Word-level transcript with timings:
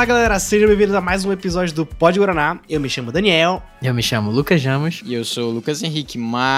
Fala 0.00 0.08
galera, 0.08 0.38
sejam 0.38 0.66
bem-vindos 0.66 0.94
a 0.94 1.00
mais 1.02 1.26
um 1.26 1.32
episódio 1.32 1.74
do 1.74 1.84
Pod 1.84 2.18
Guaraná. 2.18 2.58
Eu 2.66 2.80
me 2.80 2.88
chamo 2.88 3.12
Daniel. 3.12 3.62
Eu 3.82 3.92
me 3.92 4.02
chamo 4.02 4.30
Lucas 4.30 4.58
Jamos. 4.58 5.02
E 5.04 5.12
eu 5.12 5.26
sou 5.26 5.50
o 5.50 5.52
Lucas 5.52 5.82
Henrique, 5.82 6.16
mais 6.16 6.48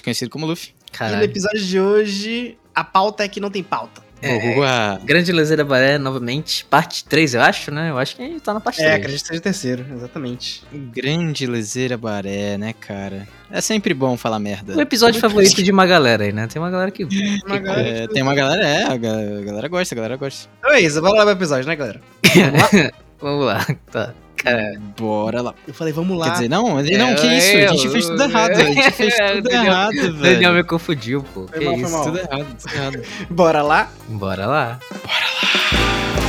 conhecido 0.00 0.30
como 0.30 0.46
Luffy. 0.46 0.72
E 0.98 1.16
no 1.16 1.22
episódio 1.22 1.62
de 1.62 1.78
hoje, 1.78 2.56
a 2.74 2.82
pauta 2.82 3.22
é 3.22 3.28
que 3.28 3.38
não 3.38 3.50
tem 3.50 3.62
pauta. 3.62 4.01
É, 4.22 4.54
Boa. 4.54 5.00
Grande 5.04 5.32
Lezeira 5.32 5.64
Baré, 5.64 5.98
novamente. 5.98 6.64
Parte 6.64 7.04
3, 7.04 7.34
eu 7.34 7.42
acho, 7.42 7.72
né? 7.72 7.90
Eu 7.90 7.98
acho 7.98 8.14
que 8.16 8.40
tá 8.40 8.54
na 8.54 8.60
parte 8.60 8.80
é, 8.80 8.84
3. 8.84 8.92
É, 8.92 8.96
acredito 8.96 9.22
que 9.22 9.28
seja 9.28 9.40
terceiro, 9.40 9.84
exatamente. 9.92 10.62
Grande 10.72 11.44
Lezeira 11.46 11.98
Baré, 11.98 12.56
né, 12.56 12.72
cara? 12.72 13.26
É 13.50 13.60
sempre 13.60 13.92
bom 13.92 14.16
falar 14.16 14.38
merda. 14.38 14.76
O 14.76 14.80
episódio 14.80 15.20
Muito 15.20 15.28
favorito 15.28 15.62
de 15.62 15.70
uma 15.72 15.84
galera 15.84 16.24
aí, 16.24 16.32
né? 16.32 16.46
Tem 16.46 16.62
uma 16.62 16.70
galera 16.70 16.90
que. 16.90 17.04
Uma 17.04 17.58
que 17.58 17.60
galera 17.60 17.88
é, 17.88 18.06
tem 18.06 18.22
uma 18.22 18.34
galera, 18.34 18.64
é, 18.64 18.84
a 18.84 18.96
galera 18.96 19.68
gosta, 19.68 19.94
a 19.94 19.96
galera 19.96 20.16
gosta. 20.16 20.48
Então 20.58 20.72
é 20.72 20.80
isso, 20.80 21.00
vamos 21.02 21.18
lá 21.18 21.24
pro 21.24 21.32
episódio, 21.32 21.66
né, 21.66 21.76
galera? 21.76 22.00
Vamos 22.32 22.72
lá? 22.72 22.92
Vamos 23.22 23.46
lá, 23.46 23.66
tá. 23.90 24.14
Cara, 24.36 24.74
bora 24.98 25.40
lá. 25.40 25.54
Eu 25.68 25.72
falei, 25.72 25.92
vamos 25.92 26.18
lá. 26.18 26.24
Quer 26.26 26.32
dizer, 26.32 26.48
não, 26.48 26.74
não, 26.74 27.14
que 27.14 27.26
isso? 27.28 27.56
A 27.56 27.76
gente 27.76 27.88
fez 27.90 28.06
tudo 28.06 28.22
errado. 28.24 28.50
A 28.50 28.64
gente 28.64 28.90
fez 28.90 29.14
tudo 29.14 29.50
errado, 29.50 29.94
velho. 29.94 30.18
Daniel 30.20 30.52
me 30.54 30.64
confundiu, 30.64 31.24
pô. 31.32 31.46
Foi 31.46 31.60
que 31.60 31.64
mal, 31.64 31.76
isso? 31.76 32.02
Tudo 32.02 32.18
errado, 32.18 32.56
tudo 32.58 32.74
errado. 32.74 33.02
Bora 33.30 33.62
lá? 33.62 33.88
Bora 34.08 34.46
lá. 34.46 34.78
Bora 34.90 35.24
lá. 36.16 36.21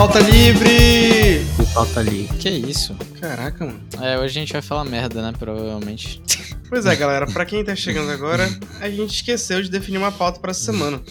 Pauta 0.00 0.18
livre! 0.20 1.44
Pauta 1.74 2.00
ali. 2.00 2.26
Que 2.38 2.48
isso? 2.48 2.96
Caraca, 3.20 3.66
mano. 3.66 3.82
É, 4.00 4.16
hoje 4.16 4.38
a 4.38 4.40
gente 4.40 4.50
vai 4.54 4.62
falar 4.62 4.82
merda, 4.86 5.20
né? 5.20 5.34
Provavelmente. 5.38 6.22
Pois 6.70 6.86
é, 6.86 6.94
galera, 6.94 7.26
pra 7.26 7.44
quem 7.44 7.64
tá 7.64 7.74
chegando 7.74 8.12
agora, 8.12 8.48
a 8.80 8.88
gente 8.88 9.12
esqueceu 9.12 9.60
de 9.60 9.68
definir 9.68 9.98
uma 9.98 10.12
pauta 10.12 10.38
pra 10.38 10.54
semana. 10.54 11.02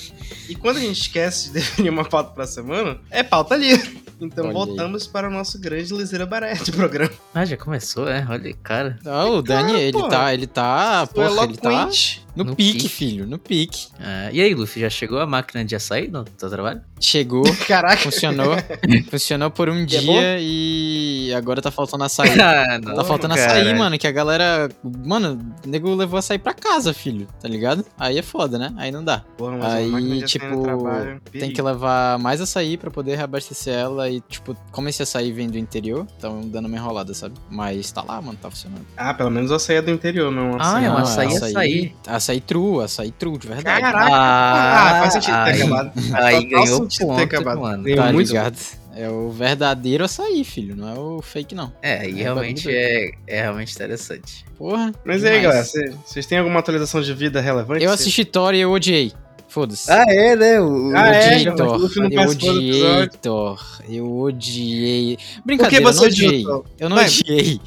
E 0.48 0.56
quando 0.56 0.78
a 0.78 0.80
gente 0.80 1.02
esquece 1.02 1.48
de 1.48 1.56
definir 1.60 1.90
uma 1.90 2.06
pauta 2.06 2.32
pra 2.32 2.48
semana, 2.48 2.98
é 3.12 3.24
pauta 3.24 3.58
livre. 3.58 4.02
Então 4.22 4.46
Olha 4.46 4.54
voltamos 4.54 5.08
para 5.08 5.28
o 5.30 5.32
nosso 5.32 5.60
grande 5.60 5.94
Liseira 5.94 6.26
Baré 6.26 6.54
de 6.54 6.72
programa. 6.72 7.12
Ah, 7.34 7.46
já 7.46 7.56
começou, 7.56 8.10
é? 8.10 8.26
Olha, 8.30 8.54
cara. 8.62 9.00
Ah, 9.06 9.26
o 9.26 9.42
Dani, 9.42 9.74
ele 9.80 9.94
porra. 9.94 10.10
tá, 10.10 10.34
ele 10.34 10.48
tá, 10.48 11.08
Foi 11.14 11.26
porra, 11.26 11.44
ele 11.46 11.58
tá 11.58 11.90
no, 12.36 12.44
No 12.44 12.56
pique, 12.56 12.74
pique. 12.74 12.90
filho, 12.90 13.26
no 13.26 13.40
pique. 13.40 13.88
Ah, 13.98 14.30
e 14.32 14.42
aí, 14.42 14.54
Luffy, 14.54 14.82
já 14.82 14.90
chegou 14.90 15.20
a 15.20 15.26
máquina 15.26 15.64
de 15.64 15.74
açaí 15.74 16.10
no 16.10 16.26
teu 16.26 16.50
trabalho? 16.50 16.82
Chegou, 17.00 17.44
Caraca. 17.66 17.98
funcionou, 17.98 18.56
funcionou 19.10 19.50
por 19.52 19.70
um 19.70 19.80
E 19.80 19.84
é 19.84 19.86
dia 19.86 20.38
e 20.40 21.34
agora 21.34 21.62
tá 21.62 21.72
faltando 21.72 22.04
açaí. 22.04 22.30
ah, 22.40 22.80
não. 22.84 22.96
Tá 22.96 23.04
faltando 23.04 23.36
cara. 23.36 23.52
açaí, 23.54 23.74
mano, 23.78 23.98
que 23.98 24.08
a 24.08 24.12
galera. 24.12 24.70
Mano, 25.06 25.40
o 25.66 25.68
nego 25.70 25.94
levou 25.96 26.18
açaí 26.20 26.38
pra 26.38 26.54
casa, 26.54 26.94
filho, 26.94 27.28
tá 27.42 27.48
ligado? 27.48 27.86
Aí 27.98 28.18
é 28.18 28.22
foda, 28.22 28.58
né? 28.58 28.74
Aí 28.78 28.92
não 28.92 29.04
dá. 29.04 29.24
Porra, 29.38 29.58
mas 29.58 29.74
Aí, 29.74 29.94
açaí 29.96 30.24
tipo, 30.24 30.64
trabalho, 30.64 31.22
Tem 31.32 31.52
que 31.52 31.62
levar 31.62 32.18
mais 32.20 32.42
açaí 32.42 32.78
pra 32.78 32.90
poder 32.92 33.16
reabastecer 33.16 33.74
ela 33.74 34.10
e, 34.10 34.22
tipo, 34.22 34.56
como 34.72 34.90
esse 34.90 35.04
açaí 35.04 35.32
vem 35.32 35.50
do 35.50 35.58
interior, 35.58 36.06
tão 36.20 36.42
dando 36.42 36.68
uma 36.68 36.78
enrolada, 36.78 37.14
sabe? 37.14 37.36
Mas 37.50 37.92
tá 37.92 38.02
lá, 38.02 38.22
mano, 38.22 38.38
tá 38.42 38.50
funcionando. 38.50 38.86
Ah, 38.98 39.14
pelo 39.14 39.30
menos 39.30 39.52
o 39.52 39.56
açaí 39.56 39.78
é 39.78 39.82
do 39.82 39.92
interior, 39.92 40.32
não 40.32 40.58
Ah, 40.60 40.82
é 40.82 40.90
um 40.90 40.94
Não, 40.94 40.98
açaí, 41.00 41.28
açaí. 41.38 41.96
Açaí 42.08 42.42
true, 42.42 42.84
açaí 42.84 43.12
true, 43.12 43.38
de 43.38 43.48
verdade. 43.48 43.82
Caraca. 43.82 44.14
Ah, 44.14 44.90
Ah, 44.90 45.00
faz 45.02 45.14
sentido 45.14 45.34
ter 45.44 45.52
aí- 45.52 45.62
acabado. 45.62 45.92
Aí 46.14 46.46
ganhou 46.46 46.68
sentido 46.68 47.00
ter 47.00 47.06
ponto, 47.06 47.22
acabado. 47.24 47.60
mano. 47.62 47.84
Ganhou 47.84 48.04
Tá 48.06 48.14
muito. 48.14 48.28
ligado? 48.28 48.58
É 48.96 49.08
o 49.10 49.30
verdadeiro 49.30 50.04
açaí, 50.04 50.44
filho, 50.44 50.76
não 50.76 50.90
é 50.90 51.00
o 51.00 51.22
fake, 51.22 51.54
não. 51.56 51.72
É, 51.82 52.10
e 52.10 52.20
É 52.20 52.24
realmente 52.24 52.70
é, 52.70 53.12
é 53.28 53.42
realmente 53.44 53.74
interessante. 53.74 54.44
Porra. 54.58 54.92
Mas 55.06 55.22
e 55.24 55.28
aí, 55.28 55.40
demais. 55.42 55.44
galera, 55.44 55.64
cê- 55.64 55.96
vocês 56.06 56.26
têm 56.26 56.38
alguma 56.40 56.60
atualização 56.60 57.02
de 57.02 57.14
vida 57.14 57.40
relevante? 57.40 57.84
Eu 57.84 57.92
assisti 57.92 58.26
Thor 58.26 58.54
e 58.56 58.60
eu 58.62 58.72
odiei. 58.72 59.14
Foda-se. 59.48 59.92
Ah, 59.92 60.06
é, 60.08 60.36
né? 60.36 60.60
O, 60.62 60.92
Ah, 60.96 61.08
é? 61.08 61.20
odiei 61.28 61.40
já- 61.40 61.52
Thor. 61.56 61.92
Eu 62.12 62.22
odiei. 62.30 63.10
Thor. 63.22 63.82
Eu 63.90 64.20
odiei. 64.20 65.18
Brincadeira, 65.46 65.86
você 65.86 66.00
eu 66.00 66.02
não 66.02 66.08
odiei. 66.08 66.30
odiou? 66.42 66.66
Eu 66.80 66.90
não 66.90 66.98
Vai. 66.98 67.06
odiei. 67.08 67.62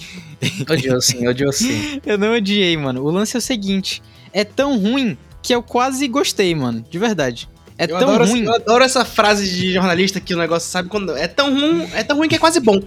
Odiou 0.70 1.00
sim, 1.00 1.26
odiou 1.28 1.52
sim. 1.52 2.00
Eu 2.06 2.19
não 2.19 2.34
odiei, 2.34 2.76
mano. 2.76 3.02
O 3.04 3.10
lance 3.10 3.36
é 3.36 3.38
o 3.38 3.42
seguinte: 3.42 4.02
é 4.32 4.42
tão 4.44 4.76
ruim 4.78 5.16
que 5.41 5.54
eu 5.54 5.62
quase 5.62 6.06
gostei, 6.08 6.52
mano. 6.54 6.84
De 6.91 6.98
verdade. 6.98 7.48
É 7.78 7.84
eu, 7.84 7.98
tão 7.98 8.10
adoro, 8.10 8.26
ruim. 8.26 8.44
eu 8.44 8.54
adoro 8.54 8.84
essa 8.84 9.04
frase 9.04 9.48
de 9.48 9.72
jornalista 9.72 10.20
que 10.20 10.34
o 10.34 10.38
negócio 10.38 10.70
sabe 10.70 10.88
quando. 10.88 11.16
É 11.16 11.26
tão 11.26 11.52
ruim, 11.52 11.88
é 11.94 12.02
tão 12.02 12.16
ruim 12.16 12.28
que 12.28 12.36
é 12.36 12.38
quase 12.38 12.60
bom. 12.60 12.80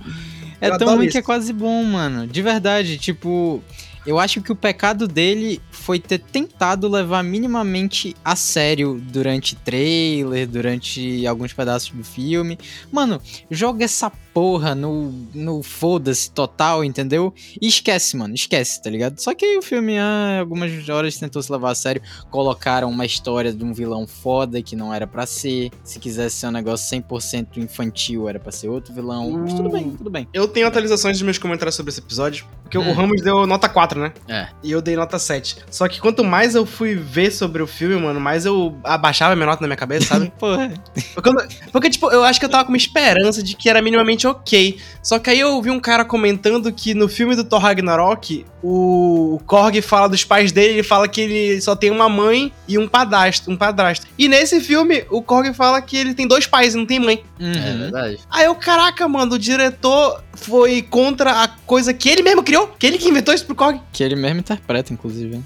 É 0.61 0.69
eu 0.69 0.77
tão 0.77 0.95
ruim 0.95 1.05
isso. 1.05 1.11
que 1.13 1.17
é 1.17 1.21
quase 1.21 1.51
bom, 1.51 1.83
mano. 1.83 2.27
De 2.27 2.41
verdade, 2.41 2.97
tipo. 2.97 3.63
Eu 4.05 4.19
acho 4.19 4.39
que 4.39 4.51
o 4.51 4.55
pecado 4.55 5.07
dele 5.07 5.59
foi 5.71 5.99
ter 5.99 6.19
tentado 6.19 6.87
levar 6.87 7.23
minimamente 7.23 8.15
a 8.23 8.35
sério 8.35 9.01
durante 9.03 9.55
trailer, 9.55 10.47
durante 10.47 11.25
alguns 11.25 11.53
pedaços 11.53 11.89
do 11.89 12.03
filme. 12.03 12.55
Mano, 12.91 13.19
joga 13.49 13.83
essa 13.83 14.11
porra 14.35 14.75
no, 14.75 15.13
no 15.33 15.63
foda-se 15.63 16.29
total, 16.29 16.83
entendeu? 16.83 17.33
E 17.61 17.67
esquece, 17.67 18.17
mano, 18.17 18.35
esquece, 18.35 18.83
tá 18.83 18.89
ligado? 18.89 19.17
Só 19.17 19.33
que 19.33 19.45
aí 19.45 19.57
o 19.57 19.61
filme, 19.61 19.97
ah, 19.97 20.39
algumas 20.41 20.89
horas 20.89 21.15
tentou 21.17 21.41
se 21.41 21.49
levar 21.49 21.71
a 21.71 21.75
sério, 21.75 22.01
colocaram 22.29 22.89
uma 22.89 23.05
história 23.05 23.53
de 23.53 23.63
um 23.63 23.73
vilão 23.73 24.05
foda 24.05 24.61
que 24.61 24.75
não 24.75 24.93
era 24.93 25.07
pra 25.07 25.25
ser. 25.25 25.71
Se 25.85 25.99
quisesse 25.99 26.35
ser 26.35 26.47
um 26.47 26.51
negócio 26.51 26.85
100% 27.01 27.55
infantil, 27.59 28.27
era 28.27 28.37
pra 28.37 28.51
ser 28.51 28.67
outro 28.67 28.93
vilão. 28.93 29.31
Mas 29.31 29.53
tudo 29.53 29.69
bem, 29.69 29.91
tudo 29.91 30.09
bem. 30.09 30.27
Eu 30.33 30.49
tenho 30.49 30.67
atualizações 30.67 31.15
dos 31.17 31.23
meus 31.23 31.37
comentários 31.37 31.75
sobre 31.75 31.91
esse 31.91 32.01
episódio. 32.01 32.45
Porque 32.63 32.77
o 32.77 32.81
Hum. 32.81 32.91
Ramos 32.93 33.21
deu 33.21 33.47
nota 33.47 33.69
4, 33.69 34.01
né? 34.01 34.11
É. 34.27 34.47
E 34.61 34.71
eu 34.71 34.81
dei 34.81 34.97
nota 34.97 35.17
7. 35.17 35.57
Só 35.71 35.87
que 35.87 36.01
quanto 36.01 36.23
mais 36.25 36.55
eu 36.55 36.65
fui 36.65 36.93
ver 36.95 37.31
sobre 37.31 37.61
o 37.63 37.67
filme, 37.67 37.95
mano, 37.95 38.19
mais 38.19 38.45
eu 38.45 38.75
abaixava 38.83 39.33
minha 39.35 39.45
nota 39.45 39.61
na 39.61 39.67
minha 39.67 39.77
cabeça, 39.77 40.07
sabe? 40.07 40.33
Porra. 40.37 40.73
Porque, 41.13 41.29
porque, 41.71 41.89
tipo, 41.89 42.11
eu 42.11 42.23
acho 42.23 42.37
que 42.37 42.45
eu 42.45 42.49
tava 42.49 42.65
com 42.65 42.71
uma 42.71 42.77
esperança 42.77 43.41
de 43.41 43.55
que 43.55 43.69
era 43.69 43.81
minimamente 43.81 44.24
ok. 44.27 44.77
Só 45.03 45.19
que 45.19 45.29
aí 45.29 45.39
eu 45.39 45.61
vi 45.61 45.69
um 45.69 45.79
cara 45.79 46.03
comentando 46.03 46.71
que 46.71 46.93
no 46.93 47.07
filme 47.07 47.35
do 47.35 47.43
Thor 47.43 47.59
Ragnarok, 47.61 48.45
o, 48.63 49.39
Korg 49.45 49.79
fala 49.81 50.07
dos 50.09 50.23
pais 50.23 50.51
dele, 50.51 50.73
ele 50.75 50.83
fala 50.83 51.07
que 51.07 51.21
ele 51.21 51.61
só 51.61 51.75
tem 51.75 51.91
uma 51.91 52.09
mãe 52.09 52.51
e 52.67 52.77
um 52.77 52.87
padrasto, 52.87 53.51
um 53.51 53.55
padrasto. 53.57 54.07
E 54.17 54.27
nesse 54.27 54.59
filme, 54.59 55.05
o 55.11 55.21
Korg 55.21 55.53
fala 55.53 55.79
que 55.81 55.95
ele 55.95 56.13
tem 56.15 56.27
dois 56.27 56.47
pais 56.47 56.73
e 56.73 56.77
não 56.77 56.85
tem 56.85 56.99
mãe. 56.99 57.23
É 57.39 57.43
Uhum. 57.43 57.77
verdade. 57.79 58.19
Aí 58.31 58.45
eu, 58.45 58.55
caraca, 58.55 59.07
mano, 59.07 59.35
o 59.35 59.39
diretor 59.39 60.23
foi 60.33 60.81
contra 60.81 61.43
a 61.43 61.47
coisa 61.47 61.93
que 61.93 62.09
ele 62.09 62.23
mesmo 62.23 62.41
criou, 62.43 62.67
que 62.79 62.87
ele 62.87 62.97
que 62.97 63.07
inventou 63.07 63.33
isso 63.33 63.45
pro 63.45 63.55
Korg. 63.55 63.79
Que 63.93 64.03
ele 64.03 64.15
mesmo 64.15 64.39
interpreta, 64.39 64.91
inclusive. 64.91 65.39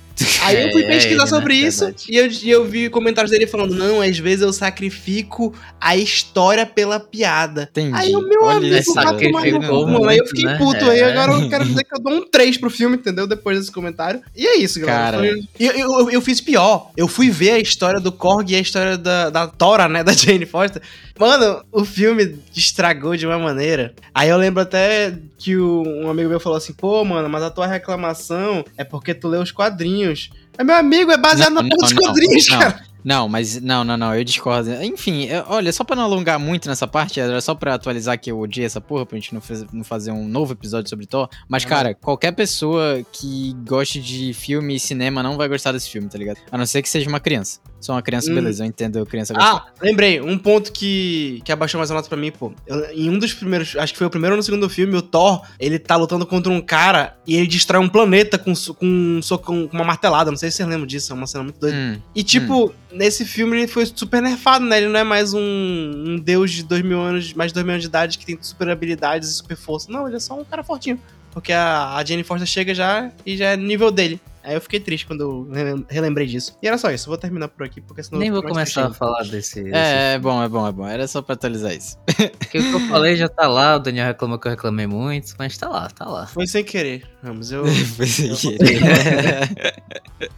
Aí 0.44 0.64
eu 0.66 0.72
fui 0.72 0.84
É, 0.84 0.88
pesquisar 0.88 1.14
ele, 1.14 1.18
né? 1.24 1.28
sobre 1.28 1.54
isso 1.56 1.86
Verdade. 1.86 2.06
e 2.10 2.16
eu, 2.16 2.28
e 2.28 2.50
eu 2.50 2.66
vi 2.66 2.90
comentários 2.90 3.32
dele 3.32 3.48
falando: 3.48 3.74
não, 3.76 4.02
às 4.02 4.18
vezes 4.18 4.42
eu 4.42 4.52
sacrifico 4.52 5.54
a 5.80 5.96
história 5.96 6.66
pela 6.66 7.00
piada. 7.00 7.68
Entendi. 7.72 7.96
Aí 7.96 8.16
o 8.16 8.22
meu 8.22 8.44
Olha 8.44 8.69
sacrificou 8.84 9.42
cu, 9.62 9.88
mano. 9.92 10.08
Aí 10.10 10.18
eu 10.18 10.24
muito, 10.24 10.30
fiquei 10.30 10.46
né? 10.46 10.58
puto. 10.58 10.86
Aí 10.90 11.00
É. 11.00 11.12
agora 11.12 11.34
eu 11.44 11.50
quero 11.50 11.66
dizer 11.66 11.84
que 11.84 11.96
eu 11.96 12.00
dou 12.00 12.14
um 12.14 12.28
3 12.30 12.58
pro 12.58 12.70
filme, 12.70 12.96
entendeu? 12.98 13.28
Depois 13.28 13.58
desse 13.60 13.72
comentário. 13.72 14.22
E 14.36 14.46
é 14.48 14.58
isso, 14.58 14.80
galera. 14.80 15.18
Cara. 15.18 15.18
Foi- 15.20 15.48
Eu, 15.60 15.72
eu, 15.74 16.10
eu 16.12 16.22
fiz 16.22 16.40
pior. 16.42 16.92
Eu 16.96 17.08
fui 17.08 17.30
ver 17.30 17.52
a 17.52 17.60
história 17.60 18.00
do 18.00 18.12
Korg 18.12 18.52
e 18.52 18.56
a 18.56 18.60
história 18.60 18.98
da, 18.98 19.30
da 19.30 19.48
Tora, 19.48 19.88
né? 19.88 20.04
Da 20.10 20.14
Jane 20.14 20.46
Foster. 20.46 20.82
Mano, 21.20 21.64
o 21.72 21.84
filme 21.84 22.40
estragou 22.56 23.16
de 23.18 23.26
uma 23.26 23.38
maneira. 23.38 23.94
Aí 24.14 24.30
eu 24.30 24.38
lembro 24.38 24.62
até 24.64 25.14
que 25.38 25.58
o- 25.58 25.84
um 25.86 26.10
amigo 26.10 26.30
meu 26.30 26.40
falou 26.40 26.58
assim: 26.58 26.74
pô, 26.74 27.04
mano, 27.04 27.28
mas 27.30 27.44
a 27.44 27.50
tua 27.50 27.68
reclamação 27.68 28.64
é 28.78 28.84
porque 28.84 29.14
tu 29.14 29.28
leu 29.28 29.42
os 29.42 29.52
quadrinhos. 29.52 30.30
Mas, 30.58 30.66
meu 30.68 30.76
amigo, 30.76 31.12
é 31.12 31.18
baseado 31.18 31.54
Não, 31.54 31.62
na 31.64 31.70
porra 31.70 31.90
dos 31.90 31.94
quadrinhos, 31.94 32.48
não. 32.50 32.60
cara. 32.60 32.89
Não, 33.04 33.30
mas 33.30 33.62
não, 33.62 33.84
não, 33.84 33.96
não, 33.98 34.14
eu 34.16 34.24
discordo. 34.24 34.72
Enfim, 34.84 35.26
eu- 35.26 35.44
olha, 35.48 35.72
só 35.72 35.84
pra 35.84 35.96
não 35.96 36.04
alongar 36.04 36.40
muito 36.40 36.68
nessa 36.68 36.86
parte, 36.88 37.20
era 37.20 37.40
só 37.42 37.56
pra 37.56 37.74
atualizar 37.76 38.20
que 38.20 38.32
eu 38.32 38.40
odiei 38.40 38.66
essa 38.66 38.82
porra, 38.82 39.06
pra 39.06 39.18
gente 39.18 39.34
não, 39.34 39.42
faz- 39.42 39.66
não 39.72 39.84
fazer 39.84 40.12
um 40.12 40.28
novo 40.28 40.54
episódio 40.54 40.90
sobre 40.90 41.06
Thor. 41.06 41.30
Mas, 41.48 41.64
Ah, 41.66 41.68
cara, 41.70 41.94
qualquer 41.94 42.32
pessoa 42.34 43.02
que 43.12 43.56
goste 43.68 44.00
de 44.02 44.34
filme 44.34 44.76
e 44.76 44.80
cinema 44.80 45.24
não 45.24 45.38
vai 45.38 45.48
gostar 45.48 45.72
desse 45.72 45.90
filme, 45.90 46.08
tá 46.10 46.18
ligado? 46.18 46.38
A 46.52 46.58
não 46.58 46.66
ser 46.66 46.82
que 46.82 46.90
seja 46.90 47.08
uma 47.10 47.20
criança. 47.20 47.60
Sou 47.80 47.96
uma 47.96 48.02
criança, 48.02 48.30
Hum. 48.30 48.36
beleza, 48.36 48.64
eu 48.64 48.68
entendo 48.68 49.06
criança 49.06 49.34
gostar. 49.34 49.56
Ah, 49.56 49.66
lembrei, 49.82 50.20
um 50.20 50.38
ponto 50.38 50.70
que, 50.72 51.42
que 51.46 51.52
abaixou 51.52 51.78
mais 51.78 51.90
a 51.90 51.94
nota 51.94 52.10
pra 52.10 52.18
mim, 52.18 52.30
pô. 52.32 52.52
Eu- 52.68 52.92
em 52.92 53.10
um 53.10 53.18
dos 53.18 53.34
primeiros, 53.34 53.76
acho 53.78 53.94
que 53.94 53.98
foi 53.98 54.08
o 54.08 54.10
primeiro 54.10 54.34
ou 54.34 54.38
no 54.38 54.44
segundo 54.44 54.70
filme, 54.70 54.96
o 54.98 55.02
Thor, 55.02 55.42
ele 55.58 55.80
tá 55.80 55.96
lutando 55.96 56.26
contra 56.26 56.52
um 56.52 56.60
cara 56.62 57.16
e 57.26 57.36
ele 57.38 57.48
destrói 57.48 57.82
um 57.82 57.88
planeta 57.88 58.38
com, 58.38 58.54
com, 58.78 59.20
um 59.22 59.38
com 59.38 59.70
uma 59.72 59.86
martelada. 59.86 60.30
Não 60.30 60.38
sei 60.38 60.52
se 60.52 60.58
vocês 60.58 60.68
lembram 60.68 60.86
disso, 60.86 61.14
é 61.14 61.16
uma 61.16 61.26
cena 61.28 61.44
muito 61.46 61.58
doida. 61.60 61.78
Hum, 61.78 62.02
E, 62.14 62.22
tipo, 62.24 62.74
nesse 62.92 63.26
filme 63.26 63.58
ele 63.58 63.68
foi 63.68 63.86
super 63.86 64.22
nerfado, 64.22 64.66
né? 64.66 64.78
Ele 64.78 64.88
não 64.88 65.00
é 65.00 65.04
mais 65.04 65.34
um, 65.34 65.40
um 65.40 66.20
deus 66.20 66.52
de 66.52 66.64
dois 66.64 66.82
mil 66.82 67.00
anos, 67.00 67.34
mais 67.34 67.52
de 67.52 67.54
dois 67.54 67.66
mil 67.66 67.74
anos 67.74 67.84
de 67.84 67.90
idade 67.90 68.18
que 68.18 68.26
tem 68.26 68.38
super 68.42 68.70
habilidades 68.70 69.30
e 69.30 69.34
super 69.34 69.58
força. 69.58 69.92
Não, 69.92 70.08
ele 70.08 70.18
é 70.18 70.20
só 70.20 70.40
um 70.40 70.44
cara 70.44 70.64
fortinho. 70.64 71.00
Porque 71.32 71.54
a, 71.54 71.96
a 71.96 72.04
Jane 72.04 72.24
Foster 72.24 72.48
chega 72.48 72.74
já 72.74 73.12
e 73.26 73.38
já 73.38 73.50
é 73.50 73.58
nível 73.58 73.92
dele. 73.92 74.20
Aí 74.44 74.56
eu 74.56 74.62
fiquei 74.62 74.80
triste 74.80 75.06
quando 75.06 75.22
eu 75.22 75.50
relem- 75.52 75.86
relembrei 75.90 76.26
disso. 76.26 76.58
E 76.64 76.68
era 76.68 76.78
só 76.78 76.90
isso, 76.92 77.08
vou 77.08 77.18
terminar 77.18 77.50
por 77.50 77.66
aqui, 77.66 77.82
porque 77.82 78.02
senão 78.02 78.20
Nem 78.20 78.30
eu 78.30 78.36
vou 78.36 78.44
começar 78.44 78.86
a 78.88 78.94
falar 78.94 79.24
desse. 79.24 79.62
desse 79.64 79.76
É, 79.76 80.14
é 80.14 80.20
bom, 80.20 80.42
é 80.42 80.48
bom, 80.48 80.66
é 80.68 80.72
bom. 80.72 80.88
Era 80.88 81.08
só 81.08 81.22
pra 81.22 81.34
atualizar 81.36 81.74
isso. 81.74 81.98
Porque 82.40 82.58
o 82.58 82.64
que 82.64 82.74
eu 82.74 82.80
falei 82.88 83.16
já 83.16 83.28
tá 83.30 83.48
lá, 83.48 83.76
o 83.76 83.80
Daniel 83.80 84.08
reclamou 84.08 84.40
que 84.40 84.48
eu 84.48 84.52
reclamei 84.52 84.88
muito, 84.88 85.34
mas 85.38 85.56
tá 85.56 85.70
lá, 85.70 85.88
tá 85.90 86.06
lá. 86.06 86.26
Foi 86.26 86.48
sem 86.48 86.64
querer, 86.64 87.04
Ramos. 87.22 87.52
Eu. 87.52 87.64
Foi 87.96 88.08
sem 88.08 88.34
querer. 88.36 88.80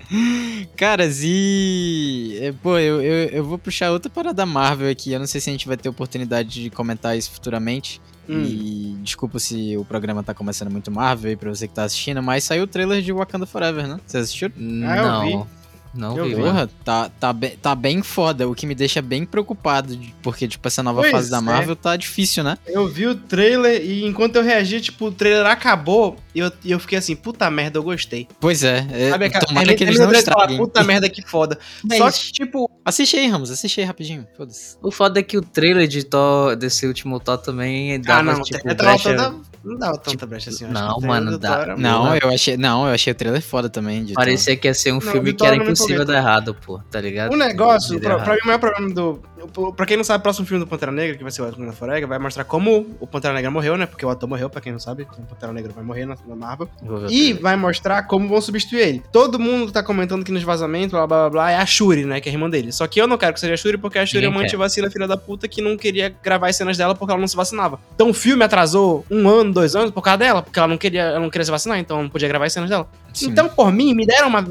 Caras, 0.76 1.22
e. 1.24 2.38
é, 2.42 2.52
Pô, 2.52 2.78
eu, 2.78 3.02
eu, 3.02 3.30
eu 3.30 3.44
vou 3.46 3.58
puxar 3.58 3.92
outra 3.92 4.10
parada 4.10 4.46
Marvel 4.46 4.90
aqui. 4.90 5.12
Eu 5.14 5.20
não 5.20 5.28
sei 5.28 5.40
se 5.40 5.50
a 5.50 5.54
gente 5.54 5.68
vai 5.68 5.78
ter 5.78 5.88
oportunidade 5.90 6.50
de 6.62 6.70
comentar 6.70 7.18
isso 7.18 7.32
futuramente. 7.32 8.02
Hum. 8.32 8.44
E 8.44 8.98
desculpa 9.04 9.40
se 9.40 9.76
o 9.78 9.84
programa 9.84 10.24
tá 10.24 10.34
começando 10.34 10.72
muito 10.72 10.90
Marvel 10.90 11.30
aí 11.30 11.36
pra 11.36 11.50
você 11.50 11.68
que 11.68 11.74
tá 11.74 11.84
assistindo, 11.84 12.24
mas 12.24 12.44
saiu 12.44 12.64
o 12.64 12.68
trailer 12.68 13.02
de 13.02 13.12
Wakanda 13.12 13.46
Forever, 13.46 13.88
né? 13.88 14.00
Você 14.06 14.18
assistiu? 14.18 14.50
Ah, 14.86 14.98
eu 14.98 15.04
não, 15.04 15.22
vi. 15.44 15.61
Não 15.94 16.18
Eu 16.18 16.26
vi. 16.26 16.36
Porra, 16.36 16.70
tá, 16.84 17.10
tá, 17.20 17.34
bem, 17.34 17.52
tá 17.62 17.76
bem 17.76 18.02
foda, 18.02 18.48
o 18.48 18.56
que 18.56 18.66
me 18.66 18.74
deixa 18.76 19.02
bem 19.02 19.26
preocupado, 19.26 19.96
de- 19.96 20.14
porque, 20.22 20.48
tipo, 20.48 20.68
essa 20.68 20.82
nova 20.82 21.02
Pois 21.02 21.12
fase 21.12 21.30
da 21.32 21.38
é. 21.38 21.42
Marvel 21.42 21.76
tá 21.76 21.96
difícil, 21.96 22.44
né? 22.44 22.58
Eu 22.68 22.88
vi 22.88 23.08
o 23.08 23.16
trailer 23.16 23.82
e 23.84 24.06
enquanto 24.06 24.36
eu 24.38 24.44
reagi, 24.44 24.80
tipo, 24.82 25.08
o 25.08 25.12
trailer 25.12 25.46
acabou 25.46 26.18
e 26.34 26.40
eu, 26.40 26.52
eu 26.66 26.80
fiquei 26.80 26.98
assim, 26.98 27.16
puta 27.16 27.50
merda, 27.52 27.78
eu 27.80 27.84
gostei. 27.84 28.28
Pois 28.40 28.64
é, 28.64 28.86
é 28.92 29.10
Sabe 29.10 29.26
aquela- 29.26 29.46
tomara 29.46 29.76
que 29.76 29.84
eles 29.84 30.00
não 30.00 30.12
estraguem. 30.12 30.58
Puta 30.58 30.84
merda, 30.84 31.10
que 31.10 31.22
foda. 31.22 31.58
Mas 31.84 31.98
Só 31.98 32.12
que, 32.12 32.32
tipo, 32.32 32.70
Assiste 32.84 33.16
aí, 33.16 33.28
Ramos, 33.28 33.52
assiste 33.52 33.80
aí 33.80 33.86
rapidinho, 33.86 34.26
foda-se. 34.36 34.76
O 34.82 34.90
foda 34.92 35.20
é 35.20 35.24
que 35.24 35.38
o 35.38 35.42
trailer 35.42 35.88
de 35.88 36.04
Thor, 36.04 36.56
desse 36.56 36.88
último 36.88 37.20
Thor 37.20 37.38
também 37.38 38.02
dava, 38.02 38.20
ah, 38.20 38.24
não, 38.24 38.42
tipo, 38.42 38.60
tava 38.60 38.76
brecha- 38.76 39.16
tanta- 39.16 39.51
não 39.64 39.78
dava 39.78 39.98
tanta 39.98 40.26
brecha 40.26 40.50
assim. 40.50 40.66
não, 40.66 41.00
mano, 41.02 41.38
dá- 41.38 41.76
Não, 41.78 42.06
Não, 42.06 42.16
eu 42.16 42.30
achei, 42.30 42.58
não, 42.58 42.88
eu 42.88 42.94
achei 42.94 43.12
o 43.12 43.16
trailer 43.16 43.42
foda 43.42 43.70
também. 43.70 44.04
de 44.04 44.14
Parecia 44.14 44.56
que 44.58 44.68
ia 44.68 44.74
ser 44.74 44.92
um 44.92 44.96
Não, 44.96 45.02
filme 45.02 45.34
que 45.34 45.46
era 45.46 45.56
impossível 45.56 46.04
dar 46.06 46.18
errado, 46.18 46.56
pô, 46.66 46.80
tá 46.90 47.00
ligado? 47.00 47.34
O 47.34 47.38
negócio, 47.38 48.00
Deu 48.00 48.10
pra, 48.10 48.20
pra 48.24 48.34
mim, 48.34 48.40
o 48.44 48.48
maior 48.48 48.60
problema 48.60 48.94
do. 48.94 49.22
Pra 49.76 49.86
quem 49.86 49.98
não 49.98 50.04
sabe, 50.04 50.20
o 50.20 50.24
próximo 50.24 50.46
filme 50.46 50.64
do 50.64 50.68
Pantera 50.68 50.92
Negra, 50.92 51.18
que 51.18 51.24
vai 51.24 51.32
ser 51.32 51.42
o 51.42 51.46
Wakanda 51.46 51.72
Forever, 51.72 52.08
vai 52.08 52.20
mostrar 52.20 52.44
como 52.44 52.96
o 53.00 53.08
Pantera 53.08 53.34
Negra 53.34 53.50
morreu, 53.52 53.78
né? 53.78 53.86
Porque 53.86 54.06
o 54.06 54.10
ator 54.10 54.28
morreu, 54.28 54.50
pra 54.50 54.62
quem 54.62 54.72
não 54.72 54.80
sabe, 54.80 55.04
então 55.04 55.24
o 55.24 55.28
Pantera 55.28 55.54
Negra 55.54 55.72
vai 55.74 55.84
morrer 55.84 56.06
na, 56.06 56.16
na 56.28 56.36
Marvel. 56.36 56.70
E 57.10 57.34
vai 57.34 57.56
mostrar 57.56 58.04
como 58.04 58.28
vão 58.28 58.42
substituir 58.42 58.80
ele. 58.82 59.04
Todo 59.12 59.40
mundo 59.40 59.72
tá 59.72 59.84
comentando 59.84 60.24
que 60.24 60.32
nos 60.32 60.44
vazamentos, 60.44 60.92
blá 60.92 61.08
blá 61.08 61.18
blá, 61.22 61.30
blá 61.30 61.52
é 61.52 61.56
a 61.58 61.66
Shuri, 61.66 62.06
né? 62.06 62.20
Que 62.22 62.30
é 62.30 62.32
a 62.32 62.36
irmã 62.36 62.50
dele. 62.50 62.72
Só 62.72 62.88
que 62.88 63.02
eu 63.02 63.08
não 63.08 63.18
quero 63.18 63.34
que 63.34 63.40
seja 63.40 63.54
a 63.54 63.58
Shuri, 63.58 63.78
porque 63.78 64.00
a 64.00 64.06
Shuri 64.06 64.26
é 64.26 64.30
uma 64.30 64.42
antivacina 64.42 64.90
filha 64.90 65.08
da 65.08 65.18
puta 65.18 65.48
que 65.48 65.62
não 65.62 65.78
queria 65.78 66.14
gravar 66.24 66.50
as 66.50 66.56
cenas 66.56 66.78
dela 66.78 66.96
porque 66.96 67.12
ela 67.12 67.20
não 67.20 67.28
se 67.28 67.36
vacinava. 67.36 67.80
Então 67.96 68.10
o 68.10 68.14
filme 68.14 68.44
atrasou 68.44 69.06
um 69.10 69.28
ano, 69.28 69.52
dois 69.54 69.76
anos 69.76 69.92
por 69.92 70.02
causa 70.02 70.18
dela, 70.18 70.42
porque 70.42 70.60
ela 70.60 70.68
não 70.68 70.78
queria, 70.78 71.02
ela 71.02 71.20
não 71.20 71.30
queria 71.30 71.46
se 71.46 71.52
vacinar, 71.52 71.80
então 71.80 72.02
não 72.02 72.10
podia 72.10 72.28
gravar 72.28 72.46
as 72.46 72.54
cenas 72.54 72.70
dela. 72.70 72.88
Sim. 73.14 73.30
Então, 73.30 73.50
por 73.50 73.72
mim, 73.72 73.94
me 73.94 74.06
deram 74.06 74.28
uma. 74.30 74.46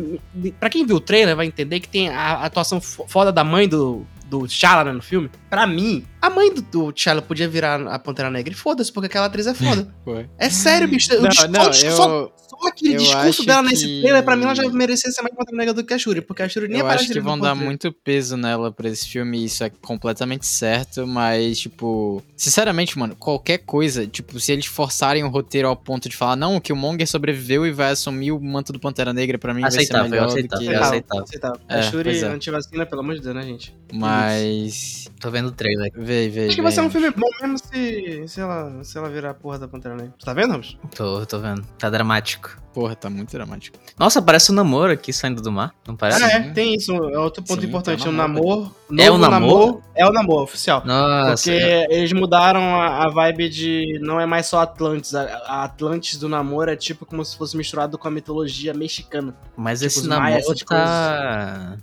Pra 0.58 0.68
quem 0.70 0.84
viu 0.86 0.96
o 0.96 1.00
trailer, 1.00 1.34
vai 1.36 1.46
entender 1.46 1.80
que 1.80 1.88
tem 1.88 2.08
a 2.08 2.44
atuação 2.44 2.80
fo- 2.80 3.06
foda 3.08 3.32
da 3.32 3.42
mãe 3.44 3.68
do, 3.68 4.06
do 4.26 4.46
T'Challa 4.46 4.84
né, 4.84 4.92
no 4.92 5.02
filme. 5.02 5.30
Pra 5.48 5.66
mim, 5.66 6.04
a 6.20 6.30
mãe 6.30 6.52
do, 6.52 6.62
do 6.62 6.92
T'Challa 6.92 7.22
podia 7.22 7.48
virar 7.48 7.80
a 7.86 7.98
Pantera 7.98 8.30
Negra 8.30 8.52
e 8.52 8.56
foda-se, 8.56 8.92
porque 8.92 9.06
aquela 9.06 9.26
atriz 9.26 9.46
é 9.46 9.54
foda. 9.54 9.88
É 10.38 10.50
sério, 10.50 10.88
bicho. 10.88 11.08
Não, 11.20 11.28
discurso- 11.28 11.48
não, 11.50 11.72
só, 11.72 12.08
eu, 12.10 12.32
só 12.36 12.68
aquele 12.68 12.94
eu 12.94 12.98
discurso 12.98 13.46
dela 13.46 13.62
nesse 13.62 13.84
que- 13.86 14.00
trailer, 14.00 14.22
pra 14.24 14.34
mim, 14.36 14.42
ela 14.44 14.54
já 14.54 14.68
merecia 14.70 15.10
ser 15.10 15.22
mais 15.22 15.34
Pantera 15.34 15.56
Negra 15.56 15.72
do 15.74 15.84
que 15.84 15.94
a 15.94 15.98
Shuri, 15.98 16.20
porque 16.20 16.42
a 16.42 16.48
Shuri 16.48 16.66
nem 16.68 16.78
eu 16.80 16.84
aparece 16.84 17.04
acho 17.04 17.12
que 17.12 17.20
vão 17.20 17.38
dar 17.38 17.54
muito 17.54 17.92
peso 17.92 18.36
nela 18.36 18.72
pra 18.72 18.88
esse 18.88 19.08
filme, 19.08 19.38
e 19.38 19.44
isso 19.44 19.62
é 19.62 19.70
completamente 19.70 20.46
certo, 20.46 21.06
mas, 21.06 21.60
tipo, 21.60 22.22
sinceramente, 22.36 22.98
mano, 22.98 23.14
qualquer 23.16 23.58
coisa, 23.58 24.06
tipo, 24.06 24.38
se 24.40 24.50
eles 24.52 24.66
forçarem 24.66 25.22
o 25.22 25.28
roteiro 25.28 25.68
ao 25.68 25.76
ponto 25.76 26.08
de 26.08 26.16
falar, 26.16 26.34
não, 26.36 26.60
que 26.60 26.72
o 26.72 26.76
Monger 26.76 27.06
sobreviveu 27.08 27.64
e 27.66 27.70
vai 27.70 27.92
assumir 27.92 28.32
o 28.32 28.40
manto 28.40 28.72
do 28.72 28.80
Pantera 28.80 29.12
Negra, 29.12 29.38
pra 29.38 29.54
mim 29.54 29.60
vai 29.62 29.70
ser 29.70 29.78
Aceitável, 29.78 30.10
melhor 30.10 30.26
do 30.26 30.32
aceitável, 30.32 30.66
que... 30.68 30.74
é 30.74 30.76
a- 30.76 30.80
aceitável. 30.82 31.24
aceitável. 31.24 31.60
É, 31.68 31.78
a 31.78 31.82
Shuri 31.82 32.18
é. 32.18 32.24
antivacina, 32.26 32.84
pelo 32.84 33.00
amor 33.00 33.14
de 33.14 33.20
Deus, 33.22 33.34
né, 33.34 33.42
gente? 33.42 33.74
Mas... 33.92 35.09
Tô 35.20 35.30
vendo 35.30 35.48
o 35.48 35.52
trailer. 35.52 35.92
Vê, 35.94 36.28
vê, 36.28 36.46
Acho 36.46 36.56
que 36.56 36.62
vai 36.62 36.72
ser 36.72 36.80
um 36.80 36.90
filme 36.90 37.10
bom 37.10 37.28
mesmo 37.42 37.58
se, 37.58 38.26
se, 38.26 38.40
ela, 38.40 38.82
se 38.82 38.96
ela 38.96 39.08
virar 39.10 39.30
a 39.30 39.34
porra 39.34 39.58
da 39.58 39.68
Pantera 39.68 39.94
Negra. 39.94 40.14
Tu 40.18 40.24
tá 40.24 40.32
vendo, 40.32 40.52
Ramos? 40.52 40.78
Tô, 40.96 41.24
tô 41.26 41.38
vendo. 41.38 41.62
Tá 41.78 41.90
dramático. 41.90 42.58
Porra, 42.72 42.94
tá 42.94 43.10
muito 43.10 43.32
dramático. 43.32 43.76
Nossa, 43.98 44.22
parece 44.22 44.52
um 44.52 44.54
namoro 44.54 44.92
aqui 44.92 45.12
saindo 45.12 45.42
do 45.42 45.50
mar, 45.50 45.74
não 45.86 45.96
parece? 45.96 46.22
Ah, 46.22 46.30
é, 46.30 46.50
tem 46.50 46.76
isso. 46.76 46.92
É 46.92 47.18
outro 47.18 47.42
ponto 47.42 47.60
Sim, 47.60 47.66
importante. 47.66 48.04
tem 48.04 48.12
O 48.12 48.14
namoro. 48.14 48.72
É 48.96 49.10
o 49.10 49.18
namoro? 49.18 49.82
É 49.94 50.06
o 50.06 50.12
namoro, 50.12 50.44
oficial. 50.44 50.80
Nossa, 50.86 51.50
Porque 51.50 51.86
eles 51.90 52.12
mudaram 52.12 52.60
a, 52.80 53.06
a 53.06 53.08
vibe 53.08 53.48
de. 53.48 53.98
Não 54.00 54.20
é 54.20 54.26
mais 54.26 54.46
só 54.46 54.60
Atlantis. 54.60 55.16
A, 55.16 55.22
a 55.46 55.64
Atlantis 55.64 56.16
do 56.16 56.28
namoro 56.28 56.70
é 56.70 56.76
tipo 56.76 57.04
como 57.04 57.24
se 57.24 57.36
fosse 57.36 57.56
misturado 57.56 57.98
com 57.98 58.06
a 58.06 58.10
mitologia 58.10 58.72
mexicana. 58.72 59.34
mas 59.56 59.80
tipo, 59.80 59.88
esse 59.88 60.06
maias, 60.06 60.44
namoro 60.46 60.52
essas 60.52 60.60
tá... 60.60 61.76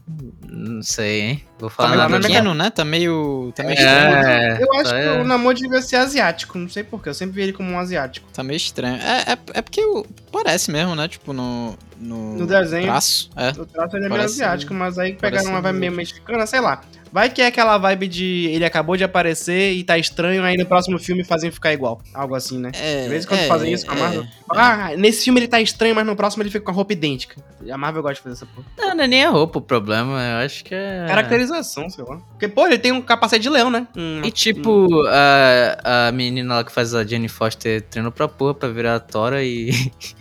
Não 0.49 0.81
sei, 0.81 1.21
hein? 1.21 1.43
Vou 1.59 1.69
falar 1.69 1.97
Tá 1.97 1.97
Tá 1.97 2.09
não. 2.09 2.21
pequeno, 2.21 2.53
né? 2.53 2.69
Tá 2.69 2.85
meio... 2.85 3.26
Tá 3.56 3.63
meio 3.63 3.77
É. 3.77 3.81
estranho. 3.81 4.62
eu 4.62 4.74
acho 4.75 4.83
tá, 4.91 4.95
que 5.01 5.07
é. 5.07 5.12
o 5.21 5.24
namoro 5.24 5.57
devia 5.57 5.81
ser 5.81 5.95
asiático. 5.97 6.57
Não 6.57 6.69
sei 6.69 6.83
porquê. 6.83 7.09
Eu 7.09 7.13
sempre 7.13 7.35
vi 7.35 7.41
ele 7.44 7.53
como 7.53 7.71
um 7.71 7.79
asiático. 7.79 8.27
Tá 8.33 8.44
meio 8.44 8.57
estranho. 8.57 8.97
É, 9.01 9.33
é, 9.33 9.38
é 9.56 9.62
porque 9.62 9.81
o- 9.83 10.06
parece 10.31 10.71
mesmo, 10.71 10.95
né? 10.95 11.07
Tipo, 11.07 11.33
no... 11.33 11.77
No, 12.00 12.35
No 12.38 12.45
desenho. 12.47 12.83
traço. 12.85 13.29
É. 13.35 13.50
O 13.59 13.65
traço 13.65 13.97
ele 13.97 14.06
é 14.06 14.09
meio 14.09 14.21
asiático, 14.21 14.71
mas 14.74 15.00
aí 15.00 15.13
pegaram 15.13 15.50
uma 15.50 15.62
vibe 15.62 15.79
meio 15.79 15.91
mexicana, 15.91 16.45
sei 16.45 16.59
lá. 16.59 16.81
Vai 17.12 17.30
que 17.30 17.42
é 17.42 17.48
aquela 17.48 17.77
vibe 17.77 18.07
de 18.07 18.50
ele 18.51 18.65
acabou 18.65 18.98
de 18.98 19.04
aparecer 19.04 19.74
e 19.74 19.83
tá 19.83 19.98
estranho, 19.98 20.44
aí 20.44 20.57
no 20.57 20.65
próximo 20.65 21.00
filme 21.00 21.24
fazem 21.24 21.50
ficar 21.51 21.74
igual. 21.74 22.01
Algo 22.13 22.36
assim, 22.36 22.57
né? 22.59 22.71
É, 22.74 23.04
De 23.04 23.09
vez 23.09 23.24
em 23.25 23.27
quando 23.27 23.39
é, 23.42 23.48
fazem 23.48 23.74
isso 23.74 23.86
com 23.86 23.94
a 23.94 23.98
é. 23.98 24.00
Marvel. 24.00 24.25
Ah, 24.51 24.92
nesse 24.98 25.24
filme 25.24 25.39
ele 25.39 25.48
tá 25.48 25.59
estranho, 25.62 25.94
mas 25.95 26.06
no 26.06 26.15
próximo 26.15 26.44
ele 26.44 26.50
fica 26.50 26.65
com 26.65 26.71
a 26.71 26.74
roupa 26.74 26.94
idêntica. 26.94 27.42
A 27.69 27.77
Marvel 27.77 28.01
gosta 28.01 28.15
de 28.15 28.21
fazer 28.21 28.36
essa 28.36 28.45
porra. 28.45 28.65
Não, 28.77 28.95
não 28.95 29.04
é 29.04 29.07
nem 29.07 29.24
a 29.25 29.30
roupa 29.30 29.59
o 29.59 29.62
problema, 29.62 30.21
eu 30.21 30.45
acho 30.45 30.63
que 30.63 30.74
é... 30.74 31.06
Caracterização, 31.07 31.89
sei 31.89 32.04
lá. 32.06 32.18
Porque, 32.31 32.48
pô, 32.48 32.65
ele 32.68 32.77
tem 32.77 32.92
um 32.92 33.01
capacete 33.01 33.44
de 33.44 33.50
leão, 33.50 33.69
né? 33.69 33.88
Um- 33.95 34.21
E 34.24 34.31
tipo, 34.31 34.88
a, 35.07 36.07
a 36.07 36.12
menina 36.12 36.56
lá 36.56 36.63
que 36.63 36.71
faz 36.71 36.94
a 36.95 37.04
Jenny 37.06 37.27
Foster 37.27 37.81
treinou 37.83 38.12
pra 38.12 38.27
porra 38.27 38.54
pra 38.54 38.69
virar 38.69 38.95
a 38.95 39.00
Tora 39.00 39.44
e, 39.44 39.71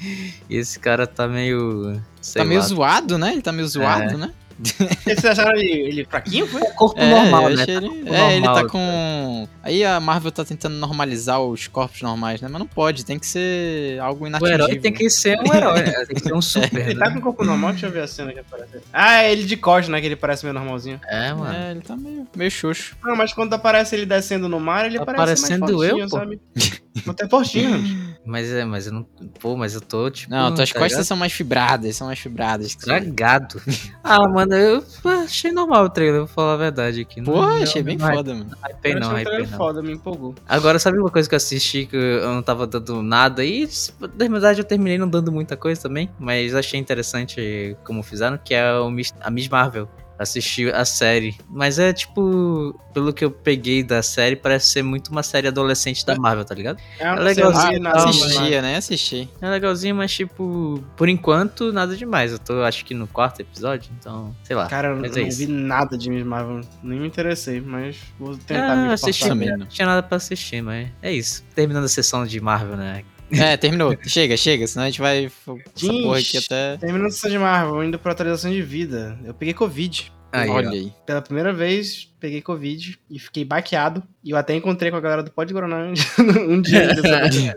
e 0.50 0.56
esse 0.56 0.78
cara 0.78 1.06
tá 1.06 1.26
meio. 1.28 2.00
Sei 2.20 2.42
Tá 2.42 2.48
meio 2.48 2.60
lá. 2.60 2.66
zoado, 2.66 3.18
né? 3.18 3.32
Ele 3.32 3.42
tá 3.42 3.52
meio 3.52 3.66
zoado, 3.68 4.18
né? 4.18 4.30
Vocês 5.04 5.24
acharam 5.24 5.56
ele, 5.58 5.72
ele 5.88 6.04
fraquinho, 6.04 6.46
foi? 6.46 6.60
corpo 6.72 6.98
É, 7.00 7.10
normal, 7.10 7.50
eu 7.50 7.56
né? 7.56 7.62
achei 7.62 7.74
Tá 7.74 7.82
ele, 7.82 7.88
corpo 7.90 8.14
é, 8.14 8.36
ele 8.36 8.46
normal, 8.46 8.54
tá 8.64 8.68
com. 8.70 9.48
Aí 9.62 9.84
a 9.84 10.00
Marvel 10.00 10.32
tá 10.32 10.44
tentando 10.44 10.74
normalizar 10.76 11.40
os 11.42 11.66
corpos 11.68 12.00
normais, 12.02 12.40
né? 12.40 12.48
Mas 12.50 12.58
não 12.58 12.66
pode, 12.66 13.04
tem 13.04 13.18
que 13.18 13.26
ser 13.26 13.98
algo 14.00 14.24
O 14.24 14.28
inatingível. 14.28 14.64
herói 14.66 14.80
tem 14.80 14.92
que 14.92 15.10
ser 15.10 15.38
um 15.40 15.54
herói, 15.54 15.82
né? 15.82 15.92
tem 16.06 16.16
que 16.16 16.22
ser 16.22 16.34
um 16.34 16.40
super. 16.42 16.88
Ele 16.88 16.98
tá 16.98 17.06
né? 17.06 17.12
com 17.12 17.18
o 17.18 17.22
corpo 17.22 17.44
normal? 17.44 17.72
Deixa 17.72 17.86
eu 17.86 17.90
ver 17.90 18.00
a 18.00 18.06
cena 18.08 18.32
que 18.32 18.38
aparece. 18.38 18.78
Ah, 18.92 19.22
é 19.22 19.32
ele 19.32 19.44
de 19.44 19.56
costas, 19.56 19.88
né? 19.88 20.00
Que 20.00 20.06
ele 20.06 20.16
parece 20.16 20.44
meio 20.44 20.54
normalzinho. 20.54 21.00
É, 21.06 21.32
mano. 21.34 21.54
É, 21.54 21.70
ele 21.72 21.80
tá 21.80 21.96
meio, 21.96 22.26
meio 22.34 22.50
xoxo. 22.50 22.96
Não, 23.04 23.14
mas 23.16 23.32
quando 23.32 23.52
aparece 23.52 23.94
ele 23.94 24.06
descendo 24.06 24.48
no 24.48 24.58
mar, 24.60 24.86
ele 24.86 24.98
Tá 24.98 25.04
parece 25.04 25.26
mais 25.26 25.40
parecendo 25.40 25.84
eu, 25.84 25.98
fortinho, 25.98 26.08
pô. 26.08 26.16
sabe? 26.16 26.40
Até 27.06 27.28
fortinho, 27.28 27.78
né? 27.78 28.16
Mas 28.24 28.50
é, 28.52 28.64
mas 28.64 28.86
eu 28.86 28.92
não. 28.92 29.02
Pô, 29.40 29.56
mas 29.56 29.74
eu 29.74 29.80
tô, 29.80 30.10
tipo. 30.10 30.30
Não, 30.30 30.52
tuas 30.54 30.70
tá 30.70 30.74
costas 30.78 30.92
ligado? 30.92 31.04
são 31.06 31.16
mais 31.16 31.32
fibradas, 31.32 31.96
são 31.96 32.06
mais 32.08 32.18
fibradas. 32.18 32.66
Estragado. 32.66 33.60
ah, 34.02 34.26
mano, 34.28 34.54
eu 34.54 34.84
achei 35.22 35.52
normal 35.52 35.84
o 35.84 35.90
trailer, 35.90 36.20
vou 36.20 36.26
falar 36.28 36.54
a 36.54 36.56
verdade 36.56 37.00
aqui. 37.02 37.20
Não- 37.20 37.32
Porra, 37.32 37.54
não- 37.54 37.62
achei 37.62 37.82
bem 37.82 37.96
não 37.96 38.06
foda, 38.12 38.34
mano. 38.34 38.50
hypei 38.68 38.94
não, 38.94 39.16
hypei 39.18 39.46
não. 39.46 39.58
foda, 39.58 39.82
me 39.82 39.92
empolgou. 39.92 40.34
Agora, 40.48 40.78
sabe 40.78 40.98
uma 40.98 41.10
coisa 41.10 41.28
que 41.28 41.34
eu 41.34 41.38
assisti 41.38 41.86
que 41.86 41.96
eu 41.96 42.34
não 42.34 42.42
tava 42.42 42.66
dando 42.66 43.02
nada? 43.02 43.44
E, 43.44 43.68
na 44.00 44.28
verdade, 44.28 44.60
eu 44.60 44.64
terminei 44.64 44.98
não 44.98 45.08
dando 45.08 45.30
muita 45.30 45.56
coisa 45.56 45.80
também, 45.80 46.10
mas 46.18 46.54
achei 46.54 46.80
interessante 46.80 47.76
como 47.84 48.02
fizeram, 48.02 48.38
que 48.38 48.54
é 48.54 48.72
o 48.78 48.88
a 49.20 49.30
Miss 49.30 49.48
Marvel. 49.48 49.88
Assisti 50.18 50.68
a 50.70 50.84
série. 50.84 51.36
Mas 51.48 51.78
é 51.78 51.92
tipo, 51.92 52.78
pelo 52.94 53.12
que 53.12 53.24
eu 53.24 53.30
peguei 53.30 53.82
da 53.82 54.02
série, 54.02 54.36
parece 54.36 54.68
ser 54.68 54.82
muito 54.82 55.08
uma 55.08 55.22
série 55.22 55.48
adolescente 55.48 56.04
da 56.06 56.16
Marvel, 56.16 56.44
tá 56.44 56.54
ligado? 56.54 56.78
É, 56.98 57.10
uma 57.12 57.20
legalzinho, 57.20 57.80
não, 57.80 57.90
Assistia, 57.90 58.62
né? 58.62 58.76
Assisti. 58.76 59.28
É 59.40 59.48
legalzinho, 59.48 59.94
mas 59.94 60.12
tipo, 60.12 60.82
por 60.96 61.08
enquanto, 61.08 61.72
nada 61.72 61.96
demais. 61.96 62.32
Eu 62.32 62.38
tô, 62.38 62.62
acho 62.62 62.84
que 62.84 62.94
no 62.94 63.06
quarto 63.06 63.40
episódio, 63.40 63.90
então, 63.98 64.34
sei 64.42 64.56
lá. 64.56 64.66
Cara, 64.68 64.88
eu 64.88 64.96
não 64.96 65.04
é 65.04 65.08
vi 65.08 65.46
nada 65.46 65.98
de 65.98 66.08
Miss 66.10 66.24
Marvel. 66.24 66.60
Nem 66.82 67.00
me 67.00 67.06
interessei, 67.06 67.60
mas 67.60 67.96
vou 68.18 68.36
tentar 68.36 68.72
Ah, 68.72 68.76
me 68.76 68.92
assisti, 68.92 69.28
não. 69.28 69.66
tinha 69.66 69.86
nada 69.86 70.02
pra 70.02 70.16
assistir, 70.16 70.62
mas 70.62 70.88
é 71.02 71.12
isso. 71.12 71.44
Terminando 71.54 71.84
a 71.84 71.88
sessão 71.88 72.26
de 72.26 72.40
Marvel, 72.40 72.76
né? 72.76 73.04
É, 73.32 73.56
terminou. 73.56 73.96
chega, 74.06 74.36
chega, 74.36 74.66
senão 74.66 74.84
a 74.84 74.90
gente 74.90 75.00
vai. 75.00 75.30
Gente, 75.74 76.02
porra 76.02 76.18
aqui 76.18 76.38
até. 76.38 76.78
Sessão 77.10 77.30
de 77.30 77.38
Marvel, 77.38 77.82
indo 77.84 77.98
pra 77.98 78.12
atualização 78.12 78.50
de 78.50 78.62
vida. 78.62 79.18
Eu 79.24 79.34
peguei 79.34 79.52
Covid. 79.54 80.12
Aí, 80.32 80.50
Olha 80.50 80.68
aí. 80.70 80.92
Pela 81.06 81.22
primeira 81.22 81.50
vez, 81.52 82.12
peguei 82.20 82.42
Covid 82.42 82.98
e 83.08 83.18
fiquei 83.18 83.42
baqueado. 83.44 84.02
E 84.22 84.30
eu 84.32 84.36
até 84.36 84.54
encontrei 84.54 84.90
com 84.90 84.96
a 84.96 85.00
galera 85.00 85.22
do 85.22 85.30
Pode 85.30 85.54
Guaraná 85.54 85.92
um 86.48 86.60
dia 86.60 86.88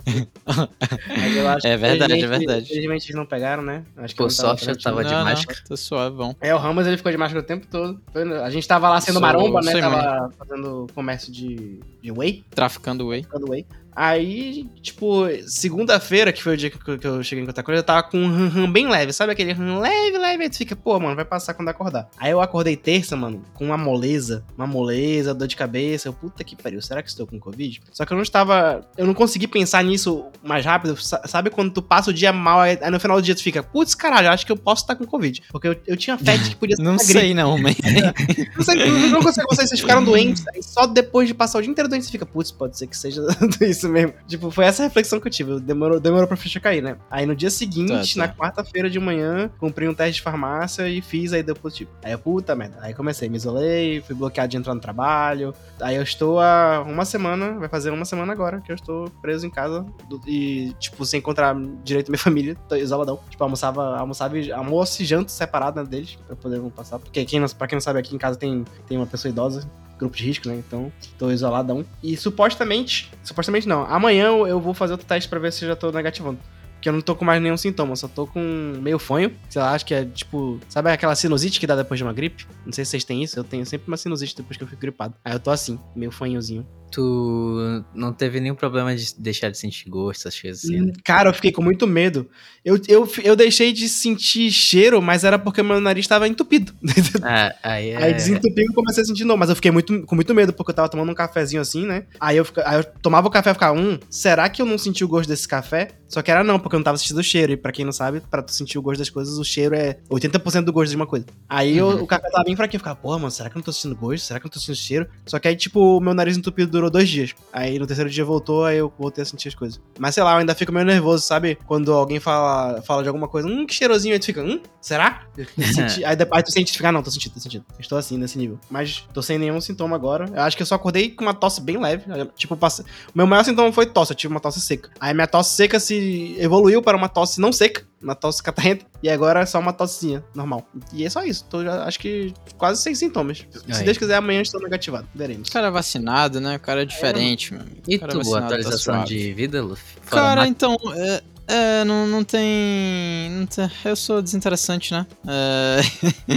É 1.13 1.19
que, 1.29 1.77
verdade, 1.77 2.23
é 2.23 2.27
verdade. 2.27 2.67
Felizmente 2.67 3.05
eles 3.07 3.15
não 3.15 3.25
pegaram, 3.25 3.63
né? 3.63 3.83
Acho 3.97 4.15
que 4.15 4.21
não 4.21 4.29
sorte, 4.29 4.69
eu 4.69 4.79
tava 4.79 5.03
de 5.03 5.11
Não, 5.11 5.19
não, 5.19 5.25
máscara. 5.25 5.59
Tô 5.67 5.75
suavão. 5.75 6.35
É, 6.39 6.53
o 6.53 6.57
Ramos 6.57 6.87
ele 6.87 6.95
ficou 6.97 7.11
de 7.11 7.17
máscara 7.17 7.43
o 7.43 7.45
tempo 7.45 7.67
todo. 7.67 7.99
A 8.43 8.49
gente 8.49 8.67
tava 8.67 8.87
lá 8.87 9.01
sendo 9.01 9.13
Sou- 9.15 9.21
maromba, 9.21 9.61
né? 9.61 9.73
Tava 9.79 10.31
fazendo 10.37 10.87
comércio 10.93 11.31
de, 11.33 11.79
de 12.01 12.11
whey, 12.11 12.43
Traficando 12.51 13.07
whey. 13.07 13.23
ficando 13.23 13.51
whey. 13.51 13.65
Aí, 14.01 14.65
tipo, 14.81 15.27
segunda-feira, 15.45 16.31
que 16.31 16.41
foi 16.41 16.53
o 16.53 16.57
dia 16.57 16.69
que 16.69 17.05
eu, 17.05 17.21
cheguei 17.21 17.43
em 17.43 17.47
ele, 17.49 17.77
eu 17.79 17.83
tava 17.83 18.01
com 18.03 18.17
um 18.17 18.47
ram 18.47 18.71
bem 18.71 18.87
leve, 18.87 19.11
sabe 19.11 19.33
aquele 19.33 19.51
ram 19.51 19.81
leve, 19.81 20.17
leve, 20.17 20.43
aí 20.43 20.49
tu 20.49 20.55
fica, 20.55 20.73
pô, 20.73 20.97
mano, 20.97 21.17
vai 21.17 21.25
passar 21.25 21.53
quando 21.53 21.67
acordar. 21.67 22.09
Aí 22.17 22.31
eu 22.31 22.39
acordei 22.39 22.77
terça, 22.77 23.17
mano, 23.17 23.43
com 23.53 23.65
uma 23.65 23.77
moleza, 23.77 24.45
uma 24.57 24.65
moleza, 24.65 25.33
dor 25.33 25.49
de 25.49 25.57
cabeça, 25.57 26.07
eu, 26.07 26.13
puta 26.13 26.45
que 26.45 26.55
pariu, 26.55 26.81
será 26.81 27.03
que 27.03 27.09
estou 27.09 27.27
com 27.27 27.37
Covid? 27.37 27.81
Só 27.91 28.05
que 28.05 28.13
eu 28.13 28.15
não 28.15 28.23
estava, 28.23 28.87
eu 28.97 29.05
não 29.05 29.13
consegui 29.13 29.49
pensar 29.49 29.83
nisso 29.83 30.27
mais 30.41 30.63
rápido, 30.63 30.95
sabe 30.97 31.49
quando 31.49 31.73
tu 31.73 31.81
passa 31.81 32.09
o 32.09 32.13
dia 32.13 32.31
mal, 32.31 32.61
aí 32.61 32.77
no 32.89 33.01
final 33.01 33.17
do 33.17 33.23
dia 33.23 33.35
tu 33.35 33.43
fica, 33.43 33.61
putz, 33.61 33.93
caralho, 33.95 34.29
acho 34.29 34.45
que 34.45 34.51
eu 34.53 34.57
posso 34.57 34.83
estar 34.83 34.95
com 34.95 35.05
Covid. 35.05 35.43
Porque 35.51 35.67
eu, 35.67 35.75
eu 35.85 35.97
tinha 35.97 36.17
fé 36.17 36.37
de 36.37 36.51
que 36.51 36.55
podia 36.55 36.77
ser 36.79 36.83
Não 36.83 36.97
sei 36.97 37.33
não, 37.33 37.57
mas... 37.57 37.75
não 38.55 38.63
sei, 38.63 38.75
não, 38.75 39.09
não 39.09 39.21
consigo 39.21 39.45
vocês, 39.49 39.67
vocês 39.67 39.81
ficaram 39.81 40.05
doentes, 40.05 40.47
aí 40.47 40.63
só 40.63 40.87
depois 40.87 41.27
de 41.27 41.33
passar 41.33 41.59
o 41.59 41.61
dia 41.61 41.69
inteiro 41.69 41.89
doente 41.89 42.05
você 42.05 42.11
fica, 42.11 42.25
putz, 42.25 42.49
pode 42.49 42.77
ser 42.77 42.87
que 42.87 42.95
seja 42.95 43.21
isso 43.59 43.88
mesmo. 43.91 44.13
Tipo, 44.27 44.51
foi 44.51 44.65
essa 44.65 44.83
reflexão 44.83 45.19
que 45.19 45.27
eu 45.27 45.31
tive, 45.31 45.59
demorou, 45.59 45.99
demorou 45.99 46.27
pra 46.27 46.37
fechar 46.37 46.59
cair, 46.59 46.81
né? 46.81 46.97
Aí 47.09 47.25
no 47.25 47.35
dia 47.35 47.49
seguinte, 47.49 48.15
Tá, 48.15 48.21
tá. 48.21 48.27
na 48.27 48.33
quarta-feira 48.33 48.89
de 48.89 48.99
manhã, 48.99 49.49
comprei 49.59 49.87
um 49.87 49.93
teste 49.93 50.15
de 50.15 50.21
farmácia 50.21 50.87
e 50.87 51.01
fiz, 51.01 51.33
aí 51.33 51.41
deu 51.43 51.55
positivo. 51.55 51.89
Aí 52.03 52.11
eu, 52.11 52.19
puta 52.19 52.55
merda, 52.55 52.77
aí 52.81 52.93
comecei, 52.93 53.29
me 53.29 53.37
isolei, 53.37 54.01
fui 54.01 54.15
bloqueado 54.15 54.49
de 54.49 54.57
entrar 54.57 54.73
no 54.75 54.81
trabalho, 54.81 55.53
aí 55.81 55.95
eu 55.95 56.03
estou 56.03 56.39
há 56.39 56.83
uma 56.87 57.05
semana, 57.05 57.53
vai 57.59 57.69
fazer 57.69 57.91
uma 57.91 58.05
semana 58.05 58.31
agora, 58.33 58.61
que 58.61 58.71
eu 58.71 58.75
estou 58.75 59.09
preso 59.21 59.45
em 59.45 59.49
casa 59.49 59.85
do- 60.09 60.21
e, 60.27 60.73
tipo, 60.79 61.05
sem 61.05 61.19
encontrar 61.19 61.55
direito 61.83 62.09
minha 62.11 62.19
família, 62.19 62.55
tô 62.67 62.75
isoladão. 62.75 63.19
Tipo, 63.29 63.43
almoçava, 63.43 63.97
almoçava 63.97 64.37
e, 64.37 64.51
almoço 64.51 65.01
e 65.01 65.05
janto 65.05 65.31
separado 65.31 65.81
né, 65.81 65.87
deles, 65.87 66.17
pra 66.27 66.35
poder 66.35 66.59
não 66.59 66.69
passar. 66.69 66.99
Porque 66.99 67.23
quem 67.25 67.39
não, 67.39 67.47
pra 67.49 67.67
quem 67.67 67.75
não 67.75 67.81
sabe, 67.81 67.99
aqui 67.99 68.15
em 68.15 68.17
casa 68.19 68.37
tem, 68.37 68.65
tem 68.87 68.97
uma 68.97 69.05
pessoa 69.07 69.31
idosa, 69.31 69.69
grupo 69.99 70.15
de 70.15 70.23
risco, 70.23 70.47
né? 70.47 70.55
Então, 70.55 70.91
tô 71.17 71.29
isoladão. 71.29 71.85
E 72.01 72.15
supostamente, 72.17 73.11
supostamente 73.23 73.67
não, 73.67 73.83
amanhã 73.85 74.25
eu, 74.25 74.59
vou 74.59 74.73
fazer 74.73 74.93
outro 74.93 75.05
teste 75.05 75.29
pra 75.29 75.37
ver 75.37 75.51
se 75.51 75.65
eu 75.65 75.69
já 75.69 75.75
tô 75.75 75.91
negativando. 75.91 76.39
Porque 76.79 76.87
eu 76.87 76.93
não 76.93 77.01
tô 77.01 77.13
com 77.13 77.25
mais 77.25 77.41
nenhum 77.41 77.57
sintoma, 77.57 77.91
eu 77.91 77.97
só 77.97 78.07
tô 78.07 78.25
com 78.25 78.39
meio 78.81 78.97
fanho. 78.97 79.33
Sei 79.49 79.61
lá, 79.61 79.73
acho 79.73 79.85
que 79.85 79.93
é 79.93 80.05
tipo. 80.05 80.61
Sabe 80.69 80.89
aquela 80.89 81.13
sinusite 81.13 81.59
que 81.59 81.67
dá 81.67 81.75
depois 81.75 81.97
de 81.97 82.05
uma 82.05 82.13
gripe? 82.13 82.47
Não 82.65 82.71
sei 82.71 82.85
se 82.85 82.91
vocês 82.91 83.03
têm 83.03 83.21
isso, 83.21 83.37
eu 83.37 83.43
tenho 83.43 83.65
sempre 83.65 83.89
uma 83.89 83.97
sinusite 83.97 84.33
depois 84.37 84.55
que 84.55 84.63
eu 84.63 84.67
fico 84.67 84.79
gripado. 84.81 85.13
Aí 85.23 85.33
eu 85.33 85.41
tô 85.41 85.51
assim, 85.51 85.77
meio 85.93 86.09
fanhozinho. 86.09 86.65
Tu 86.89 87.83
não 87.93 88.13
teve 88.13 88.39
nenhum 88.39 88.55
problema 88.55 88.95
de 88.95 89.13
deixar 89.17 89.51
de 89.51 89.57
sentir 89.57 89.89
gosto, 89.89 90.21
essas 90.21 90.39
coisas 90.39 90.63
assim, 90.63 90.79
né? 90.79 90.93
Cara, 91.03 91.29
eu 91.29 91.33
fiquei 91.33 91.51
com 91.51 91.61
muito 91.61 91.85
medo. 91.85 92.27
Eu, 92.63 92.79
eu, 92.87 93.07
eu 93.23 93.35
deixei 93.35 93.73
de 93.73 93.87
sentir 93.89 94.49
cheiro, 94.49 95.01
mas 95.01 95.23
era 95.23 95.37
porque 95.37 95.61
meu 95.61 95.79
nariz 95.81 96.07
tava 96.07 96.27
entupido. 96.27 96.73
Ah, 97.21 97.53
aí 97.61 97.89
é... 97.89 97.97
Aí 97.97 98.13
desentupiu 98.13 98.63
e 98.63 98.73
comecei 98.73 99.03
a 99.03 99.05
sentir 99.05 99.25
novo. 99.25 99.37
Mas 99.39 99.49
eu 99.49 99.55
fiquei 99.55 99.71
muito, 99.71 100.05
com 100.05 100.15
muito 100.15 100.33
medo, 100.33 100.53
porque 100.53 100.71
eu 100.71 100.75
tava 100.75 100.89
tomando 100.89 101.11
um 101.11 101.15
cafezinho 101.15 101.61
assim, 101.61 101.85
né? 101.85 102.05
Aí 102.19 102.37
eu, 102.37 102.47
aí 102.65 102.77
eu 102.77 102.83
tomava 102.83 103.27
o 103.27 103.31
café 103.31 103.51
e 103.51 103.53
ficava, 103.53 103.77
hum, 103.77 103.99
será 104.09 104.47
que 104.49 104.61
eu 104.61 104.65
não 104.65 104.77
senti 104.77 105.03
o 105.03 105.07
gosto 105.07 105.27
desse 105.27 105.47
café? 105.47 105.89
Só 106.09 106.21
que 106.21 106.31
era 106.31 106.43
não, 106.43 106.59
porque 106.59 106.75
eu 106.75 106.79
não 106.79 106.83
tava 106.83 106.97
sentindo 106.97 107.19
o 107.19 107.23
cheiro. 107.23 107.51
E 107.53 107.57
pra 107.57 107.71
quem 107.71 107.85
não 107.85 107.91
sabe, 107.91 108.19
pra 108.19 108.41
tu 108.41 108.51
sentir 108.51 108.77
o 108.77 108.81
gosto 108.81 108.97
das 108.99 109.09
coisas, 109.09 109.37
o 109.37 109.43
cheiro 109.43 109.75
é 109.75 109.97
80% 110.09 110.65
do 110.65 110.73
gosto 110.73 110.89
de 110.89 110.95
uma 110.95 111.05
coisa. 111.05 111.25
Aí 111.47 111.77
eu- 111.77 111.87
Uhum. 111.89 112.03
o 112.03 112.07
café 112.07 112.29
tava 112.29 112.43
bem 112.43 112.55
fraquinho. 112.55 112.77
Eu 112.77 112.79
ficava, 112.79 112.95
porra, 112.95 113.17
mano, 113.19 113.31
será 113.31 113.49
que 113.49 113.55
eu 113.55 113.59
não 113.59 113.63
tô 113.63 113.71
sentindo 113.71 113.95
gosto? 113.95 114.25
Será 114.25 114.39
que 114.39 114.45
eu 114.45 114.49
não 114.49 114.53
tô 114.53 114.59
sentindo 114.59 114.75
cheiro? 114.75 115.07
Só 115.25 115.37
que 115.39 115.47
aí, 115.47 115.55
tipo, 115.55 115.97
o 115.97 115.99
meu 116.01 116.13
nariz 116.13 116.35
entupido 116.35 116.71
durou 116.71 116.89
dois 116.89 117.07
dias. 117.07 117.33
Aí 117.53 117.77
no 117.77 117.85
terceiro 117.87 118.09
dia 118.09 118.25
voltou, 118.25 118.65
aí 118.65 118.77
eu 118.77 118.91
voltei 118.97 119.21
a 119.21 119.25
sentir 119.25 119.47
as 119.49 119.55
coisas. 119.55 119.79
Mas 119.99 120.15
sei 120.15 120.23
lá, 120.23 120.33
eu 120.33 120.37
ainda 120.39 120.55
fico 120.55 120.71
meio 120.71 120.85
nervoso, 120.85 121.23
sabe? 121.25 121.57
Quando 121.67 121.93
alguém 121.93 122.19
fala, 122.19 122.81
fala 122.81 123.03
de 123.03 123.07
alguma 123.09 123.27
coisa, 123.27 123.47
hum, 123.47 123.65
que 123.67 123.73
cheirosinho, 123.73 124.13
aí 124.13 124.19
tu 124.19 124.25
fica, 124.25 124.41
hum, 124.43 124.59
será? 124.81 125.23
Eu 125.37 125.45
senti- 125.99 126.03
aí, 126.03 126.15
depois- 126.15 126.37
aí 126.39 126.43
tu 126.43 126.51
sente 126.51 126.71
fica, 126.73 126.89
ah, 126.89 126.91
não, 126.91 127.03
tô 127.03 127.11
sentindo, 127.11 127.33
tô 127.33 127.39
sentindo. 127.39 127.65
Estou 127.79 127.97
assim, 127.97 128.17
nesse 128.17 128.37
nível. 128.37 128.59
Mas 128.69 129.05
tô 129.13 129.21
sem 129.21 129.37
nenhum 129.37 129.61
sintoma 129.61 129.95
agora. 129.95 130.25
Eu 130.33 130.41
acho 130.41 130.57
que 130.57 130.63
eu 130.63 130.67
só 130.67 130.75
acordei 130.75 131.09
com 131.11 131.23
uma 131.23 131.33
tosse 131.33 131.61
bem 131.61 131.77
leve. 131.79 132.05
Tipo, 132.35 132.57
passe... 132.57 132.81
o 132.81 132.85
meu 133.13 133.27
maior 133.27 133.43
sintoma 133.43 133.71
foi 133.71 133.85
tosse, 133.85 134.11
eu 134.13 134.15
tive 134.17 134.33
uma 134.33 134.39
tosse 134.39 134.59
seca. 134.61 134.89
Aí 134.99 135.13
minha 135.13 135.27
tosse 135.27 135.55
seca 135.55 135.79
se 135.79 135.98
evoluiu 136.37 136.81
para 136.81 136.95
uma 136.97 137.07
tosse 137.09 137.39
não 137.41 137.51
seca, 137.51 137.83
uma 138.01 138.15
tosse 138.15 138.41
catarrenta, 138.41 138.85
e 139.03 139.09
agora 139.09 139.41
é 139.41 139.45
só 139.45 139.59
uma 139.59 139.73
tossezinha, 139.73 140.23
normal. 140.33 140.67
E 140.93 141.05
é 141.05 141.09
só 141.09 141.23
isso. 141.23 141.45
Tô 141.49 141.63
já, 141.63 141.83
acho 141.83 141.99
que 141.99 142.33
quase 142.57 142.81
sem 142.81 142.95
sintomas. 142.95 143.45
Se 143.65 143.79
Aí. 143.79 143.83
Deus 143.85 143.97
quiser, 143.97 144.15
amanhã 144.15 144.39
eu 144.39 144.43
estou 144.43 144.61
negativado. 144.61 145.07
Veremos. 145.13 145.47
O 145.49 145.51
cara 145.51 145.67
é 145.67 145.71
vacinado, 145.71 146.39
né? 146.39 146.55
O 146.55 146.59
cara 146.59 146.81
é 146.81 146.85
diferente, 146.85 147.53
meu 147.53 147.61
amigo. 147.61 147.77
E 147.87 147.97
cara 147.99 148.11
é 148.11 148.13
tu, 148.13 148.17
vacinado, 148.19 148.39
tá 148.41 148.45
atualização 148.47 148.93
suave. 148.95 149.07
de 149.07 149.33
vida, 149.33 149.61
Luffy? 149.61 149.83
Fora 150.03 150.21
Cara, 150.21 150.47
então, 150.47 150.77
é, 150.95 151.21
é, 151.47 151.83
não, 151.83 152.05
não 152.07 152.23
tem. 152.23 153.29
Não 153.31 153.45
tem- 153.45 153.69
eu 153.85 153.95
sou 153.95 154.21
desinteressante, 154.21 154.93
né? 154.93 155.05
É, 155.27 155.79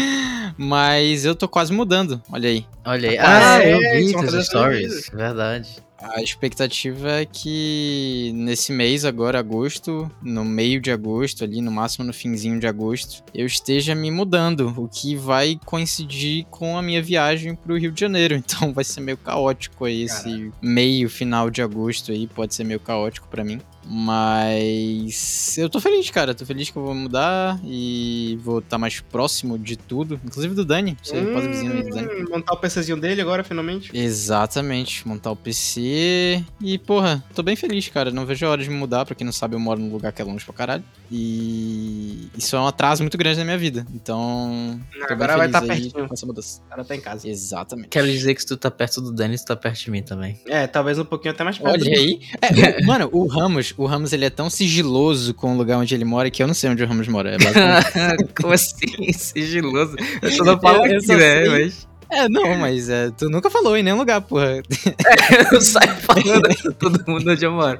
mas 0.57 1.25
eu 1.25 1.35
tô 1.35 1.49
quase 1.49 1.73
mudando, 1.73 2.21
olha 2.31 2.49
aí. 2.49 2.67
Olha 2.85 3.11
aí. 3.11 3.19
Ah, 3.19 3.55
Ah, 3.57 3.65
eu 3.67 3.83
é, 3.83 3.97
vi 3.99 4.13
teus 4.13 4.15
atualizações 4.15 4.41
de 4.41 4.45
stories. 4.89 5.11
Verdade. 5.13 5.77
A 6.03 6.21
expectativa 6.21 7.21
é 7.21 7.25
que 7.25 8.33
nesse 8.35 8.73
mês, 8.73 9.05
agora, 9.05 9.39
agosto, 9.39 10.11
no 10.21 10.45
meio 10.45 10.81
de 10.81 10.91
agosto, 10.91 11.45
ali, 11.45 11.61
no 11.61 11.71
máximo 11.71 12.05
no 12.05 12.13
finzinho 12.13 12.59
de 12.59 12.67
agosto, 12.67 13.23
eu 13.33 13.47
esteja 13.47 13.95
me 13.95 14.11
mudando, 14.11 14.75
o 14.77 14.89
que 14.89 15.15
vai 15.15 15.59
coincidir 15.65 16.45
com 16.51 16.77
a 16.77 16.83
minha 16.83 17.03
viagem 17.03 17.55
pro 17.55 17.79
Rio 17.79 17.93
de 17.93 18.01
Janeiro. 18.01 18.43
Então 18.53 18.73
vai 18.73 18.85
ser 18.85 19.01
meio 19.01 19.17
caótico 19.17 19.85
aí 19.85 20.03
esse 20.03 20.53
meio, 20.61 21.09
final 21.09 21.49
de 21.49 21.63
agosto 21.63 22.13
aí, 22.13 22.27
pode 22.27 22.55
ser 22.55 22.65
meio 22.65 22.81
caótico 22.81 23.29
pra 23.29 23.45
mim. 23.45 23.61
Mas 23.85 25.57
eu 25.59 25.69
tô 25.69 25.81
feliz, 25.81 26.09
cara. 26.11 26.35
Tô 26.35 26.45
feliz 26.47 26.71
que 26.71 26.77
eu 26.77 26.83
vou 26.83 26.95
mudar 26.95 27.59
e 27.65 28.39
vou 28.43 28.59
estar 28.59 28.79
mais 28.79 29.01
próximo 29.01 29.59
de 29.59 29.77
tudo, 29.77 30.21
inclusive 30.25 30.55
do 30.55 30.65
Dani. 30.65 30.97
Você 31.03 31.21
pode 31.23 31.49
vizinho 31.49 31.73
aí 31.73 31.83
do 31.83 31.91
Dani. 31.91 32.09
Hum, 32.23 32.27
montar 32.31 32.53
o 32.55 32.57
PCzinho 32.57 32.97
dele 32.97 33.21
agora, 33.21 33.43
finalmente. 33.45 33.91
Exatamente, 33.97 35.07
montar 35.07 35.31
o 35.31 35.37
PC. 35.37 36.45
E, 36.61 36.79
porra, 36.79 37.23
tô 37.35 37.43
bem 37.43 37.57
feliz, 37.57 37.89
cara. 37.89 38.11
Não 38.11 38.25
vejo 38.27 38.47
a 38.47 38.51
hora 38.51 38.63
de 38.63 38.69
me 38.71 38.77
mudar. 38.77 39.05
Pra 39.05 39.15
quem 39.15 39.25
não 39.25 39.33
sabe, 39.33 39.55
eu 39.55 39.61
moro 39.61 39.81
num 39.81 39.91
lugar 39.91 40.13
que 40.13 40.23
é 40.23 40.25
longe 40.25 40.45
pra 40.45 40.55
caralho. 40.55 40.85
E 41.11 42.29
isso 42.37 42.57
é 42.57 42.61
um 42.61 42.67
atraso 42.67 43.03
muito 43.03 43.19
grande 43.19 43.39
na 43.39 43.45
minha 43.45 43.59
vida. 43.59 43.87
Então, 43.95 44.81
tô 44.93 44.99
bem 44.99 45.05
Agora 45.11 45.37
vai 45.37 45.49
feliz 45.49 45.53
tá 45.53 45.61
pertinho. 45.63 46.09
com 46.09 46.15
essa 46.15 46.27
mudança. 46.27 46.61
O 46.67 46.69
cara 46.71 46.85
tá 46.85 46.97
em 46.97 47.01
casa. 47.01 47.29
Exatamente. 47.29 47.89
Quero 47.89 48.07
dizer 48.07 48.35
que 48.35 48.41
se 48.41 48.47
tu 48.47 48.57
tá 48.57 48.71
perto 48.71 49.01
do 49.01 49.13
Dani, 49.13 49.37
tu 49.37 49.45
tá 49.45 49.57
perto 49.57 49.79
de 49.81 49.91
mim 49.91 50.03
também. 50.03 50.41
É, 50.47 50.67
talvez 50.67 50.99
um 50.99 51.05
pouquinho 51.05 51.33
até 51.35 51.45
mais 51.45 51.59
perto. 51.59 51.73
Olha 51.83 51.99
aí. 51.99 52.21
É, 52.41 52.83
mano, 52.85 53.09
o 53.13 53.27
Ramos, 53.27 53.72
o 53.77 53.87
Ramos 53.87 54.13
ele 54.13 54.25
é 54.25 54.31
tão 54.31 54.49
sigiloso 54.49 55.35
com 55.35 55.55
o 55.55 55.57
lugar 55.57 55.79
onde 55.79 55.95
ele 55.95 56.05
mora 56.05 56.31
que 56.31 56.43
eu 56.43 56.47
não 56.47 56.55
sei 56.55 56.71
onde 56.71 56.83
o 56.83 56.87
Ramos 56.87 57.09
mora. 57.09 57.37
É. 57.37 58.17
Como 58.41 58.53
assim? 58.53 59.13
Sigiloso. 59.13 59.97
Eu 60.21 60.31
só 60.33 60.45
não 60.45 60.61
falo 60.61 60.83
aqui, 60.83 61.07
né? 61.09 61.49
Mas 61.49 61.87
é 62.13 62.29
não, 62.29 62.57
mas 62.57 62.89
é, 62.89 63.11
tu 63.11 63.29
nunca 63.29 63.51
falou 63.51 63.77
em 63.77 63.83
nenhum 63.83 63.97
lugar, 63.99 64.21
porra. 64.21 64.63
eu 65.53 65.61
saio 65.61 65.95
falando 65.97 66.43
pra 66.63 66.73
todo 66.73 67.05
mundo 67.11 67.31
onde 67.31 67.45
eu 67.45 67.53
moro. 67.53 67.79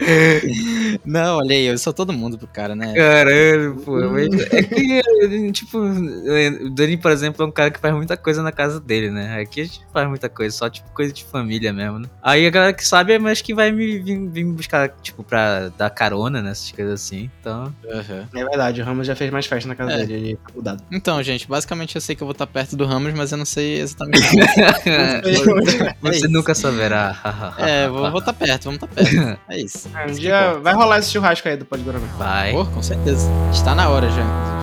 Não, 1.05 1.39
olha 1.39 1.55
aí, 1.55 1.67
eu 1.67 1.79
sou 1.79 1.93
todo 1.93 2.13
mundo 2.13 2.39
pro 2.39 2.47
cara, 2.47 2.75
né? 2.75 2.95
Caralho, 2.95 3.77
pô. 3.85 3.93
Mas 4.11 4.29
é 4.53 4.63
que, 4.63 5.53
tipo, 5.53 5.79
o 5.79 6.71
Dani, 6.71 6.97
por 6.97 7.11
exemplo, 7.11 7.45
é 7.45 7.49
um 7.49 7.53
cara 7.53 7.71
que 7.71 7.79
faz 7.81 7.95
muita 7.95 8.17
coisa 8.17 8.43
na 8.43 8.53
casa 8.53 8.81
dele, 8.81 9.11
né? 9.11 9.41
Aqui 9.41 9.61
a 9.61 9.65
gente 9.65 9.81
faz 9.93 10.09
muita 10.09 10.29
coisa, 10.29 10.57
só, 10.57 10.69
tipo, 10.69 10.91
coisa 10.93 11.13
de 11.13 11.25
família 11.25 11.73
mesmo, 11.73 11.99
né? 12.01 12.09
Aí 12.23 12.47
a 12.47 12.51
galera 12.51 12.73
que 12.73 12.87
sabe 12.87 13.13
é 13.13 13.19
mais 13.19 13.41
que 13.43 13.55
vai 13.55 13.71
me 13.71 13.99
vir, 13.99 14.29
vir 14.29 14.45
me 14.45 14.53
buscar, 14.53 14.89
tipo, 15.03 15.23
pra 15.23 15.69
dar 15.77 15.91
carona 15.91 16.41
nessas 16.43 16.71
coisas 16.73 16.95
assim. 16.95 17.31
Então. 17.41 17.75
Aham. 17.91 18.29
É 18.35 18.45
verdade, 18.45 18.81
o 18.81 18.85
Ramos 18.85 19.07
já 19.07 19.15
fez 19.17 19.31
mais 19.31 19.47
festa 19.47 19.69
na 19.69 19.75
casa 19.75 19.93
É. 19.93 20.07
dele, 20.07 20.29
ele 20.29 20.37
tá 20.37 20.53
mudado. 20.55 20.83
Então, 20.91 21.23
gente, 21.23 21.47
basicamente 21.49 21.95
eu 21.95 22.01
sei 22.01 22.15
que 22.17 22.23
eu 22.23 22.27
vou 22.27 22.33
estar 22.33 22.47
perto 22.47 22.77
do 22.77 22.85
Ramos, 22.85 23.13
mas 23.15 23.33
eu 23.33 23.39
não 23.39 23.45
sei 23.45 23.81
exatamente. 23.81 24.22
Você 26.01 26.17
isso. 26.17 26.29
nunca 26.29 26.55
saberá. 26.55 27.55
é, 27.59 27.89
vou 27.89 28.11
vou 28.11 28.21
estar 28.21 28.33
perto, 28.33 28.65
vamos 28.65 28.83
estar 28.83 28.89
perto. 28.89 29.39
É 29.49 29.59
isso. 29.59 29.91
Ah, 29.95 30.05
um 30.05 30.15
que 30.15 30.21
dia 30.21 30.55
vai 30.55 30.75
rolar 30.75 30.99
esse 30.99 31.11
churrasco 31.11 31.49
aí 31.49 31.57
do 31.57 31.65
Pode 31.65 31.83
Guaraná. 31.83 32.07
Vai. 32.19 32.53
Pô, 32.53 32.65
com 32.67 32.83
certeza. 32.83 33.31
Está 33.53 33.75
na 33.75 33.89
hora 33.89 34.09
já. 34.11 34.23
inclusive. 34.23 34.63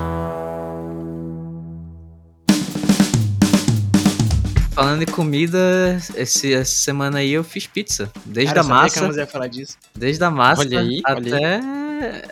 Falando 4.79 5.01
em 5.01 5.07
comida, 5.07 5.97
esse, 6.15 6.53
essa 6.53 6.71
semana 6.71 7.19
aí 7.19 7.31
eu 7.31 7.43
fiz 7.43 7.67
pizza. 7.67 8.09
Desde 8.25 8.53
Cara, 8.53 8.61
a 8.61 8.63
que 8.63 8.69
massa. 8.69 8.99
a 8.99 9.01
Ramos 9.01 9.17
ia 9.17 9.27
falar 9.27 9.47
disso. 9.47 9.77
Desde 9.93 10.23
a 10.23 10.31
massa 10.31 10.61
Olha 10.61 10.79
aí, 10.79 11.01
olha 11.05 11.35
até. 11.35 11.61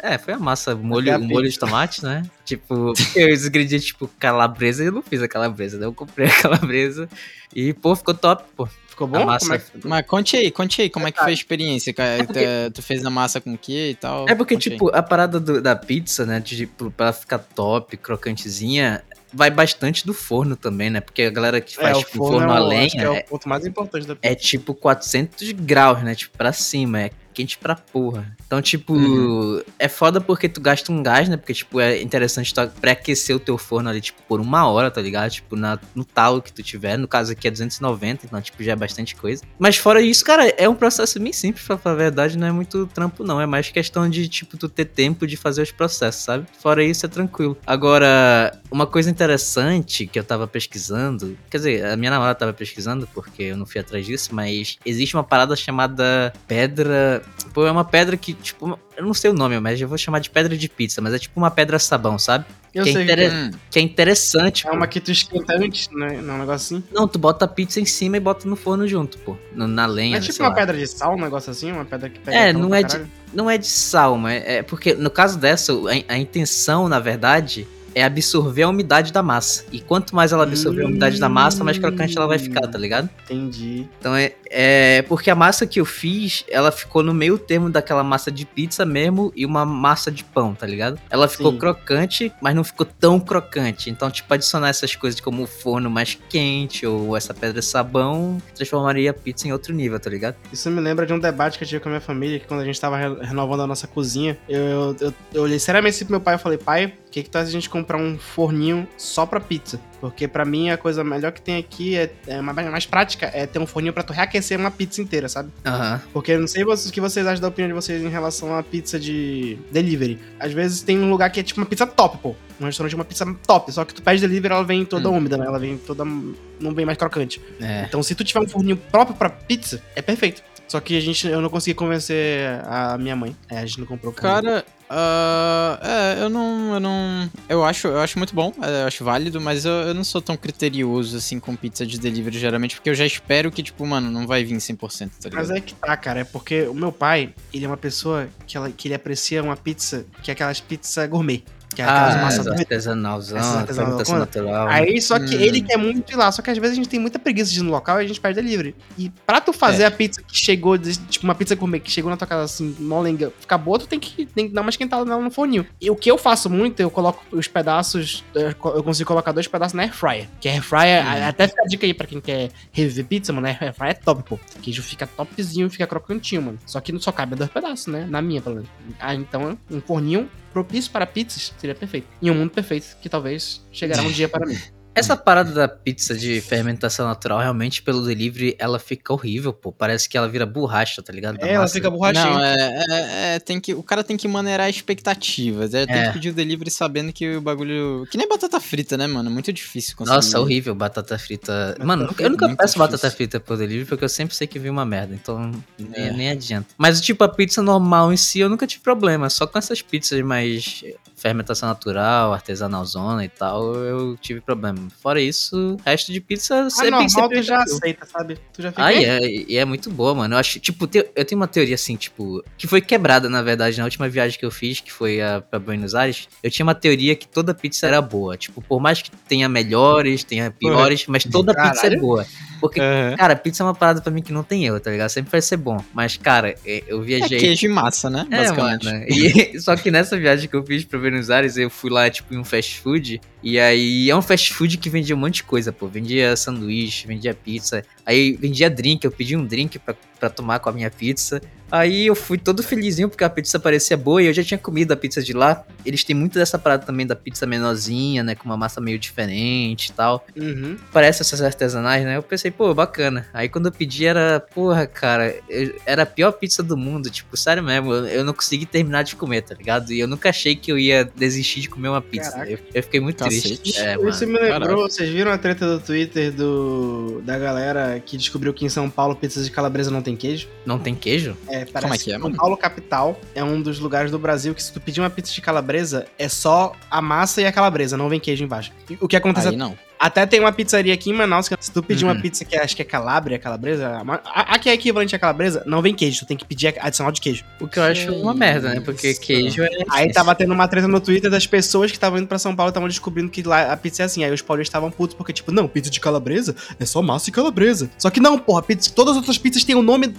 É, 0.03 0.17
foi 0.17 0.33
a 0.33 0.39
massa, 0.39 0.73
o 0.75 0.77
molho, 0.77 1.15
o 1.17 1.19
molho 1.21 1.43
de 1.49 1.53
pizza. 1.55 1.65
tomate, 1.65 2.03
né? 2.03 2.23
Tipo, 2.45 2.93
porque 2.93 3.33
os 3.33 3.45
ingredientes, 3.45 3.87
tipo, 3.87 4.07
calabresa, 4.19 4.83
eu 4.83 4.91
não 4.91 5.01
fiz 5.01 5.21
a 5.21 5.27
calabresa, 5.27 5.77
né? 5.77 5.85
Eu 5.85 5.93
comprei 5.93 6.27
a 6.27 6.31
calabresa 6.41 7.09
e, 7.53 7.73
pô, 7.73 7.95
ficou 7.95 8.13
top, 8.13 8.43
pô. 8.55 8.67
Ficou 8.87 9.05
bom? 9.07 9.25
massa- 9.25 9.45
Como 9.45 9.53
é 9.55 9.59
que... 9.59 9.87
Mas 9.87 10.05
conte 10.07 10.37
aí, 10.37 10.49
conte 10.49 10.81
aí, 10.81 10.89
como 10.89 11.07
é 11.07 11.11
que 11.11 11.17
Tá. 11.17 11.23
foi 11.25 11.31
a 11.31 11.35
experiência? 11.35 11.93
cara? 11.93 12.23
porque- 12.23 12.71
Tu- 12.73 12.81
fez 12.81 13.05
a 13.05 13.09
massa 13.11 13.39
com 13.39 13.53
o 13.53 13.57
quê 13.57 13.91
e 13.91 13.95
tal? 13.95 14.25
É 14.27 14.33
porque, 14.33 14.55
Conte 14.55 14.69
aí. 14.69 14.75
tipo, 14.75 14.89
a 14.95 15.03
parada 15.03 15.39
do- 15.39 15.61
da 15.61 15.75
pizza, 15.75 16.25
né? 16.25 16.39
de, 16.39 16.55
Tipo, 16.57 16.89
pra 16.89 17.07
ela 17.07 17.13
ficar 17.13 17.37
top, 17.37 17.95
crocantezinha, 17.97 19.03
vai 19.33 19.51
bastante 19.51 20.05
do 20.05 20.13
forno 20.13 20.55
também, 20.55 20.89
né? 20.89 20.99
Porque 21.01 21.21
a 21.23 21.29
galera 21.29 21.61
que 21.61 21.75
faz, 21.75 21.95
é, 21.97 21.99
o 21.99 22.03
tipo, 22.03 22.17
forno, 22.17 22.39
forno, 22.39 22.53
é, 22.53 22.55
a 22.55 22.59
lenha 22.59 22.89
que 22.89 22.97
é 22.97 23.03
é, 23.03 23.09
o 23.19 23.23
ponto 23.25 23.47
mais 23.49 23.65
importante 23.65 24.07
da 24.07 24.17
é 24.21 24.33
tipo 24.33 24.73
400 24.73 25.51
graus, 25.51 26.01
né? 26.01 26.15
Tipo, 26.15 26.35
pra 26.37 26.51
cima. 26.53 27.01
É 27.01 27.11
quente 27.37 27.55
pra 27.59 27.75
porra. 27.75 28.35
Então, 28.47 28.59
tipo, 28.63 28.93
uhum. 28.93 29.61
é 29.77 29.87
foda 29.87 30.19
porque 30.19 30.49
tu 30.49 30.59
gasta 30.59 30.91
um 30.91 31.03
gás, 31.03 31.29
né? 31.29 31.37
Porque, 31.37 31.53
tipo, 31.53 31.79
é 31.79 32.01
interessante 32.01 32.51
tu 32.51 32.67
pré-aquecer 32.81 33.35
o 33.35 33.39
teu 33.39 33.59
forno 33.59 33.89
ali, 33.89 34.01
tipo, 34.01 34.19
por 34.23 34.41
uma 34.41 34.67
hora, 34.67 34.89
tá 34.89 34.99
ligado? 34.99 35.29
Tipo, 35.29 35.55
na, 35.55 35.77
no 35.93 36.03
talo 36.03 36.41
que 36.41 36.51
tu 36.51 36.63
tiver. 36.63 36.97
No 36.97 37.07
caso 37.07 37.31
aqui 37.31 37.47
é 37.47 37.51
290, 37.51 38.25
então, 38.25 38.41
tipo, 38.41 38.63
já 38.63 38.71
é 38.71 38.75
bastante 38.75 39.15
coisa. 39.15 39.43
Mas 39.59 39.77
fora 39.77 40.01
isso, 40.01 40.25
cara, 40.25 40.47
é 40.57 40.67
um 40.67 40.73
processo 40.73 41.19
bem 41.19 41.31
simples, 41.31 41.63
pra 41.63 41.77
falar 41.77 41.93
a 41.93 41.97
verdade, 41.97 42.37
não 42.37 42.47
é 42.47 42.51
muito 42.51 42.87
trampo, 42.87 43.23
não. 43.23 43.39
É 43.39 43.45
mais 43.45 43.69
questão 43.69 44.09
de, 44.09 44.27
tipo, 44.27 44.57
tu 44.57 44.67
ter 44.67 44.85
tempo 44.85 45.27
de 45.27 45.37
fazer 45.37 45.61
os 45.61 45.71
processos, 45.71 46.23
sabe? 46.23 46.47
Fora 46.59 46.83
isso, 46.83 47.05
é 47.05 47.09
tranquilo. 47.09 47.55
Agora, 47.67 48.59
uma 48.71 48.87
coisa 48.87 49.11
interessante 49.11 50.07
que 50.07 50.17
eu 50.17 50.23
tava 50.23 50.47
pesquisando, 50.47 51.37
quer 51.51 51.57
dizer, 51.57 51.85
a 51.85 51.95
minha 51.95 52.09
namorada 52.09 52.39
tava 52.39 52.53
pesquisando, 52.53 53.07
porque 53.13 53.43
eu 53.43 53.57
não 53.57 53.65
fui 53.65 53.79
atrás 53.79 54.05
disso, 54.05 54.33
mas 54.33 54.79
existe 54.83 55.15
uma 55.15 55.23
parada 55.23 55.55
chamada 55.55 56.33
pedra. 56.47 57.21
Pô, 57.53 57.65
é 57.65 57.71
uma 57.71 57.83
pedra 57.85 58.15
que, 58.15 58.33
tipo, 58.33 58.77
eu 58.95 59.05
não 59.05 59.13
sei 59.13 59.31
o 59.31 59.33
nome, 59.33 59.59
mas 59.59 59.79
eu 59.79 59.87
vou 59.87 59.97
chamar 59.97 60.19
de 60.19 60.29
pedra 60.29 60.57
de 60.57 60.69
pizza, 60.69 61.01
mas 61.01 61.13
é 61.13 61.19
tipo 61.19 61.39
uma 61.39 61.49
pedra 61.49 61.79
sabão, 61.79 62.17
sabe? 62.19 62.45
Eu 62.73 62.83
que, 62.83 62.93
sei 62.93 63.01
é 63.01 63.05
inter... 63.05 63.29
que, 63.51 63.57
que 63.71 63.79
é 63.79 63.81
interessante. 63.81 64.67
É 64.67 64.71
uma 64.71 64.87
que 64.87 64.99
tu 64.99 65.11
esquenta 65.11 65.55
antes, 65.55 65.89
né? 65.89 66.21
Não, 66.21 66.33
é 66.33 66.35
um 66.35 66.39
negócio 66.39 66.77
assim? 66.77 66.83
Não, 66.91 67.07
tu 67.07 67.17
bota 67.17 67.45
a 67.45 67.47
pizza 67.47 67.79
em 67.79 67.85
cima 67.85 68.17
e 68.17 68.19
bota 68.19 68.47
no 68.47 68.55
forno 68.55 68.87
junto, 68.87 69.17
pô. 69.19 69.35
No, 69.53 69.67
na 69.67 69.85
lenha. 69.85 70.17
É 70.17 70.19
tipo 70.19 70.43
uma 70.43 70.49
lá. 70.49 70.55
pedra 70.55 70.77
de 70.77 70.87
sal, 70.87 71.15
um 71.15 71.19
negócio 71.19 71.51
assim? 71.51 71.71
Uma 71.71 71.85
pedra 71.85 72.09
que 72.09 72.19
pega. 72.19 72.37
É, 72.37 72.53
não 72.53 72.75
é, 72.75 72.83
de, 72.83 73.01
não 73.33 73.49
é 73.49 73.57
de 73.57 73.67
sal, 73.67 74.17
mas 74.17 74.43
é 74.45 74.61
porque 74.61 74.93
no 74.93 75.09
caso 75.09 75.39
dessa, 75.39 75.73
a, 75.73 76.13
a 76.13 76.17
intenção, 76.17 76.87
na 76.87 76.99
verdade, 76.99 77.67
é 77.97 78.03
absorver 78.03 78.61
a 78.61 78.69
umidade 78.69 79.11
da 79.11 79.23
massa. 79.23 79.65
E 79.71 79.79
quanto 79.79 80.15
mais 80.15 80.31
ela 80.31 80.43
absorver 80.43 80.83
a 80.83 80.85
umidade 80.85 81.19
da 81.19 81.27
massa, 81.27 81.63
mais 81.63 81.79
crocante 81.79 82.15
ela 82.15 82.27
vai 82.27 82.37
ficar, 82.37 82.67
tá 82.67 82.77
ligado? 82.77 83.09
Entendi. 83.23 83.87
Então 83.99 84.15
é, 84.15 84.33
é. 84.51 85.01
Porque 85.01 85.31
a 85.31 85.35
massa 85.35 85.65
que 85.65 85.79
eu 85.79 85.85
fiz, 85.85 86.45
ela 86.47 86.71
ficou 86.71 87.01
no 87.01 87.11
meio 87.11 87.39
termo 87.39 87.71
daquela 87.71 88.03
massa 88.03 88.31
de 88.31 88.45
pizza 88.45 88.85
mesmo 88.85 89.33
e 89.35 89.47
uma 89.47 89.65
massa 89.65 90.11
de 90.11 90.23
pão, 90.23 90.53
tá 90.53 90.67
ligado? 90.67 90.99
Ela 91.09 91.27
ficou 91.27 91.53
Sim. 91.53 91.57
crocante, 91.57 92.31
mas 92.39 92.53
não 92.53 92.63
ficou 92.63 92.85
tão 92.85 93.19
crocante. 93.19 93.89
Então, 93.89 94.11
tipo, 94.11 94.31
adicionar 94.31 94.69
essas 94.69 94.95
coisas 94.95 95.19
como 95.19 95.41
o 95.41 95.47
forno 95.47 95.89
mais 95.89 96.15
quente 96.29 96.85
ou 96.85 97.17
essa 97.17 97.33
pedra 97.33 97.59
de 97.59 97.65
sabão 97.65 98.39
transformaria 98.53 99.09
a 99.09 99.13
pizza 99.13 99.47
em 99.47 99.51
outro 99.51 99.73
nível, 99.73 99.99
tá 99.99 100.11
ligado? 100.11 100.35
Isso 100.53 100.69
me 100.69 100.81
lembra 100.81 101.03
de 101.07 101.13
um 101.13 101.19
debate 101.19 101.57
que 101.57 101.63
eu 101.63 101.67
tive 101.67 101.81
com 101.81 101.89
a 101.89 101.93
minha 101.93 102.01
família, 102.01 102.39
que 102.39 102.45
quando 102.45 102.59
a 102.59 102.65
gente 102.65 102.79
tava 102.79 102.95
renovando 103.23 103.61
a 103.61 103.67
nossa 103.67 103.87
cozinha, 103.87 104.37
eu, 104.47 104.61
eu, 104.61 104.95
eu, 105.01 105.13
eu 105.33 105.41
olhei 105.41 105.57
seriamente 105.57 105.97
pro 106.05 106.11
meu 106.11 106.21
pai 106.21 106.35
e 106.35 106.37
falei, 106.37 106.59
pai, 106.59 106.93
o 107.07 107.09
que 107.09 107.23
que 107.23 107.29
tá 107.29 107.41
se 107.41 107.47
a 107.47 107.51
gente 107.51 107.69
comprar 107.69 107.97
um 107.97 108.17
forninho 108.17 108.85
só 108.97 109.25
pra 109.25 109.39
pizza? 109.39 109.79
Porque 110.01 110.27
para 110.27 110.43
mim 110.43 110.69
a 110.69 110.77
coisa 110.77 111.03
melhor 111.03 111.31
que 111.31 111.41
tem 111.41 111.57
aqui 111.57 111.95
é, 111.95 112.11
é 112.27 112.39
uma 112.39 112.51
mais 112.53 112.85
prática 112.85 113.31
é 113.33 113.47
ter 113.47 113.59
um 113.59 113.65
forninho 113.65 113.93
para 113.93 114.03
tu 114.03 114.11
reaquecer 114.11 114.59
uma 114.59 114.69
pizza 114.69 115.01
inteira, 115.01 115.29
sabe? 115.29 115.49
Uhum. 115.65 115.99
Porque 116.11 116.33
eu 116.33 116.39
não 116.39 116.47
sei 116.47 116.65
vocês, 116.65 116.89
o 116.89 116.93
que 116.93 116.99
vocês 116.99 117.25
acham 117.25 117.41
da 117.41 117.47
opinião 117.47 117.69
de 117.69 117.73
vocês 117.73 118.03
em 118.03 118.09
relação 118.09 118.53
à 118.53 118.61
pizza 118.61 118.99
de 118.99 119.57
delivery. 119.71 120.19
Às 120.37 120.51
vezes 120.51 120.81
tem 120.81 120.99
um 120.99 121.09
lugar 121.09 121.29
que 121.31 121.39
é 121.39 121.43
tipo 121.43 121.61
uma 121.61 121.65
pizza 121.65 121.87
top, 121.87 122.17
pô. 122.17 122.35
Um 122.59 122.65
restaurante 122.65 122.95
uma 122.95 123.05
pizza 123.05 123.25
top, 123.45 123.71
só 123.71 123.85
que 123.85 123.93
tu 123.93 124.01
pede 124.01 124.19
delivery 124.19 124.53
ela 124.53 124.63
vem 124.63 124.83
toda 124.83 125.09
hum. 125.09 125.15
úmida, 125.17 125.37
né? 125.37 125.45
Ela 125.45 125.59
vem 125.59 125.77
toda 125.77 126.03
não 126.03 126.73
vem 126.75 126.85
mais 126.85 126.97
crocante. 126.97 127.41
É. 127.61 127.85
Então 127.87 128.03
se 128.03 128.13
tu 128.15 128.23
tiver 128.25 128.41
um 128.41 128.47
forninho 128.47 128.75
próprio 128.75 129.15
para 129.15 129.29
pizza, 129.29 129.81
é 129.95 130.01
perfeito. 130.01 130.43
Só 130.67 130.79
que 130.79 130.97
a 130.97 131.01
gente, 131.01 131.27
eu 131.27 131.41
não 131.41 131.49
consegui 131.49 131.73
convencer 131.73 132.61
a 132.65 132.97
minha 132.97 133.15
mãe. 133.15 133.35
É, 133.49 133.59
a 133.59 133.65
gente 133.65 133.79
não 133.79 133.87
comprou. 133.87 134.11
Cara, 134.11 134.65
uh, 134.89 135.85
é, 135.85 136.23
eu 136.23 136.29
não, 136.29 136.73
eu 136.73 136.79
não, 136.79 137.29
eu 137.47 137.63
acho, 137.63 137.87
eu 137.87 137.99
acho 137.99 138.17
muito 138.17 138.35
bom, 138.35 138.53
é, 138.61 138.83
eu 138.83 138.87
acho 138.87 139.03
válido, 139.03 139.39
mas 139.39 139.65
eu, 139.65 139.71
eu 139.71 139.93
não 139.93 140.03
sou 140.03 140.21
tão 140.21 140.35
criterioso 140.35 141.17
assim 141.17 141.39
com 141.39 141.55
pizza 141.55 141.85
de 141.85 141.99
delivery 141.99 142.37
geralmente, 142.37 142.75
porque 142.75 142.89
eu 142.89 142.95
já 142.95 143.05
espero 143.05 143.51
que 143.51 143.63
tipo, 143.63 143.85
mano, 143.85 144.11
não 144.11 144.27
vai 144.27 144.43
vir 144.43 144.57
100%, 144.57 144.77
tá 144.77 145.29
ligado? 145.29 145.33
Mas 145.35 145.49
é 145.51 145.61
que 145.61 145.73
tá, 145.73 145.95
cara, 145.95 146.21
é 146.21 146.23
porque 146.23 146.63
o 146.63 146.73
meu 146.73 146.91
pai, 146.91 147.33
ele 147.53 147.65
é 147.65 147.67
uma 147.67 147.77
pessoa 147.77 148.27
que, 148.45 148.57
ela, 148.57 148.69
que 148.69 148.87
ele 148.87 148.95
aprecia 148.95 149.41
uma 149.41 149.55
pizza, 149.55 150.05
que 150.21 150.31
é 150.31 150.33
aquelas 150.33 150.59
pizzas 150.59 151.09
gourmet. 151.09 151.43
Que 151.75 151.81
é 151.81 151.85
aquelas 151.85 152.15
ah, 152.15 152.21
massas 152.21 152.47
artesanalzão, 152.47 153.59
artesanal 153.59 154.19
natural. 154.19 154.67
Aí 154.67 155.01
só 155.01 155.19
que 155.19 155.35
hum. 155.35 155.39
ele 155.39 155.61
quer 155.61 155.77
muito 155.77 156.11
ir 156.11 156.15
lá, 156.15 156.31
só 156.31 156.41
que 156.41 156.49
às 156.49 156.57
vezes 156.57 156.73
a 156.73 156.75
gente 156.75 156.89
tem 156.89 156.99
muita 156.99 157.19
preguiça 157.19 157.51
de 157.51 157.59
ir 157.59 157.63
no 157.63 157.71
local 157.71 158.01
e 158.01 158.05
a 158.05 158.07
gente 158.07 158.19
perde 158.19 158.41
livre. 158.41 158.75
E 158.97 159.09
pra 159.25 159.39
tu 159.39 159.53
fazer 159.53 159.83
é. 159.83 159.85
a 159.85 159.91
pizza 159.91 160.21
que 160.21 160.35
chegou, 160.35 160.77
tipo 160.77 161.23
uma 161.23 161.35
pizza 161.35 161.55
gourmet 161.55 161.79
que 161.79 161.91
chegou 161.91 162.09
na 162.09 162.17
tua 162.17 162.27
casa 162.27 162.43
assim, 162.43 162.75
molenga, 162.79 163.31
ficar 163.39 163.57
boa, 163.57 163.77
tu 163.77 163.87
tem 163.87 163.99
que, 163.99 164.25
tem 164.25 164.47
que 164.47 164.53
dar 164.53 164.61
uma 164.61 164.69
esquentada 164.69 165.05
nela 165.05 165.21
no 165.21 165.29
forninho. 165.29 165.67
E 165.79 165.91
o 165.91 165.95
que 165.95 166.09
eu 166.09 166.17
faço 166.17 166.49
muito, 166.49 166.79
eu 166.79 166.89
coloco 166.89 167.23
os 167.31 167.47
pedaços, 167.47 168.23
eu 168.33 168.83
consigo 168.83 169.07
colocar 169.07 169.31
dois 169.31 169.47
pedaços 169.47 169.73
na 169.73 169.83
air 169.83 169.93
fryer. 169.93 170.27
Que 170.39 170.49
a 170.49 170.53
air 170.53 170.63
fryer, 170.63 171.05
hum. 171.05 171.27
até 171.27 171.47
fica 171.47 171.61
a 171.61 171.65
dica 171.65 171.85
aí 171.85 171.93
pra 171.93 172.07
quem 172.07 172.19
quer 172.19 172.49
reviver 172.71 173.05
pizza, 173.05 173.31
mano, 173.31 173.47
a 173.47 173.49
air 173.49 173.73
fryer 173.73 173.91
é 173.91 173.93
top, 173.93 174.23
pô. 174.23 174.35
O 174.35 174.59
queijo 174.61 174.81
fica 174.81 175.05
topzinho, 175.05 175.69
fica 175.69 175.85
crocantinho, 175.85 176.41
mano. 176.41 176.59
Só 176.65 176.79
que 176.79 176.97
só 176.99 177.11
cabe 177.11 177.35
dois 177.35 177.49
pedaços, 177.49 177.87
né? 177.87 178.07
Na 178.09 178.21
minha, 178.21 178.41
pelo 178.41 178.55
menos. 178.55 178.69
Ah, 178.99 179.13
então, 179.13 179.57
um 179.69 179.81
forninho 179.81 180.29
propício 180.57 180.91
para 180.91 181.05
pizzas 181.05 181.53
seria 181.59 181.75
perfeito. 181.75 182.07
Em 182.21 182.31
um 182.31 182.35
mundo 182.35 182.49
perfeito, 182.49 182.97
que 182.99 183.07
talvez 183.07 183.61
chegará 183.71 184.01
um 184.01 184.09
dia 184.11 184.27
para 184.27 184.45
mim. 184.47 184.57
Essa 184.97 185.15
parada 185.15 185.51
da 185.51 185.67
pizza 185.67 186.15
de 186.15 186.41
fermentação 186.41 187.07
natural, 187.07 187.39
realmente, 187.39 187.81
pelo 187.81 188.03
delivery, 188.03 188.55
ela 188.57 188.79
fica 188.79 189.13
horrível, 189.13 189.53
pô. 189.53 189.71
Parece 189.71 190.09
que 190.09 190.17
ela 190.17 190.27
vira 190.27 190.45
borracha, 190.45 191.01
tá 191.01 191.13
ligado? 191.13 191.37
é, 191.41 191.53
ela 191.53 191.67
fica 191.67 191.89
borrachinha. 191.89 192.25
Não, 192.25 192.41
é, 192.41 192.55
é, 192.55 193.35
é, 193.35 193.39
tem 193.39 193.59
que, 193.59 193.73
o 193.73 193.83
cara 193.83 194.03
tem 194.03 194.17
que 194.17 194.27
maneirar 194.27 194.69
expectativas. 194.69 195.73
É, 195.73 195.85
tem 195.85 195.95
é. 195.95 196.07
que 196.07 196.13
pedir 196.13 196.29
o 196.29 196.33
delivery 196.33 196.71
sabendo 196.71 197.13
que 197.13 197.35
o 197.35 197.41
bagulho... 197.41 198.07
Que 198.09 198.17
nem 198.17 198.27
batata 198.27 198.59
frita, 198.59 198.97
né, 198.97 199.05
mano? 199.05 199.29
Muito 199.29 199.53
difícil 199.53 199.95
conseguir. 199.95 200.15
Nossa, 200.15 200.39
horrível 200.39 200.73
batata 200.73 201.17
frita. 201.19 201.51
Batata 201.67 201.85
mano, 201.85 202.07
frita 202.07 202.23
eu 202.23 202.29
nunca 202.31 202.47
peço 202.47 202.57
difícil. 202.57 202.79
batata 202.79 203.11
frita 203.11 203.39
por 203.39 203.57
delivery, 203.57 203.85
porque 203.85 204.03
eu 204.03 204.09
sempre 204.09 204.35
sei 204.35 204.47
que 204.47 204.57
vi 204.57 204.69
uma 204.69 204.85
merda. 204.85 205.13
Então, 205.13 205.51
nem, 205.77 206.11
nem 206.13 206.29
adianta. 206.29 206.69
Mas, 206.77 206.99
tipo, 207.01 207.23
a 207.23 207.29
pizza 207.29 207.61
normal 207.61 208.11
em 208.11 208.17
si, 208.17 208.39
eu 208.39 208.49
nunca 208.49 208.65
tive 208.65 208.83
problema. 208.83 209.29
Só 209.29 209.45
com 209.45 209.59
essas 209.59 209.81
pizzas 209.81 210.19
mais 210.21 210.83
fermentação 211.17 211.67
natural, 211.67 212.31
artesanalzona 212.31 213.25
e 213.25 213.29
tal, 213.29 213.75
eu 213.75 214.15
tive 214.17 214.39
problema. 214.39 214.86
Fora 214.89 215.21
isso, 215.21 215.77
resto 215.85 216.11
de 216.11 216.19
pizza 216.19 216.63
você 216.63 216.87
ah, 216.87 216.91
normal, 216.91 217.29
tu 217.29 217.41
já 217.41 217.57
aceita, 217.57 218.05
sabe? 218.05 218.37
Tu 218.53 218.61
já 218.61 218.71
fica. 218.71 218.85
Ah, 218.85 218.93
e 218.93 219.05
é, 219.05 219.19
e 219.51 219.57
é 219.57 219.65
muito 219.65 219.89
boa, 219.89 220.13
mano. 220.13 220.35
Eu 220.35 220.39
acho, 220.39 220.59
tipo, 220.59 220.89
eu 221.15 221.25
tenho 221.25 221.39
uma 221.39 221.47
teoria 221.47 221.75
assim, 221.75 221.95
tipo, 221.95 222.43
que 222.57 222.67
foi 222.67 222.81
quebrada, 222.81 223.29
na 223.29 223.41
verdade, 223.41 223.77
na 223.77 223.83
última 223.83 224.07
viagem 224.09 224.39
que 224.39 224.45
eu 224.45 224.51
fiz, 224.51 224.79
que 224.79 224.91
foi 224.91 225.21
a, 225.21 225.41
pra 225.41 225.59
Buenos 225.59 225.95
Aires. 225.95 226.27
Eu 226.41 226.51
tinha 226.51 226.65
uma 226.65 226.75
teoria 226.75 227.15
que 227.15 227.27
toda 227.27 227.53
pizza 227.53 227.87
era 227.87 228.01
boa. 228.01 228.37
Tipo, 228.37 228.61
por 228.61 228.79
mais 228.79 229.01
que 229.01 229.11
tenha 229.27 229.47
melhores, 229.47 230.23
tenha 230.23 230.51
piores, 230.51 231.05
mas 231.07 231.23
toda 231.23 231.53
Caralho. 231.53 231.73
pizza 231.73 231.87
é 231.87 231.95
boa. 231.95 232.25
Porque, 232.59 232.79
uhum. 232.79 233.15
cara, 233.15 233.35
pizza 233.35 233.63
é 233.63 233.65
uma 233.65 233.75
parada 233.75 234.01
pra 234.01 234.11
mim 234.11 234.21
que 234.21 234.33
não 234.33 234.43
tem 234.43 234.65
erro, 234.65 234.79
tá 234.79 234.91
ligado? 234.91 235.09
Sempre 235.09 235.31
vai 235.31 235.41
ser 235.41 235.57
bom. 235.57 235.77
Mas, 235.93 236.17
cara, 236.17 236.55
eu 236.65 237.01
viajei. 237.01 237.37
É 237.37 237.41
queijo 237.41 237.65
e 237.65 237.69
massa, 237.69 238.09
né? 238.09 238.27
É, 238.31 238.37
Basicamente. 238.37 238.85
Mano. 238.85 239.05
E, 239.17 239.59
só 239.61 239.75
que 239.75 239.89
nessa 239.89 240.17
viagem 240.17 240.49
que 240.49 240.55
eu 240.55 240.63
fiz 240.63 240.83
pra 240.83 240.99
Buenos 240.99 241.29
Aires, 241.29 241.57
eu 241.57 241.69
fui 241.69 241.89
lá, 241.89 242.09
tipo, 242.09 242.33
em 242.33 242.37
um 242.37 242.43
fast 242.43 242.79
food. 242.79 243.21
E 243.43 243.59
aí 243.59 244.09
é 244.09 244.15
um 244.15 244.21
fast 244.21 244.53
food 244.53 244.76
que 244.77 244.89
vendia 244.89 245.15
um 245.15 245.19
monte 245.19 245.35
de 245.35 245.43
coisa, 245.43 245.71
pô. 245.71 245.87
Vendia 245.87 246.35
sanduíche, 246.35 247.07
vendia 247.07 247.33
pizza. 247.33 247.83
Aí 248.07 248.37
vendia 248.37 248.69
drink, 248.69 249.03
eu 249.03 249.11
pedi 249.11 249.35
um 249.35 249.45
drink 249.45 249.77
pra, 249.79 249.93
pra 250.17 250.29
tomar 250.29 250.59
com 250.59 250.69
a 250.69 250.71
minha 250.71 250.89
pizza. 250.89 251.41
Aí 251.69 252.07
eu 252.07 252.15
fui 252.15 252.37
todo 252.37 252.63
felizinho 252.63 253.09
porque 253.09 253.23
a 253.25 253.29
pizza 253.29 253.59
parecia 253.59 253.97
boa 253.97 254.23
e 254.23 254.27
eu 254.27 254.33
já 254.33 254.41
tinha 254.41 254.57
comido 254.57 254.93
a 254.93 254.95
pizza 254.95 255.21
de 255.21 255.33
lá. 255.33 255.65
Eles 255.85 256.03
têm 256.03 256.15
muito 256.15 256.39
dessa 256.39 256.57
parada 256.57 256.85
também 256.85 257.05
da 257.05 257.15
pizza 257.15 257.45
menorzinha, 257.45 258.23
né? 258.23 258.35
Com 258.35 258.45
uma 258.45 258.55
massa 258.55 258.79
meio 258.79 258.97
diferente 258.97 259.87
e 259.87 259.91
tal. 259.91 260.25
Uhum. 260.37 260.77
Parece 260.93 261.21
essas 261.21 261.41
artesanais, 261.41 262.05
né? 262.05 262.15
Eu 262.15 262.23
pensei, 262.23 262.49
pô, 262.49 262.73
bacana. 262.73 263.27
Aí 263.33 263.49
quando 263.49 263.65
eu 263.65 263.71
pedi 263.73 264.05
era, 264.05 264.39
porra, 264.39 264.87
cara, 264.87 265.35
eu, 265.49 265.75
era 265.85 266.03
a 266.03 266.05
pior 266.05 266.31
pizza 266.31 266.63
do 266.63 266.77
mundo. 266.77 267.09
Tipo, 267.09 267.35
sério 267.35 267.61
mesmo, 267.61 267.93
eu, 267.93 268.05
eu, 268.07 268.23
não 268.23 268.33
consegui 268.33 268.65
terminar 268.65 269.03
de 269.03 269.17
comer, 269.17 269.41
tá 269.41 269.53
ligado? 269.53 269.91
E 269.91 269.99
eu 269.99 270.07
nunca 270.07 270.29
achei 270.29 270.55
que 270.55 270.71
eu 270.71 270.79
ia 270.79 271.03
desistir 271.03 271.59
de 271.59 271.69
comer 271.69 271.89
uma 271.89 272.01
pizza. 272.01 272.45
Eu, 272.47 272.59
eu, 272.73 272.83
fiquei 272.83 273.01
muito 273.01 273.21
Cacete. 273.25 273.57
triste. 273.57 273.81
É, 273.81 273.97
Isso 274.07 274.25
me 274.25 274.39
lembrou, 274.39 274.59
Caraca. 274.59 274.75
vocês 274.75 275.09
viram 275.09 275.31
a 275.31 275.37
treta 275.37 275.67
do 275.67 275.81
Twitter 275.81 276.31
do 276.31 277.21
da 277.25 277.37
galera 277.37 277.96
que 277.99 278.17
descobriu 278.17 278.53
que 278.53 278.65
em 278.65 278.69
São 278.69 278.89
Paulo 278.89 279.15
pizzas 279.15 279.45
de 279.45 279.51
calabresa 279.51 279.91
não 279.91 280.01
tem 280.01 280.15
queijo? 280.15 280.47
Não 280.65 280.79
tem 280.79 280.95
queijo? 280.95 281.35
É, 281.47 281.65
parece 281.65 281.81
Como 281.81 281.93
é 281.93 281.97
que 281.97 282.11
é, 282.11 282.17
mano? 282.17 282.35
São 282.35 282.39
Paulo 282.39 282.57
capital 282.57 283.19
é 283.33 283.43
um 283.43 283.61
dos 283.61 283.79
lugares 283.79 284.11
do 284.11 284.19
Brasil 284.19 284.53
que 284.53 284.61
se 284.61 284.71
tu 284.71 284.79
pedir 284.79 285.01
uma 285.01 285.09
pizza 285.09 285.33
de 285.33 285.41
calabresa, 285.41 286.05
é 286.17 286.27
só 286.27 286.73
a 286.89 287.01
massa 287.01 287.41
e 287.41 287.45
a 287.45 287.51
calabresa, 287.51 287.97
não 287.97 288.09
vem 288.09 288.19
queijo 288.19 288.43
embaixo. 288.43 288.71
O 288.99 289.07
que 289.07 289.15
acontece... 289.15 289.49
Aí 289.49 289.55
não. 289.55 289.77
Até 289.99 290.25
tem 290.25 290.39
uma 290.39 290.51
pizzaria 290.51 290.93
aqui 290.93 291.09
em 291.09 291.13
Manaus 291.13 291.47
que 291.47 291.55
se 291.59 291.71
tu 291.71 291.81
pedir 291.81 292.05
uhum. 292.05 292.11
uma 292.11 292.21
pizza 292.21 292.45
que 292.45 292.55
acho 292.55 292.75
que 292.75 292.81
é 292.81 292.85
calabria, 292.85 293.39
calabresa, 293.39 294.01
a, 294.25 294.53
a, 294.53 294.59
que 294.59 294.69
é 294.69 294.73
equivalente 294.73 295.15
a 295.15 295.19
calabresa, 295.19 295.63
não 295.65 295.81
vem 295.81 295.93
queijo, 295.93 296.19
tu 296.19 296.25
tem 296.25 296.37
que 296.37 296.45
pedir 296.45 296.75
adicional 296.79 297.11
de 297.11 297.19
queijo. 297.19 297.43
O 297.59 297.67
que 297.67 297.79
eu 297.79 297.83
acho 297.83 298.13
uma 298.13 298.33
merda, 298.33 298.73
né? 298.73 298.81
Porque 298.81 299.13
queijo 299.15 299.63
é. 299.63 299.69
Aí 299.89 300.11
tava 300.11 300.33
tendo 300.35 300.53
uma 300.53 300.67
treta 300.67 300.87
no 300.87 300.99
Twitter 300.99 301.29
das 301.29 301.47
pessoas 301.47 301.91
que 301.91 301.97
estavam 301.97 302.19
indo 302.19 302.27
pra 302.27 302.37
São 302.37 302.55
Paulo 302.55 302.69
estavam 302.69 302.87
descobrindo 302.87 303.29
que 303.29 303.43
lá 303.43 303.71
a 303.71 303.77
pizza 303.77 304.03
é 304.03 304.05
assim. 304.05 304.23
Aí 304.23 304.31
os 304.31 304.41
paulistas 304.41 304.69
estavam 304.69 304.91
putos 304.91 305.15
porque, 305.15 305.33
tipo, 305.33 305.51
não, 305.51 305.67
pizza 305.67 305.89
de 305.89 305.99
calabresa 305.99 306.55
é 306.79 306.85
só 306.85 307.01
massa 307.01 307.29
e 307.29 307.33
calabresa. 307.33 307.89
Só 307.97 308.09
que 308.09 308.19
não, 308.19 308.37
porra, 308.37 308.61
pizza, 308.61 308.91
todas 308.93 309.11
as 309.11 309.17
outras 309.17 309.37
pizzas 309.37 309.63
têm 309.63 309.75
o 309.75 309.81
nome 309.81 310.13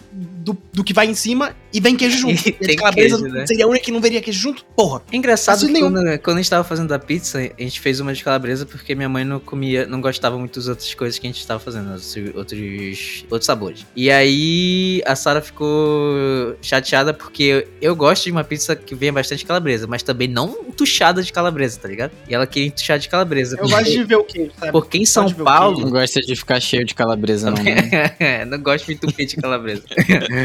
do, 0.48 0.56
do 0.72 0.82
que 0.82 0.94
vai 0.94 1.06
em 1.06 1.14
cima 1.14 1.54
e 1.72 1.80
vem 1.80 1.94
queijo 1.94 2.18
junto. 2.18 2.38
E 2.48 2.52
tem 2.52 2.76
calabresa 2.76 3.18
queijo, 3.18 3.34
né? 3.34 3.46
seria 3.46 3.64
a 3.66 3.68
única 3.68 3.84
que 3.84 3.92
não 3.92 4.00
veria 4.00 4.20
queijo 4.20 4.40
junto? 4.40 4.64
Porra. 4.76 5.02
É 5.12 5.16
engraçado 5.16 5.66
que 5.66 5.72
nenhum. 5.72 5.92
quando, 5.92 6.18
quando 6.20 6.36
a 6.36 6.40
gente 6.40 6.50
tava 6.50 6.64
fazendo 6.64 6.92
a 6.92 6.98
pizza, 6.98 7.38
a 7.38 7.62
gente 7.62 7.80
fez 7.80 8.00
uma 8.00 8.12
de 8.14 8.24
calabresa 8.24 8.64
porque 8.64 8.94
minha 8.94 9.08
mãe 9.08 9.24
não 9.24 9.38
comia, 9.38 9.86
não 9.86 10.00
gostava 10.00 10.38
muito 10.38 10.58
das 10.58 10.68
outras 10.68 10.94
coisas 10.94 11.18
que 11.18 11.26
a 11.26 11.30
gente 11.30 11.46
tava 11.46 11.60
fazendo, 11.60 11.90
outros, 12.34 13.24
outros, 13.30 13.46
sabores. 13.46 13.86
E 13.94 14.10
aí 14.10 15.02
a 15.04 15.14
Sara 15.14 15.40
ficou 15.42 16.56
chateada 16.62 17.12
porque 17.12 17.66
eu 17.80 17.94
gosto 17.94 18.24
de 18.24 18.32
uma 18.32 18.44
pizza 18.44 18.74
que 18.74 18.94
venha 18.94 19.12
bastante 19.12 19.44
calabresa, 19.44 19.86
mas 19.86 20.02
também 20.02 20.28
não 20.28 20.64
entuchada 20.66 21.22
de 21.22 21.32
calabresa, 21.32 21.80
tá 21.80 21.88
ligado? 21.88 22.12
E 22.28 22.34
ela 22.34 22.46
queria 22.46 22.68
entuchar 22.68 22.98
de 22.98 23.08
calabresa. 23.08 23.56
Eu 23.58 23.68
gosto 23.68 23.90
de 23.90 24.04
ver 24.04 24.16
o 24.16 24.24
queijo, 24.24 24.52
sabe? 24.58 24.72
Porque 24.72 24.98
em 24.98 25.06
São 25.06 25.30
Paulo, 25.32 25.80
Não 25.80 25.90
gosta 25.90 26.20
de 26.20 26.34
ficar 26.34 26.60
cheio 26.60 26.84
de 26.84 26.94
calabresa, 26.94 27.50
não, 27.50 27.62
né? 27.62 28.44
não 28.46 28.58
gosto 28.58 28.86
de 28.86 28.92
entupir 28.94 29.26
de 29.26 29.36
calabresa. 29.36 29.82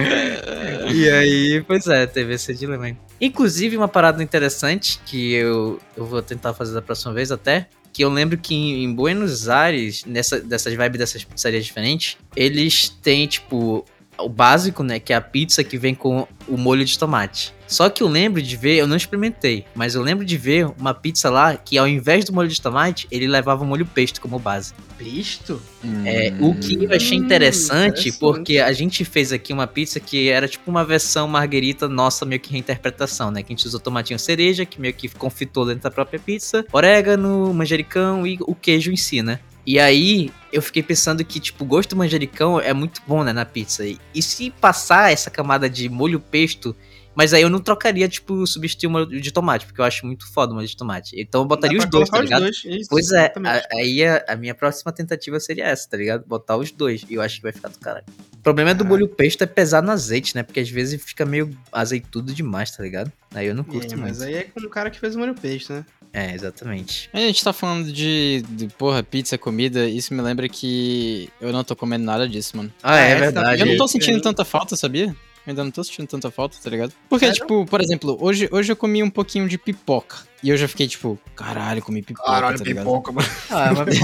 e 0.93 1.10
aí, 1.10 1.63
pois 1.65 1.88
é, 1.88 2.06
teve 2.06 2.34
esse 2.34 2.53
dilema 2.53 2.86
aí. 2.86 2.97
Inclusive, 3.19 3.77
uma 3.77 3.88
parada 3.88 4.21
interessante 4.21 4.99
que 5.06 5.34
eu, 5.34 5.79
eu 5.95 6.06
vou 6.06 6.21
tentar 6.21 6.53
fazer 6.53 6.73
da 6.73 6.82
próxima 6.82 7.13
vez 7.13 7.32
até. 7.32 7.67
Que 7.91 8.03
eu 8.03 8.10
lembro 8.10 8.38
que 8.38 8.56
em 8.56 8.84
em 8.84 8.93
Buenos 8.93 9.47
Aires, 9.47 10.03
nessa, 10.06 10.39
dessas 10.39 10.73
vibes 10.73 10.97
dessas 10.97 11.23
pizzarias 11.23 11.63
diferentes, 11.63 12.17
eles 12.36 12.89
têm, 12.89 13.27
tipo, 13.27 13.86
o 14.17 14.30
básico, 14.30 14.84
né? 14.84 14.99
Que 14.99 15.13
é 15.13 15.15
a 15.15 15.21
pizza 15.21 15.63
que 15.63 15.78
vem 15.78 15.95
com 15.95 16.28
o 16.47 16.58
molho 16.58 16.86
de 16.86 16.97
tomate. 16.97 17.54
Só 17.67 17.89
que 17.89 18.04
eu 18.04 18.08
lembro 18.08 18.41
de 18.41 18.56
ver, 18.56 18.76
eu 18.76 18.86
não 18.86 18.95
experimentei, 18.95 19.65
mas 19.73 19.95
eu 19.95 20.02
lembro 20.04 20.23
de 20.23 20.38
ver 20.38 20.67
uma 20.80 20.93
pizza 20.93 21.30
lá 21.30 21.56
que 21.58 21.78
ao 21.78 21.88
invés 21.88 22.23
do 22.26 22.32
molho 22.34 22.47
de 22.49 22.62
tomate, 22.62 23.08
ele 23.10 23.28
levava 23.28 23.63
o 23.63 23.65
molho 23.67 23.86
pesto 23.86 24.21
como 24.21 24.38
base. 24.38 24.73
Pisto? 24.97 25.60
É, 26.06 26.34
o 26.39 26.54
que 26.54 26.84
eu 26.84 26.91
achei 26.95 27.17
Hum, 27.17 27.23
interessante, 27.23 28.10
interessante. 28.10 28.19
porque 28.19 28.60
a 28.60 28.71
gente 28.73 29.04
fez 29.04 29.32
aqui 29.32 29.52
uma 29.52 29.65
pizza 29.65 29.99
que 29.99 30.30
era 30.30 30.47
tipo 30.47 30.69
uma 30.69 30.86
versão 30.86 31.28
marguerita 31.28 31.88
nossa, 31.89 32.26
meio 32.26 32.39
que 32.39 32.52
reinterpretação, 32.52 33.32
né? 33.32 33.41
Que 33.41 33.52
a 33.52 33.56
gente 33.56 33.65
usou 33.65 33.80
tomatinho 33.80 34.19
cereja, 34.19 34.65
que 34.65 34.80
meio 34.80 34.93
que 34.93 35.10
confitou 35.10 35.65
dentro 35.65 35.82
da 35.84 35.91
própria 35.91 36.19
pizza, 36.19 36.63
orégano, 36.71 37.52
manjericão 37.54 38.28
e 38.28 38.38
o 38.41 38.54
queijo 38.54 38.91
em 38.91 38.97
si, 38.97 39.23
né? 39.23 39.39
E 39.65 39.80
aí, 39.80 40.32
eu 40.52 40.62
fiquei 40.62 40.84
pensando 40.84 41.23
que, 41.23 41.39
tipo, 41.39 41.63
o 41.63 41.67
gosto 41.67 41.95
manjericão 41.95 42.60
é 42.60 42.73
muito 42.73 43.02
bom, 43.08 43.23
né, 43.23 43.32
na 43.32 43.45
pizza. 43.45 43.84
E 44.13 44.21
se 44.21 44.52
passar 44.52 45.12
essa 45.12 45.32
camada 45.32 45.69
de 45.69 45.88
molho 45.88 46.19
pesto, 46.19 46.76
mas 47.15 47.34
aí 47.34 47.41
eu 47.41 47.49
não 47.49 47.60
trocaria, 47.60 48.08
tipo, 48.08 48.45
substituir 48.47 48.89
molho 48.89 49.06
de 49.21 49.32
tomate, 49.32 49.65
porque 49.65 49.80
eu 49.82 49.86
acho 49.86 50.06
muito 50.06 50.32
foda 50.32 50.54
molho 50.54 50.67
de 50.67 50.76
tomate. 50.78 51.15
Então 51.19 51.41
eu 51.41 51.45
botaria 51.45 51.78
os 51.78 51.86
dois, 51.86 52.10
tá 52.10 52.17
colocar 52.17 52.23
ligado? 52.39 52.49
Os 52.52 52.62
dois, 52.63 52.80
isso, 52.82 52.89
Pois 52.89 53.12
é, 53.12 53.34
a- 53.45 53.67
aí 53.78 54.04
a, 54.06 54.26
a 54.30 54.36
minha 54.36 54.56
próxima 54.56 54.91
tentativa 54.91 55.39
seria 55.39 55.65
essa, 55.65 55.89
tá 55.89 55.97
ligado? 55.97 56.26
Botar 56.26 56.58
os 56.58 56.71
dois. 56.71 57.04
E 57.10 57.13
eu 57.15 57.21
acho 57.21 57.38
que 57.38 57.43
vai 57.43 57.52
ficar 57.52 57.69
do 57.69 57.78
caralho. 57.80 58.06
O 58.34 58.43
problema 58.43 58.71
é 58.71 58.73
do 58.73 58.84
molho 58.84 59.08
pesto 59.08 59.41
é 59.43 59.45
pesar 59.47 59.82
no 59.82 59.91
azeite, 59.91 60.36
né? 60.36 60.43
Porque 60.43 60.60
às 60.60 60.69
vezes 60.69 61.02
fica 61.02 61.26
meio 61.26 61.49
azeitudo 61.71 62.34
demais, 62.34 62.71
tá 62.71 62.84
ligado? 62.84 63.12
Aí 63.34 63.47
eu 63.47 63.56
não 63.56 63.63
curto 63.63 63.93
É, 63.93 63.95
muito. 63.95 64.02
mas 64.02 64.21
aí 64.21 64.34
é 64.36 64.43
com 64.43 64.60
o 64.60 64.69
cara 64.69 64.89
que 64.89 64.99
fez 64.99 65.15
o 65.15 65.19
molho 65.19 65.34
peixe, 65.34 65.71
né? 65.71 65.86
É, 66.12 66.34
exatamente. 66.36 67.10
A 67.12 67.17
gente 67.17 67.43
tá 67.43 67.52
falando 67.52 67.91
de, 67.91 68.43
de, 68.49 68.67
porra, 68.67 69.02
pizza, 69.02 69.36
comida, 69.38 69.88
isso 69.88 70.13
me 70.13 70.21
lembra 70.21 70.47
que 70.47 71.28
eu 71.41 71.52
não 71.52 71.63
tô 71.63 71.76
comendo 71.76 72.04
nada 72.06 72.28
disso, 72.30 72.56
mano. 72.56 72.71
Ah, 72.84 72.99
é 72.99 73.12
é, 73.12 73.15
verdade. 73.15 73.62
Eu 73.62 73.65
não 73.65 73.78
tô 73.78 73.88
sentindo 73.88 74.21
tanta 74.21 74.45
falta, 74.45 74.76
sabia? 74.76 75.15
Eu 75.45 75.51
ainda 75.51 75.63
não 75.63 75.71
tô 75.71 75.84
sentindo 75.84 76.08
tanta 76.08 76.32
falta, 76.32 76.58
tá 76.63 76.69
ligado? 76.69 76.93
Porque, 77.10 77.25
Sério? 77.25 77.41
tipo, 77.41 77.65
por 77.65 77.82
exemplo, 77.82 78.17
hoje, 78.21 78.47
hoje 78.51 78.71
eu 78.71 78.75
comi 78.75 79.03
um 79.03 79.10
pouquinho 79.10 79.47
de 79.47 79.58
pipoca. 79.58 80.17
E 80.41 80.49
eu 80.49 80.58
já 80.58 80.67
fiquei, 80.67 80.88
tipo, 80.89 81.17
caralho, 81.38 81.82
comi 81.82 82.01
pipoca, 82.01 82.29
tá 82.29 82.63
ligado? 82.65 82.86
mano. 82.86 83.27
Ah, 83.49 83.71
mas 83.73 83.97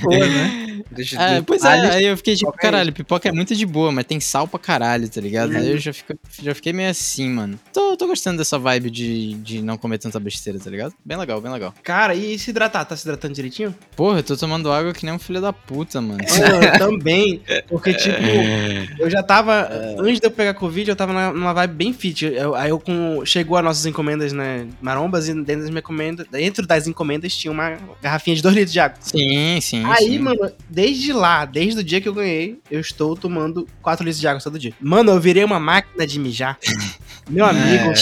boa, 0.00 0.26
né? 0.26 0.82
Deixa 0.90 1.20
É, 1.20 1.40
de- 1.40 1.42
pois 1.46 1.62
é, 1.64 1.68
aí 1.68 2.04
eu 2.06 2.16
fiquei 2.16 2.34
tipo, 2.34 2.50
Pipoca 2.50 2.66
é 2.66 2.70
caralho, 2.70 2.92
pipoca 2.92 3.28
é 3.28 3.32
muito 3.32 3.54
de 3.54 3.64
boa, 3.66 3.92
mas 3.92 4.04
tem 4.06 4.18
sal 4.18 4.48
pra 4.48 4.58
caralho, 4.58 5.08
tá 5.08 5.20
ligado? 5.20 5.50
Uhum. 5.52 5.58
Aí 5.58 5.70
eu 5.70 5.78
já, 5.78 5.92
fico, 5.92 6.14
já 6.42 6.54
fiquei 6.54 6.72
meio 6.72 6.88
assim, 6.90 7.28
mano. 7.28 7.58
Tô, 7.72 7.94
tô 7.96 8.06
gostando 8.06 8.38
dessa 8.38 8.58
vibe 8.58 8.90
de, 8.90 9.34
de 9.34 9.62
não 9.62 9.76
comer 9.76 9.98
tanta 9.98 10.18
besteira, 10.18 10.58
tá 10.58 10.70
ligado? 10.70 10.94
Bem 11.04 11.16
legal, 11.18 11.40
bem 11.42 11.52
legal. 11.52 11.74
Cara, 11.82 12.14
e 12.14 12.38
se 12.38 12.50
hidratar? 12.50 12.84
Tá 12.86 12.96
se 12.96 13.02
hidratando 13.06 13.34
direitinho? 13.34 13.74
Porra, 13.94 14.18
eu 14.20 14.22
tô 14.22 14.36
tomando 14.36 14.72
água 14.72 14.92
que 14.94 15.04
nem 15.04 15.14
um 15.14 15.18
filho 15.18 15.40
da 15.42 15.52
puta, 15.52 16.00
mano. 16.00 16.20
eu 16.22 16.78
também. 16.78 17.42
Porque, 17.68 17.92
tipo, 17.94 18.16
eu 18.98 19.10
já 19.10 19.22
tava. 19.22 19.68
Antes 19.98 20.20
de 20.20 20.26
eu 20.26 20.30
pegar 20.30 20.54
Covid, 20.54 20.81
eu 20.90 20.96
tava 20.96 21.32
numa 21.32 21.52
vibe 21.52 21.74
bem 21.74 21.92
fit. 21.92 22.24
Eu- 22.26 22.54
aí 22.54 22.70
eu 22.70 22.78
com. 22.78 23.22
Chegou 23.24 23.56
as 23.56 23.64
nossas 23.64 23.86
encomendas, 23.86 24.32
né? 24.32 24.66
Marombas, 24.80 25.28
e 25.28 25.34
dentro 25.34 25.62
das 25.62 25.70
minhas 25.70 25.82
encomendas. 25.82 26.26
Dentro 26.30 26.66
das 26.66 26.86
encomendas 26.86 27.34
tinha 27.36 27.50
uma 27.52 27.76
garrafinha 28.02 28.36
de 28.36 28.42
2 28.42 28.54
litros 28.54 28.72
de 28.72 28.80
água. 28.80 28.96
Sim, 29.00 29.60
sim, 29.60 29.84
Aí, 29.86 30.06
sim. 30.10 30.18
mano, 30.18 30.50
desde 30.68 31.12
lá, 31.12 31.44
desde 31.44 31.80
o 31.80 31.84
dia 31.84 32.00
que 32.00 32.08
eu 32.08 32.14
ganhei, 32.14 32.58
eu 32.70 32.80
estou 32.80 33.16
tomando 33.16 33.66
4 33.80 34.04
litros 34.04 34.20
de 34.20 34.26
água 34.28 34.40
todo 34.42 34.58
dia. 34.58 34.72
Mano, 34.80 35.10
eu 35.12 35.20
virei 35.20 35.44
uma 35.44 35.60
máquina 35.60 36.06
de 36.06 36.18
mijar. 36.18 36.58
Meu 37.30 37.44
amigo. 37.46 37.90
É, 37.92 37.94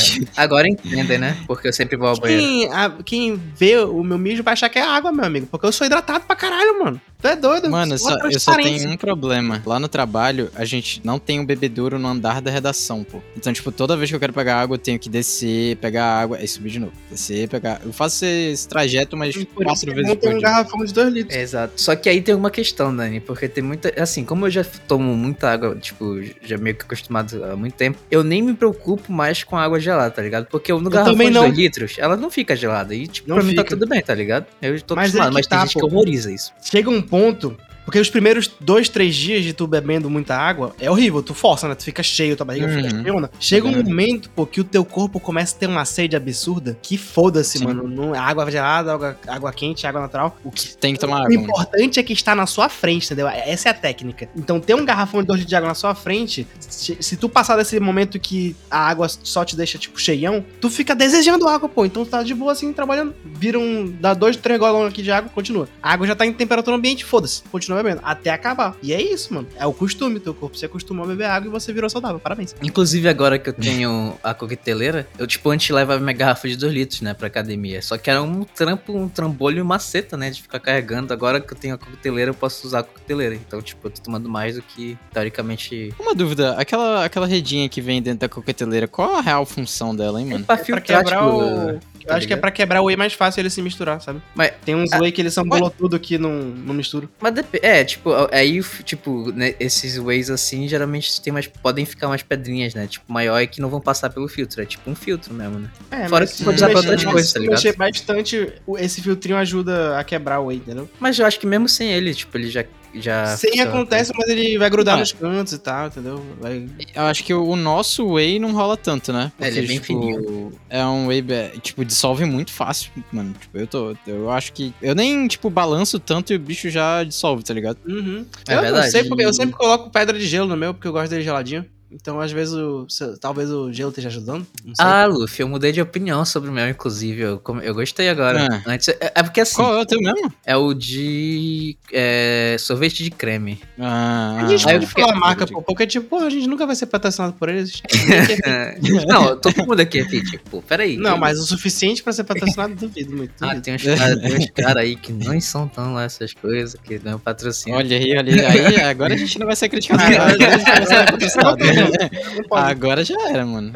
agora 0.43 0.66
entendem, 0.66 1.19
né? 1.19 1.37
Porque 1.47 1.69
eu 1.69 1.73
sempre 1.75 1.95
vou 1.95 2.09
ao 2.09 2.19
banheiro. 2.19 2.43
Quem, 2.43 2.73
a- 2.73 2.95
quem 3.05 3.37
vê 3.55 3.77
o 3.77 4.03
meu 4.03 4.16
mijo 4.16 4.43
vai 4.43 4.55
achar 4.55 4.71
que 4.71 4.79
é 4.79 4.83
água, 4.83 5.12
meu 5.12 5.25
amigo. 5.27 5.47
Porque 5.47 5.66
eu 5.66 5.73
sou 5.73 5.87
hidratado 5.87 6.25
pra 6.25 6.35
caralho, 6.35 6.83
mano. 6.83 7.01
Tu 7.21 7.29
é 7.29 7.37
doido? 7.37 7.71
Mano, 7.71 7.95
eu 7.95 7.99
Só 7.99 8.16
eu 8.19 8.40
só 8.40 8.57
tenho 8.57 8.88
um 8.90 8.97
problema. 8.97 9.62
Lá 9.66 9.79
no 9.79 9.88
trabalho, 9.88 10.51
a 10.55 10.64
gente 10.64 11.03
não 11.05 11.19
tem 11.19 11.38
um 11.38 11.45
bebedouro 11.45 11.99
no 11.99 12.09
andar 12.09 12.40
da 12.40 12.51
redação, 12.51 12.69
pô. 13.04 13.20
Então, 13.37 13.52
tipo, 13.52 13.70
toda 13.72 13.96
vez 13.96 14.11
que 14.11 14.16
eu 14.16 14.20
quero 14.20 14.33
pegar 14.33 14.61
água, 14.61 14.74
eu 14.74 14.78
tenho 14.78 14.98
que 14.98 15.09
descer, 15.09 15.76
pegar 15.76 16.04
água 16.20 16.42
e 16.42 16.46
subir 16.48 16.70
de 16.70 16.78
novo. 16.78 16.92
Descer, 17.11 17.48
pegar. 17.48 17.80
Eu 17.85 17.92
faço 17.92 18.24
esse 18.24 18.66
trajeto 18.68 19.16
umas 19.16 19.35
Por 19.37 19.64
quatro 19.64 19.87
que 19.87 19.94
vezes 19.94 20.09
eu 20.11 20.16
por 20.16 20.22
tenho 20.22 20.37
um 20.37 20.38
dia. 20.38 20.48
garrafão 20.48 20.85
de 20.85 20.92
2 20.92 21.12
litros. 21.12 21.37
Exato. 21.37 21.72
Só 21.76 21.94
que 21.96 22.09
aí 22.09 22.20
tem 22.20 22.35
uma 22.35 22.50
questão, 22.50 22.94
Dani, 22.94 23.20
porque 23.20 23.48
tem 23.48 23.62
muita. 23.62 23.92
Assim, 24.00 24.24
como 24.24 24.46
eu 24.46 24.50
já 24.50 24.64
tomo 24.87 25.16
muita 25.16 25.50
água, 25.50 25.74
tipo, 25.76 26.20
já 26.42 26.56
meio 26.59 26.76
que 26.76 26.85
acostumado 26.85 27.42
há 27.44 27.56
muito 27.56 27.74
tempo, 27.74 27.98
eu 28.11 28.22
nem 28.24 28.42
me 28.42 28.54
preocupo 28.54 29.12
mais 29.12 29.42
com 29.44 29.56
a 29.56 29.62
água 29.62 29.80
gelada, 29.80 30.11
tá 30.11 30.22
ligado? 30.22 30.46
Porque 30.46 30.70
eu, 30.72 30.80
no 30.80 30.90
garrafão 30.90 31.14
de 31.16 31.30
não. 31.30 31.42
2 31.42 31.56
litros, 31.56 31.94
ela 31.98 32.16
não 32.16 32.30
fica 32.30 32.54
gelada. 32.56 32.94
E, 32.94 33.06
tipo, 33.06 33.28
Não 33.28 33.37
pra 33.37 33.44
mim 33.44 33.54
tá 33.54 33.62
fica. 33.62 33.76
tudo 33.76 33.88
bem, 33.88 34.00
tá 34.02 34.14
ligado? 34.14 34.46
Eu 34.61 34.80
tô 34.83 34.94
Mas 34.94 35.06
acostumado, 35.11 35.28
que 35.30 35.35
mas 35.35 35.46
tem 35.46 35.59
tá, 35.59 35.64
gente 35.66 35.74
pô. 35.74 35.80
que 35.80 35.87
horroriza 35.94 36.33
isso. 36.33 36.52
Chega 36.62 36.90
um 36.90 37.02
ponto. 37.02 37.56
Porque 37.90 37.98
os 37.98 38.09
primeiros 38.09 38.48
dois, 38.61 38.88
três 38.88 39.16
dias 39.16 39.42
de 39.42 39.53
tu 39.53 39.66
bebendo 39.66 40.09
muita 40.09 40.37
água 40.37 40.72
é 40.79 40.88
horrível. 40.88 41.24
Tu 41.24 41.35
força, 41.35 41.66
né? 41.66 41.74
Tu 41.74 41.83
fica 41.83 42.05
cheio, 42.05 42.37
tua 42.37 42.46
barriga 42.46 42.68
fica 42.68 42.83
Uhum. 42.94 43.03
cheia. 43.03 43.31
Chega 43.40 43.66
um 43.66 43.72
Uhum. 43.72 43.83
momento, 43.83 44.31
pô, 44.31 44.46
que 44.46 44.61
o 44.61 44.64
teu 44.64 44.85
corpo 44.85 45.18
começa 45.18 45.57
a 45.57 45.59
ter 45.59 45.66
uma 45.66 45.85
sede 45.85 46.14
absurda. 46.14 46.79
Que 46.81 46.96
foda-se, 46.96 47.59
mano. 47.64 47.88
Não, 47.88 48.14
água 48.14 48.48
gelada, 48.48 48.94
água, 48.94 49.18
água 49.26 49.53
quente, 49.53 49.88
água 49.88 50.00
natural. 50.03 50.38
O 50.44 50.53
que 50.53 50.76
Tem 50.76 50.94
que 50.94 51.00
tomar 51.00 51.16
O 51.16 51.24
água, 51.24 51.31
mano. 51.35 51.42
importante 51.42 51.98
é 51.98 52.03
que 52.05 52.12
está 52.12 52.33
na 52.33 52.46
sua 52.46 52.68
frente, 52.68 53.07
entendeu? 53.07 53.26
Essa 53.26 53.70
é 53.70 53.72
a 53.72 53.74
técnica. 53.74 54.29
Então, 54.37 54.61
ter 54.61 54.74
um 54.76 54.85
garrafão 54.85 55.20
de 55.20 55.26
2 55.26 55.38
litros 55.40 55.50
de 55.50 55.57
água 55.57 55.68
na 55.70 55.74
sua 55.74 55.92
frente, 55.92 56.46
se, 56.61 56.96
se 57.00 57.16
tu 57.16 57.29
passar 57.29 57.57
desse 57.57 57.81
momento 57.81 58.20
que 58.20 58.55
a 58.70 58.79
água 58.88 59.09
só 59.09 59.44
te 59.44 59.57
deixa, 59.57 59.79
tipo, 59.79 60.00
cheião, 60.00 60.44
tu 60.61 60.70
fica 60.70 60.94
desejando 60.94 61.48
água, 61.48 61.68
pô. 61.68 61.85
Então, 61.85 62.05
tu 62.05 62.11
tá 62.12 62.22
de 62.22 62.35
boa 62.35 62.53
assim, 62.53 62.72
trabalhando. 62.72 63.12
Vira 63.24 63.59
um. 63.59 63.90
dá 64.00 64.14
dois, 64.14 64.37
três 64.37 64.61
golões 64.61 64.92
aqui 64.92 65.03
de 65.03 65.11
água, 65.11 65.29
continua. 65.35 65.68
A 65.83 65.92
água 65.92 66.07
já 66.07 66.14
tá 66.14 66.24
em 66.24 66.33
temperatura 66.33 66.76
ambiente, 66.76 67.05
foda-se. 67.05 67.42
Continua 67.50 67.80
bebendo. 67.83 68.01
Até 68.05 68.31
acabar. 68.31 68.77
E 68.83 68.93
é 68.93 69.01
isso, 69.01 69.33
mano. 69.35 69.49
É 69.57 69.66
o 69.66 69.73
costume. 69.73 70.21
Teu 70.21 70.35
corpo 70.35 70.57
se 70.57 70.64
acostumou 70.64 71.05
a 71.05 71.09
beber 71.09 71.25
água 71.27 71.49
e 71.49 71.51
você 71.51 71.73
virou 71.73 71.88
saudável. 71.88 72.19
Parabéns. 72.19 72.55
Inclusive, 72.62 73.09
agora 73.09 73.38
que 73.38 73.49
eu 73.49 73.53
tenho 73.53 74.14
a 74.23 74.35
coqueteleira, 74.35 75.07
eu, 75.19 75.27
tipo, 75.27 75.51
antes 75.51 75.69
levava 75.71 76.01
minha 76.01 76.12
garrafa 76.12 76.49
de 76.49 76.57
2 76.57 76.73
litros, 76.73 77.01
né, 77.01 77.14
pra 77.14 77.27
academia. 77.27 77.81
Só 77.83 77.97
que 77.97 78.11
era 78.11 78.23
um 78.23 78.45
trampo, 78.45 78.93
um 78.97 79.09
trambolho 79.09 79.61
e 79.61 79.62
maceta, 79.62 80.16
né, 80.16 80.31
de 80.31 80.43
ficar 80.43 80.61
carregando. 80.61 81.12
Agora 81.12 81.40
que 81.40 81.53
eu 81.53 81.57
tenho 81.59 81.75
a 81.75 81.79
coqueteleira, 81.79 82.31
eu 82.31 82.35
posso 82.35 82.66
usar 82.66 82.81
a 82.81 82.83
coqueteleira. 82.83 83.35
Então, 83.35 83.61
tipo, 83.62 83.87
eu 83.87 83.90
tô 83.90 84.03
tomando 84.03 84.29
mais 84.29 84.57
do 84.57 84.62
que, 84.62 84.97
teoricamente, 85.12 85.95
Uma 85.99 86.14
dúvida, 86.14 86.55
aquela, 86.57 87.05
aquela 87.05 87.27
redinha 87.27 87.69
que 87.69 87.81
vem 87.81 88.03
dentro 88.03 88.21
da 88.21 88.29
coqueteleira, 88.29 88.87
qual 88.88 89.16
a 89.16 89.21
real 89.21 89.45
função 89.47 89.95
dela, 89.95 90.21
hein, 90.21 90.27
É 90.29 90.33
mano? 90.33 90.45
pra 90.45 90.55
É 90.55 90.57
pra 90.59 90.64
filtrar, 90.64 91.05
quebrar 91.05 91.19
tipo, 91.21 91.37
o. 91.77 91.81
Eu 92.06 92.14
acho 92.14 92.26
que 92.26 92.32
é 92.32 92.36
ligado? 92.36 92.40
pra 92.40 92.50
quebrar 92.50 92.80
o 92.82 92.86
whey 92.86 92.96
mais 92.96 93.12
fácil 93.12 93.40
ele 93.40 93.50
se 93.50 93.60
misturar, 93.62 94.00
sabe? 94.00 94.20
Mas- 94.34 94.52
Tem 94.64 94.74
uns 94.74 94.92
Ah, 94.92 94.98
whey 95.00 95.10
que 95.12 95.20
eles 95.20 95.32
são 95.34 95.44
bolou 95.44 95.70
tudo 95.70 95.98
que 95.98 96.18
não, 96.18 96.30
não 96.32 96.74
mistura. 96.74 97.08
Mas 97.20 97.34
é, 97.62 97.84
tipo, 97.84 98.10
aí, 98.32 98.60
tipo, 98.84 99.32
né, 99.32 99.54
esses 99.60 99.96
ways 99.98 100.30
assim, 100.30 100.68
geralmente 100.68 101.20
tem 101.20 101.32
mais, 101.32 101.46
podem 101.46 101.84
ficar 101.84 102.06
umas 102.08 102.22
pedrinhas, 102.22 102.74
né? 102.74 102.86
Tipo, 102.86 103.12
maior 103.12 103.38
é 103.40 103.46
que 103.46 103.60
não 103.60 103.68
vão 103.68 103.80
passar 103.80 104.10
pelo 104.10 104.28
filtro. 104.28 104.62
É 104.62 104.66
tipo 104.66 104.90
um 104.90 104.94
filtro 104.94 105.32
mesmo, 105.34 105.58
né? 105.58 105.70
É, 105.90 106.08
Fora 106.08 106.24
mas 106.24 106.32
que 106.32 106.44
pode 106.44 106.56
usar 106.56 106.68
pra 106.70 106.78
outras 106.78 107.04
coisas, 107.04 107.32
tá 107.32 107.38
ligado? 107.40 107.54
mexer 107.56 107.76
bastante, 107.76 108.52
esse 108.78 109.00
filtrinho 109.02 109.38
ajuda 109.38 109.98
a 109.98 110.04
quebrar 110.04 110.40
o 110.40 110.46
whey, 110.46 110.58
entendeu? 110.58 110.88
Mas 110.98 111.18
eu 111.18 111.26
acho 111.26 111.38
que 111.40 111.46
mesmo 111.46 111.68
sem 111.68 111.90
ele, 111.92 112.14
tipo, 112.14 112.36
ele 112.36 112.48
já. 112.50 112.64
Já 112.94 113.37
Sem 113.37 113.61
acontece, 113.61 114.12
mas 114.16 114.29
ele 114.29 114.59
vai 114.59 114.68
grudar 114.70 114.96
Ah. 114.96 115.00
nos 115.00 115.12
cantos 115.12 115.53
e 115.53 115.59
tal, 115.59 115.87
entendeu? 115.88 116.24
Vai... 116.40 116.68
Eu 116.94 117.03
acho 117.03 117.24
que 117.24 117.33
o, 117.33 117.57
nosso 117.57 118.14
whey 118.14 118.38
não 118.38 118.53
rola 118.53 118.76
tanto, 118.76 119.12
né? 119.12 119.33
É, 119.40 119.48
ele 119.48 119.61
é 119.61 119.62
bem 119.62 119.81
fininho. 119.81 120.53
É 120.68 120.85
um 120.85 121.07
whey, 121.07 121.24
tipo, 121.62 121.85
dissolve 121.85 122.24
muito 122.24 122.53
fácil, 122.53 122.90
mano. 123.12 123.35
Tipo, 123.38 123.59
eu 123.59 123.66
tô. 123.66 123.96
Eu 124.07 124.31
acho 124.31 124.53
que. 124.53 124.74
Eu 124.83 124.94
nem, 124.94 125.26
tipo, 125.29 125.50
balanço 125.50 125.98
tanto 125.98 126.33
e 126.33 126.37
o 126.37 126.38
bicho 126.38 126.68
já 126.70 127.05
dissolve, 127.05 127.42
tá 127.42 127.55
ligado? 127.55 127.79
Uhum. 127.87 128.24
É 128.48 128.57
eu, 128.57 128.61
verdade. 128.61 128.87
Eu, 128.87 128.90
sei 128.90 129.05
porque, 129.05 129.24
eu 129.24 129.33
sempre 129.33 129.55
coloco 129.57 129.90
pedra 129.90 130.18
de 130.18 130.26
gelo 130.26 130.48
no 130.48 130.57
meu, 130.57 130.74
porque 130.74 130.88
eu 130.88 130.92
gosto 130.92 131.11
dele 131.11 131.22
geladinho. 131.22 131.64
Então, 131.92 132.20
às 132.20 132.31
vezes, 132.31 132.55
o, 132.55 132.87
se- 132.88 133.18
talvez 133.18 133.50
o 133.50 133.72
gelo 133.72 133.88
esteja 133.90 134.09
ajudando. 134.09 134.46
Não 134.64 134.74
sei. 134.74 134.85
Ah, 134.85 135.07
Luffy, 135.07 135.42
eu 135.42 135.48
mudei 135.48 135.72
de 135.72 135.81
opinião 135.81 136.24
sobre 136.24 136.48
o 136.48 136.53
meu, 136.53 136.68
inclusive. 136.68 137.20
Eu, 137.20 137.42
eu 137.62 137.74
gostei 137.74 138.09
agora. 138.09 138.46
Ah. 138.50 138.62
Antes, 138.66 138.88
é, 138.88 139.12
é 139.14 139.22
porque 139.22 139.40
assim, 139.40 139.57
Qual 139.57 139.74
é 139.76 139.81
o 139.83 139.87
teu 139.87 139.98
mesmo? 140.00 140.33
é 140.46 140.57
o 140.57 140.72
de 140.72 141.76
é, 141.92 142.57
sorvete 142.59 143.03
de 143.03 143.11
creme. 143.11 143.61
Ah, 143.79 144.38
a 144.44 144.48
gente 144.48 144.62
pode 144.64 144.87
falar 144.87 145.12
a 145.12 145.16
marca, 145.16 145.46
pô, 145.46 145.62
porque, 145.62 145.87
tipo, 145.87 146.07
pô, 146.07 146.18
a 146.24 146.31
gente 146.31 146.46
nunca 146.46 146.66
vai 146.66 146.76
ser 146.76 146.87
patrocinado 146.87 147.33
por 147.35 147.48
eles. 147.48 147.83
Não, 149.07 149.37
todo 149.37 149.66
mundo 149.66 149.81
aqui 149.81 149.98
é 150.00 150.05
fit, 150.09 150.38
pô. 150.50 150.62
Peraí. 150.62 150.96
Não, 150.96 151.16
mas 151.18 151.38
o 151.38 151.44
suficiente 151.44 152.03
pra 152.03 152.12
ser 152.12 152.24
patrocinado, 152.24 152.74
duvido 152.74 153.16
muito. 153.16 153.33
Ah, 153.40 153.59
tem 153.61 153.74
uns 153.74 153.83
caras 153.83 154.50
cara 154.55 154.81
aí 154.81 154.96
que 154.96 155.12
não 155.12 155.40
são 155.40 155.66
tão 155.66 155.94
lá 155.94 156.05
essas 156.05 156.33
coisas, 156.33 156.76
que 156.85 156.98
ganham 156.98 157.18
patrocínio. 157.18 157.79
Olha 157.79 157.96
aí, 157.96 158.16
olha 158.16 158.48
aí. 158.48 158.66
Aí, 158.66 158.81
agora 158.83 159.14
a 159.14 159.16
gente 159.16 159.38
não 159.38 159.46
vai 159.46 159.57
ser 159.57 159.68
criticado. 159.68 160.03
Ah, 160.03 160.29
agora 160.33 160.55
a 160.55 160.59
gente 160.59 160.64
vai 160.64 160.87
ser 160.87 161.05
patrocinado. 161.11 161.80
Agora 162.53 163.05
já 163.05 163.14
era, 163.29 163.45
mano. 163.45 163.73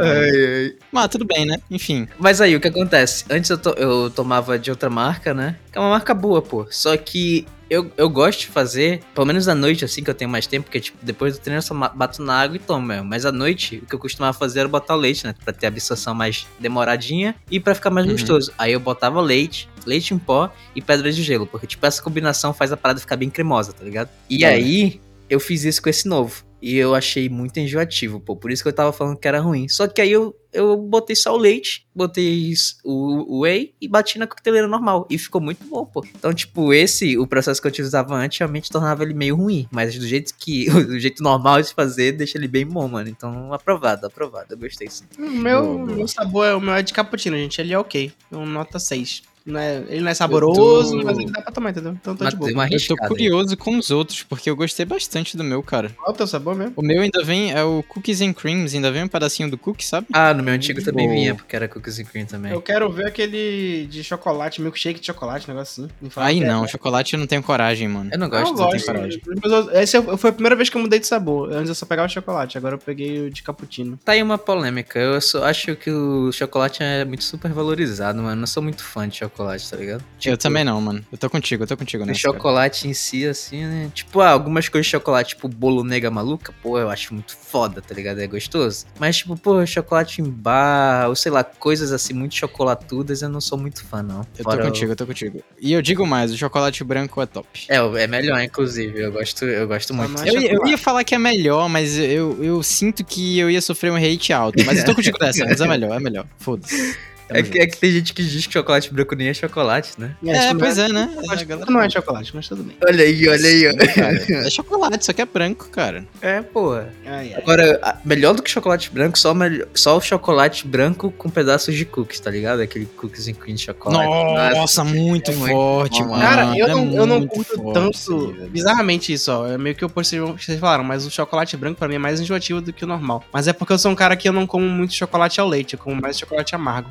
Mas 0.93 1.09
tudo 1.09 1.25
bem, 1.25 1.47
né? 1.47 1.57
Enfim. 1.71 2.09
Mas 2.19 2.40
aí, 2.40 2.55
o 2.57 2.61
que 2.61 2.69
acontece? 2.69 3.25
Antes 3.31 3.51
eu, 3.51 3.59
to- 3.59 3.75
eu 3.77 4.11
tomava 4.11 4.59
de 4.59 4.71
outra 4.71 4.90
marca, 4.90 5.33
né? 5.35 5.57
Que 5.73 5.79
é 5.79 5.81
uma 5.81 5.90
marca 5.90 6.14
boa, 6.14 6.40
pô. 6.43 6.67
Só 6.71 6.97
que 6.97 7.47
eu, 7.71 7.90
eu 7.97 8.09
gosto 8.09 8.40
de 8.40 8.47
fazer, 8.49 9.01
pelo 9.14 9.27
menos 9.27 9.49
à 9.49 9.55
noite, 9.55 9.85
assim, 9.85 10.03
que 10.05 10.11
eu 10.11 10.14
tenho 10.14 10.31
mais 10.31 10.47
tempo, 10.47 10.64
porque, 10.64 10.81
tipo, 10.81 10.99
depois 11.03 11.35
do 11.37 11.40
treino 11.40 11.59
eu 11.59 11.62
só 11.62 11.75
bato 11.75 12.23
na 12.23 12.40
água 12.40 12.57
e 12.57 12.59
tomo 12.61 12.87
mesmo. 12.87 13.05
Mas 13.09 13.25
à 13.25 13.33
noite, 13.33 13.79
o 13.83 13.87
que 13.87 13.95
eu 13.95 13.99
costumava 13.99 14.37
fazer 14.37 14.61
era 14.61 14.69
botar 14.69 14.95
o 14.95 14.99
leite, 14.99 15.27
né? 15.27 15.35
Pra 15.45 15.53
ter 15.53 15.67
a 15.67 15.69
absorção 15.69 16.14
mais 16.14 16.47
demoradinha 16.61 17.35
e 17.51 17.59
pra 17.59 17.75
ficar 17.75 17.90
mais 17.90 18.07
Uhum. 18.07 18.12
gostoso. 18.12 18.53
Aí 18.59 18.73
eu 18.73 18.81
botava 18.81 19.21
leite, 19.21 19.69
leite 19.87 20.12
em 20.14 20.19
pó 20.19 20.51
e 20.77 20.83
pedra 20.83 21.11
de 21.11 21.23
gelo, 21.23 21.47
porque, 21.47 21.67
tipo, 21.67 21.85
essa 21.87 22.03
combinação 22.03 22.53
faz 22.53 22.71
a 22.73 22.77
parada 22.77 23.01
ficar 23.01 23.17
bem 23.17 23.31
cremosa, 23.31 23.73
tá 23.73 23.83
ligado? 23.85 24.09
E 24.29 24.45
Olha. 24.45 24.55
aí, 24.55 25.01
eu 25.29 25.40
fiz 25.40 25.64
isso 25.64 25.83
com 25.83 25.88
esse 25.88 26.07
novo. 26.07 26.45
E 26.64 26.77
eu 26.79 26.94
achei 26.94 27.29
muito 27.29 27.61
enjoativo, 27.61 28.18
pô. 28.18 28.35
Por 28.35 28.50
isso 28.50 28.62
que 28.62 28.68
eu 28.70 28.72
tava 28.72 28.90
falando 28.90 29.18
que 29.18 29.29
era 29.29 29.38
ruim. 29.38 29.68
Só 29.68 29.87
que 29.87 30.00
aí 30.00 30.11
eu, 30.11 30.35
eu 30.50 30.79
botei 30.79 31.14
só 31.14 31.35
o 31.35 31.37
leite, 31.37 31.87
botei 31.94 32.55
o, 32.83 33.37
o 33.37 33.40
whey 33.40 33.74
e 33.79 33.87
bati 33.87 34.18
na 34.18 34.27
coqueteleira 34.27 34.66
normal. 34.66 35.07
E 35.11 35.18
ficou 35.18 35.42
muito 35.42 35.62
bom, 35.66 35.85
pô. 35.85 36.03
Então, 36.16 36.33
tipo, 36.33 36.72
esse, 36.72 37.18
o 37.18 37.27
processo 37.27 37.61
que 37.61 37.66
eu 37.66 37.70
utilizava 37.70 38.14
antes, 38.14 38.38
realmente 38.38 38.70
tornava 38.70 39.03
ele 39.03 39.12
meio 39.12 39.37
ruim. 39.37 39.68
Mas 39.70 39.94
do 39.98 40.07
jeito 40.07 40.33
que. 40.38 40.64
Do 40.94 40.98
jeito 40.98 41.22
normal 41.22 41.61
de 41.61 41.74
fazer, 41.74 42.12
deixa 42.12 42.38
ele 42.38 42.48
bem 42.48 42.64
bom, 42.64 42.88
mano. 42.88 43.11
Então, 43.11 43.53
aprovado, 43.53 44.07
aprovado. 44.07 44.55
Eu 44.55 44.59
gostei 44.59 44.88
sim. 44.88 45.05
O 45.18 45.31
meu, 45.31 45.79
meu 45.81 46.09
sabor 46.09 46.46
é 46.46 46.55
o 46.55 46.61
meu 46.62 46.72
é 46.72 46.83
de 46.83 46.94
cappuccino, 46.94 47.37
gente. 47.37 47.61
Ele 47.61 47.74
é 47.74 47.79
ok. 47.79 48.11
É 48.33 48.37
um 48.37 48.46
nota 48.46 48.79
6. 48.79 49.34
Não 49.46 49.61
é, 49.61 49.83
ele 49.88 50.00
não 50.00 50.11
é 50.11 50.14
saboroso, 50.14 50.94
Eu 50.96 51.00
tô- 51.00 51.04
mas 51.07 51.18
ele 51.18 51.30
dá 51.30 51.42
pra 51.42 51.52
tomar, 51.52 51.70
entendeu? 51.70 51.92
Então 51.92 52.16
tô 52.16 52.24
Mas 52.24 52.33
de 52.33 52.38
boa. 52.38 52.50
Eu 52.50 52.54
tô 52.54 52.61
arriscada 52.62 53.02
aí. 53.02 53.09
curioso 53.09 53.57
com 53.59 53.76
os 53.76 53.90
outros, 53.90 54.22
porque 54.22 54.48
eu 54.48 54.57
gostei 54.57 54.87
bastante 54.87 55.37
do 55.37 55.44
meu, 55.44 55.62
cara. 55.62 55.90
Qual 55.90 56.09
é 56.09 56.11
o 56.11 56.14
teu 56.14 56.26
sabor 56.26 56.54
mesmo? 56.54 56.72
O 56.76 56.83
meu 56.83 57.02
ainda 57.02 57.22
vem, 57.22 57.52
é 57.52 57.62
o 57.62 57.83
Cookies 57.83 58.22
and 58.22 58.33
Creams, 58.33 58.74
ainda 58.74 58.90
vem 58.90 59.02
um 59.04 59.09
pedacinho 59.09 59.50
do 59.50 59.59
cookie, 59.59 59.85
sabe? 59.85 60.07
Ah, 60.14 60.33
no 60.33 60.42
meu 60.42 60.54
antigo 60.54 60.83
também 60.83 61.09
vinha, 61.11 61.35
porque 61.35 61.54
era 61.54 61.68
cookies 61.68 61.98
and 61.98 62.04
cream 62.04 62.24
também. 62.26 62.52
Eu 62.52 62.62
quero 62.62 62.90
ver 62.90 63.07
aquele 63.09 63.87
de 63.90 64.02
chocolate, 64.02 64.62
milkshake 64.62 64.98
de 64.98 65.07
chocolate, 65.07 65.46
negócio 65.46 65.85
assim. 65.85 66.11
Aí 66.16 66.42
é 66.42 66.46
não, 66.46 66.62
bom. 66.62 66.66
chocolate 66.68 67.12
eu 67.12 67.20
não 67.20 67.26
tenho 67.26 67.42
coragem, 67.42 67.87
mano. 67.87 68.09
Eu 68.12 68.18
não 68.18 68.26
Eu 68.26 68.30
gosto. 68.30 68.44
não 68.44 68.50
não 68.52 68.64
gosto. 68.70 68.85
tenho 68.87 68.96
coragem. 68.96 69.20
Mas 69.42 69.52
eu- 69.52 69.70
Esse 69.83 69.96
eu- 69.98 70.16
foi 70.16 70.30
a 70.30 70.33
primeira 70.33 70.57
vez 70.57 70.70
que 70.70 70.76
eu 70.78 70.80
mudei 70.80 70.98
de 70.98 71.07
sabor. 71.07 71.52
Antes 71.52 71.68
eu 71.68 71.74
só 71.74 71.85
pegava 71.85 72.09
chocolate, 72.09 72.57
agora 72.57 72.76
eu 72.76 72.78
peguei 72.78 73.26
o 73.26 73.30
de 73.30 73.42
cappuccino. 73.42 73.98
Tá 74.02 74.12
aí 74.12 74.22
uma 74.22 74.38
polêmica. 74.38 74.98
Eu 74.98 75.20
só 75.20 75.44
acho 75.44 75.76
que 75.76 75.90
o 75.90 76.33
chocolate 76.33 76.83
é 76.83 77.04
muito 77.04 77.24
super 77.24 77.52
valorizado, 77.52 78.18
mano. 78.22 78.33
Eu 78.33 78.37
não 78.37 78.46
sou 78.46 78.62
muito 78.62 78.83
fã 78.83 79.07
de 79.07 79.16
chocolate, 79.18 79.34
tá 79.35 79.77
ligado? 79.77 80.01
eu 80.01 80.18
Tipo, 80.18 80.37
também 80.38 80.64
não, 80.64 80.81
mano. 80.81 81.05
Eu 81.11 81.18
tô 81.18 81.29
contigo, 81.29 81.62
eu 81.64 81.66
tô 81.66 81.77
contigo, 81.77 82.03
O 82.05 82.07
né? 82.07 82.14
chocolate 82.14 82.88
em 82.88 82.94
si, 82.94 83.27
assim, 83.27 83.64
né? 83.64 83.90
Tipo, 83.92 84.20
ah, 84.20 84.31
algumas 84.31 84.68
coisas 84.68 84.87
de 84.87 84.90
chocolate, 84.92 85.31
tipo 85.31 85.49
bolo 85.49 85.83
nega 85.85 86.11
maluca, 86.11 86.53
pô, 86.62 86.79
eu 86.79 86.88
acho 86.88 87.12
muito 87.12 87.37
foda, 87.37 87.83
tá 87.83 87.94
ligado? 87.94 88.20
É 88.20 88.27
gostoso. 88.27 88.87
Mas, 88.99 89.16
tipo, 89.18 89.37
pô, 89.37 89.64
chocolate 89.66 90.20
em 90.23 90.25
bar, 90.31 91.09
ou 91.09 91.16
sei 91.16 91.31
lá, 91.33 91.42
coisas 91.44 91.92
assim 91.92 92.12
muito 92.14 92.35
chocolatudas, 92.35 93.23
eu 93.23 93.29
não 93.29 93.40
sou 93.40 93.59
muito 93.59 93.85
fã, 93.85 94.03
não. 94.03 94.20
Eu 94.20 94.27
tô 94.37 94.42
Fora 94.44 94.62
o- 94.64 94.66
contigo, 94.68 94.92
eu 94.92 94.97
tô 94.97 95.07
contigo. 95.07 95.42
E 95.61 95.73
eu 95.73 95.83
digo 95.83 96.07
mais, 96.07 96.33
o 96.33 96.37
chocolate 96.37 96.83
branco 96.85 97.20
é 97.20 97.27
top. 97.27 97.49
É, 97.68 97.83
o- 97.83 97.97
é 97.97 98.07
melhor, 98.07 98.40
inclusive. 98.40 98.99
Eu 99.01 99.12
gosto, 99.12 99.44
eu 99.44 99.66
gosto 99.66 99.92
muito. 99.94 100.16
Eu, 100.18 100.25
ia- 100.27 100.35
eu 100.35 100.42
chocolate. 100.51 100.70
ia 100.70 100.79
falar 100.79 101.05
que 101.05 101.14
é 101.14 101.18
melhor, 101.18 101.68
mas 101.68 101.99
eu, 101.99 102.42
eu 102.42 102.62
sinto 102.62 103.05
que 103.05 103.38
eu 103.38 103.51
ia 103.51 103.61
sofrer 103.61 103.90
um 103.92 103.97
hate 103.97 104.33
alto. 104.33 104.64
Mas 104.64 104.79
eu 104.79 104.85
tô 104.87 104.94
contigo 104.94 105.18
dessa, 105.18 105.44
mas 105.44 105.61
é 105.61 105.66
melhor, 105.66 105.97
é 105.97 106.01
melhor. 106.01 106.27
Foda-se. 106.38 106.97
É 107.28 107.42
que, 107.42 107.58
é 107.58 107.66
que 107.66 107.76
tem 107.76 107.90
gente 107.90 108.12
que 108.12 108.22
diz 108.22 108.46
que 108.46 108.52
chocolate 108.52 108.92
branco 108.92 109.14
nem 109.14 109.28
é 109.28 109.34
chocolate, 109.34 109.92
né? 109.98 110.14
É, 110.24 110.46
isso 110.48 110.58
pois 110.58 110.78
é, 110.78 110.88
né? 110.88 111.08
A 111.28 111.34
galera- 111.44 111.70
Não 111.70 111.80
é 111.80 111.88
chocolate, 111.88 112.30
mas 112.34 112.46
tudo 112.48 112.62
bem. 112.62 112.76
Olha 112.87 113.04
aí, 113.04 113.28
olha 113.28 113.46
aí. 113.48 113.88
Cara, 113.94 114.46
é 114.46 114.50
chocolate, 114.50 115.04
só 115.06 115.12
que 115.12 115.22
é 115.22 115.24
branco, 115.24 115.68
cara. 115.70 116.04
É, 116.20 116.42
porra. 116.42 116.92
Ai, 117.06 117.32
ai. 117.34 117.40
Agora, 117.40 117.98
melhor 118.04 118.34
do 118.34 118.42
que 118.42 118.50
chocolate 118.50 118.90
branco, 118.90 119.18
só, 119.18 119.34
só 119.74 119.96
o 119.96 120.00
chocolate 120.00 120.66
branco 120.66 121.10
com 121.12 121.28
pedaços 121.30 121.74
de 121.74 121.84
cookies, 121.84 122.20
tá 122.20 122.30
ligado? 122.30 122.60
Aquele 122.60 122.87
cookies 122.87 123.26
and 123.28 123.34
cream 123.34 123.56
de 123.56 123.62
chocolate. 123.62 124.54
Nossa, 124.56 124.84
muito 124.84 125.30
é 125.30 125.34
muito 125.34 125.52
forte, 125.52 126.02
bom, 126.02 126.10
mano. 126.10 126.22
Cara, 126.22 126.58
eu 126.58 126.66
É 126.66 126.70
não, 126.74 126.92
eu 126.94 127.06
não 127.06 127.26
curto 127.26 127.54
forte 127.56 127.72
tanto. 127.74 128.32
velho. 128.32 128.50
bizarramente 128.50 129.12
isso, 129.12 129.32
ó. 129.32 129.46
É 129.48 129.56
meio 129.58 129.74
que 129.74 129.84
o 129.84 129.88
que 129.88 129.94
vocês 129.94 130.60
falaram, 130.60 130.84
mas 130.84 131.06
o 131.06 131.10
chocolate 131.10 131.56
branco 131.56 131.78
pra 131.78 131.88
mim 131.88 131.94
é 131.94 131.98
mais 131.98 132.20
enjoativo 132.20 132.60
do 132.60 132.72
que 132.72 132.84
o 132.84 132.87
normal. 132.87 133.24
Mas 133.32 133.48
é 133.48 133.52
porque 133.52 133.72
eu 133.72 133.78
sou 133.78 133.90
um 133.90 133.94
cara 133.94 134.14
que 134.16 134.28
eu 134.28 134.32
não 134.32 134.46
como 134.46 134.66
muito 134.68 134.92
chocolate 134.94 135.40
ao 135.40 135.48
leite, 135.48 135.74
eu 135.74 135.78
como 135.78 136.00
mais 136.00 136.18
chocolate 136.18 136.54
amargo. 136.54 136.90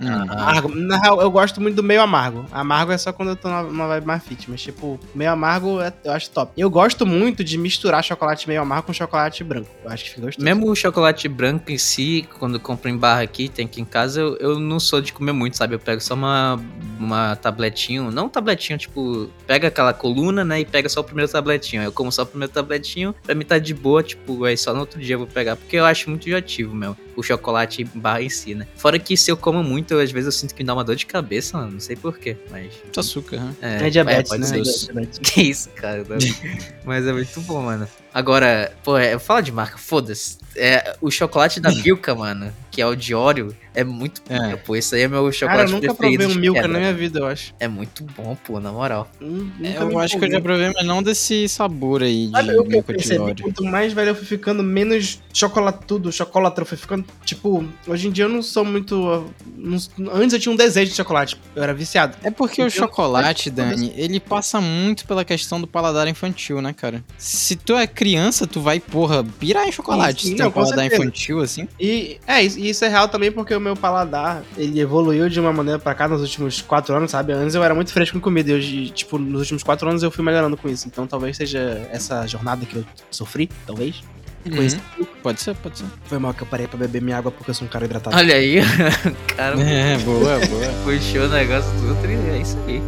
Amargo. 0.00 0.68
Na 0.74 0.98
real, 0.98 1.20
eu 1.20 1.30
gosto 1.30 1.60
muito 1.60 1.76
do 1.76 1.82
meio 1.82 2.00
amargo. 2.02 2.44
Amargo 2.50 2.92
é 2.92 2.98
só 2.98 3.12
quando 3.12 3.30
eu 3.30 3.36
tô 3.36 3.48
na 3.48 3.86
vibe 3.86 4.06
mais 4.06 4.22
fit, 4.24 4.50
mas 4.50 4.60
tipo, 4.62 4.98
meio 5.14 5.30
amargo 5.30 5.80
é- 5.80 5.92
eu 6.04 6.12
acho 6.12 6.30
top. 6.30 6.52
Eu 6.56 6.68
gosto 6.70 7.06
muito 7.06 7.44
de 7.44 7.56
misturar 7.56 8.02
chocolate 8.02 8.48
meio 8.48 8.60
amargo 8.62 8.86
com 8.86 8.92
chocolate 8.92 9.44
branco. 9.44 9.68
Eu 9.84 9.90
acho 9.90 10.04
que 10.04 10.10
fica 10.10 10.22
gostoso. 10.22 10.44
Mesmo 10.44 10.68
o 10.70 10.74
chocolate 10.74 11.28
branco 11.28 11.70
em 11.70 11.78
si, 11.78 12.26
quando 12.38 12.54
eu 12.54 12.60
compro 12.60 12.88
em 12.90 12.96
barra 12.96 13.22
aqui, 13.22 13.48
tem 13.48 13.64
aqui 13.66 13.80
em 13.80 13.84
casa, 13.84 14.20
eu, 14.20 14.36
eu 14.38 14.58
não 14.58 14.80
sou 14.80 15.00
de 15.00 15.12
comer 15.12 15.32
muito, 15.32 15.56
sabe? 15.56 15.74
Eu 15.74 15.78
pego 15.78 16.00
só 16.00 16.14
uma, 16.14 16.60
uma 16.98 17.36
tabletinho, 17.36 18.10
não 18.10 18.26
um 18.26 18.28
tabletinho, 18.28 18.78
tipo, 18.78 19.30
pega 19.46 19.68
aquela 19.68 19.92
coluna, 19.92 20.44
né, 20.44 20.60
e 20.60 20.64
pega 20.64 20.88
só 20.88 21.00
o 21.00 21.04
primeiro 21.04 21.30
tabletinho. 21.30 21.82
Eu 21.82 21.92
como 21.92 22.10
só 22.10 22.22
o 22.22 22.26
primeiro 22.26 22.52
tabletinho, 22.52 23.14
pra 23.22 23.34
mim 23.34 23.44
tá 23.44 23.58
de 23.58 23.74
boa, 23.74 24.02
tipo, 24.02 24.44
aí 24.44 24.56
só 24.56 24.72
no 24.72 24.80
outro 24.80 25.00
dia 25.00 25.14
eu 25.14 25.18
vou 25.18 25.26
pegar, 25.28 25.56
porque 25.56 25.76
eu 25.76 25.84
acho 25.84 26.08
muito 26.10 26.26
enjoativo, 26.28 26.74
meu, 26.74 26.96
o 27.16 27.22
chocolate 27.22 27.82
em 27.82 27.98
barra 28.00 28.22
em 28.22 28.28
si, 28.28 28.54
né? 28.54 28.66
Fora 28.76 28.98
que 28.98 29.16
se 29.16 29.30
eu 29.30 29.36
como 29.52 29.62
muito, 29.62 29.92
eu, 29.92 30.00
às 30.00 30.10
vezes 30.10 30.26
eu 30.26 30.32
sinto 30.32 30.54
que 30.54 30.62
me 30.62 30.66
dá 30.66 30.72
uma 30.72 30.82
dor 30.82 30.96
de 30.96 31.04
cabeça, 31.04 31.58
mano, 31.58 31.72
não 31.72 31.80
sei 31.80 31.94
porquê, 31.94 32.38
mas... 32.50 32.72
Muito 32.82 32.98
açúcar, 32.98 33.38
né? 33.38 33.54
É 33.60 33.90
diabetes, 33.90 34.30
pode 34.30 34.40
né? 34.40 34.58
É 34.58 34.62
diabetes. 34.62 35.18
Que 35.22 35.42
isso, 35.42 35.68
cara. 35.70 36.04
Mas 36.84 37.06
é 37.06 37.12
muito 37.12 37.40
bom, 37.42 37.62
mano. 37.62 37.86
Agora, 38.12 38.72
pô, 38.82 38.96
é, 38.96 39.18
fala 39.18 39.40
de 39.42 39.52
marca, 39.52 39.78
foda-se. 39.78 40.38
É, 40.56 40.96
o 41.00 41.10
chocolate 41.10 41.60
da 41.60 41.70
Milka, 41.72 42.14
mano, 42.14 42.52
que 42.70 42.80
é 42.80 42.86
o 42.86 42.94
de 42.94 43.14
Oreo, 43.14 43.54
é 43.74 43.84
muito 43.84 44.22
É. 44.28 44.38
bom, 44.38 44.58
pô. 44.64 44.76
Esse 44.76 44.94
aí 44.96 45.02
é 45.02 45.08
meu 45.08 45.20
Cara, 45.22 45.32
chocolate 45.32 45.72
eu 45.72 45.80
nunca 45.80 45.94
preferido. 45.94 46.24
provei 46.24 46.36
um 46.36 46.40
Milka 46.40 46.68
na 46.68 46.78
minha 46.78 46.92
vida, 46.94 47.18
eu 47.20 47.26
acho. 47.26 47.54
É 47.60 47.68
muito 47.68 48.04
bom, 48.16 48.36
pô, 48.44 48.60
na 48.60 48.72
moral. 48.72 49.10
Hum, 49.20 49.50
nunca 49.58 49.80
Eu 49.82 49.98
acho 49.98 50.18
que 50.18 50.24
eu 50.24 50.30
já 50.30 50.40
provei, 50.40 50.72
mas 50.74 50.84
não 50.86 51.02
desse 51.02 51.48
sabor 51.48 52.02
aí 52.02 52.26
de 52.26 52.32
Sabe 52.32 52.48
o 52.50 52.52
eu 52.52 52.64
milka 52.64 52.92
de? 52.94 53.18
Oreo. 53.18 53.34
Quanto 53.42 53.64
mais 53.64 53.92
velho 53.92 54.10
eu 54.10 54.14
fui 54.14 54.26
ficando, 54.26 54.62
menos 54.62 55.20
chocolatudo, 55.32 56.10
chocolate 56.12 56.58
eu 56.60 56.66
fui 56.66 56.76
ficando. 56.76 57.04
Tipo, 57.24 57.64
hoje 57.86 58.08
em 58.08 58.10
dia 58.10 58.24
eu 58.24 58.28
não 58.28 58.42
sou 58.42 58.64
muito. 58.64 59.26
não- 59.56 59.78
antes 60.14 60.32
eu 60.34 60.40
tinha 60.40 60.52
um 60.52 60.56
desejo 60.56 60.90
de 60.90 60.96
chocolate. 60.96 61.36
Eu 61.54 61.62
era 61.62 61.72
viciado. 61.74 62.16
É 62.22 62.30
porque 62.30 62.62
o 62.62 62.66
Eu- 62.66 62.70
chocolate, 62.70 63.48
eu- 63.48 63.54
Dani, 63.54 63.92
ele 63.96 64.18
passa 64.20 64.60
muito 64.60 65.06
pela 65.06 65.24
questão 65.24 65.60
do 65.60 65.66
paladar 65.66 66.06
infantil, 66.08 66.60
né, 66.60 66.72
cara? 66.72 67.02
Se 67.18 67.56
tu 67.56 67.74
é 67.76 67.86
criança, 67.86 68.46
tu 68.46 68.60
vai, 68.60 68.80
porra, 68.80 69.24
pirar 69.38 69.66
em 69.66 69.72
chocolate. 69.72 70.22
Sim, 70.22 70.28
sim, 70.28 70.30
se 70.32 70.36
tu 70.36 70.42
é 70.42 70.46
um 70.48 70.50
paladar 70.50 70.78
certeza. 70.80 71.02
infantil, 71.02 71.40
assim. 71.40 71.68
E 71.78 72.18
é, 72.26 72.42
isso- 72.42 72.58
e 72.58 72.68
isso 72.68 72.84
é 72.84 72.88
real 72.88 73.08
também 73.08 73.30
porque 73.30 73.54
o 73.54 73.60
meu 73.62 73.74
paladar, 73.76 74.42
ele 74.56 74.80
evoluiu 74.80 75.28
de 75.28 75.38
uma 75.40 75.52
maneira 75.52 75.78
pra 75.78 75.94
cá 75.94 76.06
nos 76.08 76.20
últimos 76.20 76.60
quatro 76.60 76.94
anos, 76.94 77.10
sabe? 77.10 77.32
Antes 77.32 77.54
eu 77.54 77.62
era 77.64 77.74
muito 77.74 77.92
fresco 77.92 78.16
com 78.18 78.20
comida 78.22 78.50
e 78.50 78.54
hoje, 78.54 78.90
tipo, 78.90 79.18
nos 79.18 79.40
últimos 79.40 79.62
quatro 79.62 79.88
anos 79.88 80.02
eu 80.02 80.10
fui 80.10 80.24
melhorando 80.24 80.56
com 80.56 80.68
isso. 80.68 80.86
Então 80.88 81.06
talvez 81.06 81.36
seja 81.36 81.88
essa 81.90 82.26
jornada 82.26 82.66
que 82.66 82.76
eu 82.76 82.84
sofri, 83.10 83.48
talvez. 83.66 84.02
Uhum. 84.44 85.06
Pode 85.22 85.40
ser, 85.40 85.54
pode 85.54 85.78
ser. 85.78 85.84
Foi 86.06 86.18
mal 86.18 86.34
que 86.34 86.42
eu 86.42 86.46
parei 86.48 86.66
pra 86.66 86.76
beber 86.76 87.00
minha 87.00 87.16
água 87.16 87.30
porque 87.30 87.50
eu 87.50 87.54
sou 87.54 87.66
um 87.66 87.70
cara 87.70 87.84
hidratado. 87.84 88.16
Olha 88.16 88.34
aí, 88.34 88.56
cara, 89.36 89.60
É, 89.62 89.96
boa, 89.98 90.38
boa. 90.40 90.66
puxou 90.84 91.22
o 91.26 91.28
negócio 91.28 91.70
do 91.80 91.90
outro 91.90 92.10
e 92.10 92.14
é 92.30 92.38
isso 92.40 92.58
aí. 92.66 92.82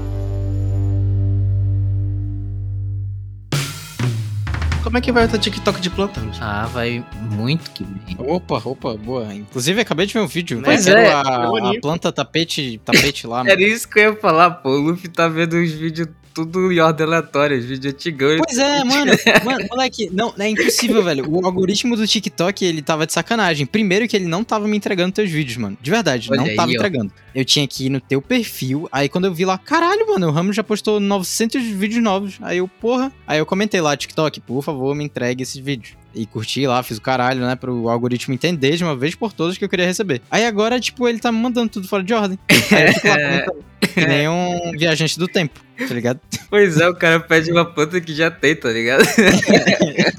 Como 4.95 5.01
é 5.01 5.03
que 5.03 5.11
vai 5.11 5.25
o 5.25 5.39
TikTok 5.39 5.81
de 5.81 5.91
plantão? 5.91 6.23
gente? 6.23 6.39
Ah, 6.41 6.67
vai 6.67 7.05
muito 7.21 7.69
que 7.73 7.83
bem. 7.83 8.17
Opa, 8.17 8.63
opa, 8.65 8.97
boa. 8.97 9.35
Inclusive, 9.35 9.81
acabei 9.81 10.07
de 10.07 10.15
ver 10.15 10.21
um 10.21 10.27
vídeo. 10.29 10.63
Pois 10.65 10.85
Quero 10.85 11.01
é, 11.01 11.13
a, 11.13 11.21
a 11.21 11.81
planta 11.83 12.13
tapete, 12.13 12.81
tapete 12.85 13.27
lá. 13.27 13.43
Era 13.45 13.61
isso 13.61 13.89
que 13.89 13.99
eu 13.99 14.13
ia 14.13 14.17
falar, 14.17 14.53
pô. 14.53 14.71
O 14.71 14.79
Luffy 14.81 15.09
tá 15.09 15.27
vendo 15.27 15.55
os 15.55 15.73
vídeos 15.73 16.07
tudo 16.35 16.73
em 16.73 16.81
ordem 16.81 17.07
aleatória, 17.07 17.57
os 17.57 17.65
vídeos 17.65 17.95
antigão. 17.95 18.37
Pois 18.45 18.59
é, 18.59 18.83
mano, 18.83 19.13
mano, 19.45 19.67
moleque, 19.71 20.11
não, 20.13 20.35
é 20.37 20.49
impossível, 20.49 21.03
velho. 21.03 21.25
O 21.31 21.47
algoritmo 21.47 21.97
do 21.97 22.07
TikTok, 22.07 22.65
ele 22.65 22.83
tava 22.83 23.07
de 23.07 23.13
sacanagem. 23.13 23.65
Primeiro 23.65 24.09
que 24.09 24.17
ele 24.17 24.27
não 24.27 24.43
tava 24.43 24.67
me 24.67 24.77
entregando 24.77 25.13
teus 25.13 25.31
vídeos, 25.31 25.57
mano. 25.57 25.79
De 25.81 25.91
verdade, 25.91 26.29
Olha 26.31 26.41
não 26.41 26.49
aí, 26.49 26.57
tava 26.57 26.73
ó. 26.73 26.75
entregando. 26.75 27.13
Eu 27.33 27.45
tinha 27.45 27.67
que 27.67 27.87
ir 27.87 27.89
no 27.91 28.01
teu 28.01 28.21
perfil, 28.21 28.89
aí 28.91 29.09
quando 29.09 29.27
eu 29.27 29.35
vi 29.35 29.45
lá, 29.45 29.57
caralho, 29.57 30.07
mano, 30.09 30.29
o 30.29 30.31
Ramos 30.33 30.57
já 30.57 30.65
postou 30.65 30.99
900 30.99 31.63
vídeos 31.63 32.03
novos. 32.03 32.39
Aí 32.43 32.59
eu, 32.59 32.67
porra. 32.67 33.13
Aí 33.27 33.39
eu 33.39 33.47
comentei 33.47 33.81
lá, 33.81 33.97
TikTok, 33.97 34.41
por 34.41 34.63
favor, 34.63 34.95
me 34.95 35.05
entregue 35.05 35.45
esses 35.45 35.57
vídeos. 35.57 36.04
E 36.15 36.27
curti 36.27 36.67
lá, 36.67 36.83
fiz 36.83 36.99
o 36.99 37.03
caralho, 37.03 37.41
né? 37.41 37.57
Pro 37.57 37.89
algoritmo 37.89 38.35
entender 38.35 38.77
de 38.77 38.85
uma 38.85 38.97
vez 38.97 39.15
por 39.15 39.33
todas 39.33 39.59
que 39.59 39.65
eu 39.65 39.69
queria 39.69 39.87
receber. 39.87 40.23
Aí 40.31 40.45
agora, 40.47 40.79
tipo, 40.81 41.07
ele 41.09 41.19
tá 41.19 41.31
me 41.33 41.39
mandando 41.39 41.69
tudo 41.69 41.89
fora 41.89 42.03
de 42.03 42.15
ordem. 42.15 42.39
Aí 42.71 42.87
eu 42.89 42.93
fico 42.95 43.09
lá 43.09 43.15
comentando, 43.17 43.65
que 43.81 44.07
nem 44.07 44.29
um 44.29 44.73
viajante 44.79 45.19
do 45.19 45.27
tempo, 45.29 45.61
tá 45.77 45.95
ligado? 45.95 46.21
Pois 46.55 46.79
é, 46.79 46.89
o 46.89 46.95
cara 46.95 47.19
pede 47.19 47.51
uma 47.51 47.65
planta 47.65 48.01
que 48.01 48.15
já 48.15 48.31
tem, 48.31 48.55
tá 48.55 48.71
ligado? 48.71 49.03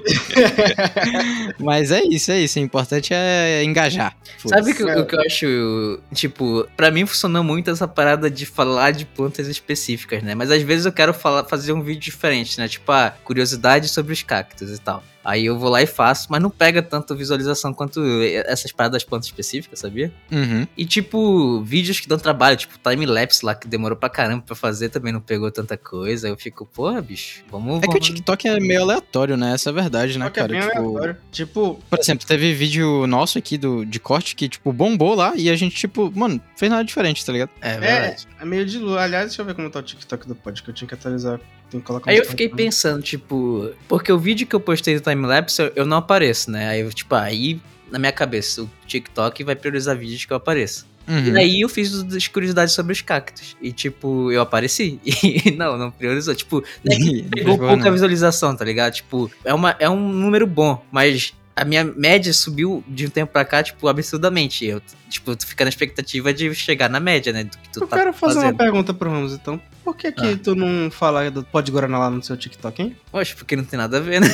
Mas 1.60 1.92
é 1.92 2.02
isso, 2.04 2.32
é 2.32 2.40
isso. 2.42 2.60
O 2.60 2.62
importante 2.62 3.14
é 3.14 3.64
engajar. 3.64 4.16
Sabe 4.46 4.74
que, 4.74 4.84
É. 4.84 5.00
o 5.00 5.06
que 5.06 5.16
eu 5.16 5.22
acho, 5.22 6.00
tipo, 6.14 6.68
pra 6.76 6.92
mim 6.92 7.06
funcionou 7.06 7.44
muito 7.44 7.70
essa 7.72 7.88
parada 7.88 8.30
de 8.30 8.46
falar 8.46 8.92
de 8.92 9.06
plantas 9.06 9.48
específicas, 9.48 10.22
né? 10.24 10.36
Mas 10.36 10.52
às 10.52 10.62
vezes 10.62 10.86
eu 10.86 10.92
quero 10.92 11.14
falar, 11.14 11.46
fazer 11.46 11.72
um 11.72 11.82
vídeo 11.82 12.02
diferente, 12.02 12.60
né? 12.60 12.68
Tipo, 12.68 12.92
ah, 12.92 13.14
curiosidade 13.24 13.88
sobre 13.88 14.12
os 14.14 14.22
cactos 14.24 14.72
e 14.72 14.80
tal. 14.80 15.04
Aí 15.26 15.48
eu 15.48 15.58
vou 15.58 15.70
lá 15.70 15.82
e 15.82 15.88
faço, 15.88 16.28
mas 16.30 16.42
não 16.42 16.52
pega 16.52 16.84
tanto 16.84 17.16
visualização 17.16 17.74
quanto 17.74 18.00
essas 18.46 18.72
paradas 18.72 18.98
das 18.98 19.04
plantas 19.04 19.26
específicas, 19.26 19.80
sabia? 19.80 20.14
Uhum. 20.32 20.68
E 20.78 20.86
tipo, 20.86 21.62
vídeos 21.62 22.00
que 22.00 22.08
dão 22.08 22.18
trabalho, 22.18 22.56
tipo 22.56 22.78
time-lapse 22.78 23.44
lá, 23.44 23.56
que 23.56 23.68
demorou 23.68 23.98
pra 23.98 24.08
caramba 24.10 24.44
pra 24.46 24.56
fazer, 24.56 24.90
também 24.90 25.12
não 25.12 25.22
pegou 25.22 25.50
tanta 25.52 25.76
coisa. 25.76 26.28
Eu 26.28 26.38
fico, 26.38 26.66
porra, 26.66 27.02
bicho, 27.02 27.44
vamos... 27.50 27.78
É 27.78 27.82
que 27.82 27.88
o 27.88 27.92
vamos... 27.94 28.06
TikTok 28.06 28.48
é 28.48 28.60
meio 28.60 28.84
aleatório, 28.84 29.36
né? 29.36 29.54
Essa 29.54 29.70
é 29.70 29.72
a 29.72 29.74
verdade, 29.74 30.20
né, 30.20 30.28
é 30.28 30.30
cara? 30.30 30.48
bem 30.48 30.62
Tipo, 30.62 30.78
aleatório. 30.78 31.18
Tipo, 31.32 31.84
por 31.90 32.00
exemplo, 32.00 32.28
teve 32.28 32.54
vídeo 32.54 33.08
nosso 33.08 33.38
aqui 33.38 33.58
do, 33.58 33.86
de 33.86 34.00
corte 34.00 34.36
que, 34.36 34.48
tipo, 34.48 34.72
bombou 34.72 35.16
lá 35.16 35.34
e 35.36 35.50
a 35.50 35.56
gente, 35.56 35.76
tipo, 35.76 36.12
mano, 36.16 36.40
fez 36.56 36.70
nada 36.70 36.84
diferente, 36.84 37.26
tá 37.26 37.32
ligado? 37.32 37.50
É 37.62 37.76
é, 37.86 38.16
é 38.40 38.46
meio 38.46 38.66
de 38.66 38.78
lua. 38.78 39.02
Aliás, 39.02 39.28
deixa 39.28 39.42
eu 39.42 39.46
ver 39.46 39.56
como 39.56 39.70
tá 39.70 39.80
o 39.80 39.84
TikTok 39.84 40.28
do 40.28 40.36
pod, 40.36 40.62
que 40.62 40.70
eu 40.70 40.74
tinha 40.74 40.88
que 40.88 40.94
atualizar. 40.94 41.40
Tem 41.76 41.82
que 41.82 41.86
colocar 41.86 42.10
Aí 42.10 42.18
eu 42.18 42.26
fiquei 42.26 42.48
pensando, 42.48 43.02
tipo, 43.04 43.70
porque 43.88 44.12
o 44.12 44.18
vídeo 44.18 44.48
que 44.48 44.56
eu 44.56 44.60
postei 44.62 44.96
do 44.96 45.02
timelapse 45.02 45.62
eu, 45.62 45.72
eu 45.76 45.86
não 45.86 45.98
apareço, 45.98 46.50
né? 46.50 46.70
Aí, 46.70 46.80
eu, 46.80 46.94
tipo, 46.94 47.14
aí 47.14 47.60
na 47.92 48.00
minha 48.00 48.12
cabeça 48.12 48.64
o 48.64 48.70
TikTok 48.88 49.44
vai 49.44 49.56
priorizar 49.56 49.98
vídeos 49.98 50.24
que 50.24 50.32
eu 50.32 50.38
apareço. 50.38 50.88
Uhum. 51.08 51.36
E 51.36 51.38
aí 51.38 51.62
eu 51.62 51.70
fiz 51.70 51.94
as 51.94 52.28
curiosidades 52.28 52.74
sobre 52.74 52.94
os 52.94 53.02
cactos. 53.02 53.56
E, 53.62 53.72
tipo, 53.72 54.32
eu 54.32 54.42
apareci. 54.42 55.00
E 55.06 55.52
não, 55.52 55.78
não 55.78 55.92
priorizou. 55.92 56.34
Tipo, 56.34 56.64
é 56.86 56.96
que 56.96 57.24
pegou 57.24 57.58
pouca 57.58 57.92
visualização, 57.92 58.56
tá 58.56 58.66
ligado? 58.66 58.94
Tipo, 58.94 59.30
é, 59.44 59.54
uma, 59.54 59.76
é 59.80 59.90
um 59.90 60.10
número 60.12 60.48
bom, 60.48 60.84
mas 60.92 61.34
a 61.56 61.64
minha 61.64 61.84
média 61.84 62.34
subiu 62.34 62.84
de 62.88 63.06
um 63.06 63.10
tempo 63.10 63.32
pra 63.32 63.46
cá, 63.46 63.62
tipo, 63.62 63.88
absurdamente. 63.88 64.66
Eu, 64.66 64.82
tipo, 65.10 65.36
tu 65.36 65.46
fica 65.46 65.64
na 65.64 65.70
expectativa 65.70 66.34
de 66.34 66.54
chegar 66.56 66.90
na 66.90 67.00
média, 67.00 67.32
né? 67.32 67.44
Do 67.44 67.58
que 67.58 67.70
tu 67.70 67.82
Eu 67.82 67.88
tá 67.88 67.98
quero 67.98 68.14
fazer 68.14 68.36
fazendo. 68.36 68.52
uma 68.52 68.58
pergunta 68.58 68.94
pro 68.94 69.12
Ramos, 69.12 69.34
então. 69.34 69.62
Por 69.86 69.96
que 69.96 70.12
que 70.12 70.26
Ah. 70.34 70.38
tu 70.44 70.56
não 70.56 70.90
fala 70.92 71.30
do 71.32 71.44
Pod 71.44 71.72
Guaraná 71.72 72.00
lá 72.00 72.10
no 72.10 72.22
seu 72.22 72.36
TikTok, 72.36 72.82
hein? 72.82 72.98
Poxa, 73.12 73.36
porque 73.38 73.56
não 73.56 73.64
tem 73.64 73.78
nada 73.78 73.98
a 73.98 74.00
ver, 74.02 74.20
né? 74.20 74.28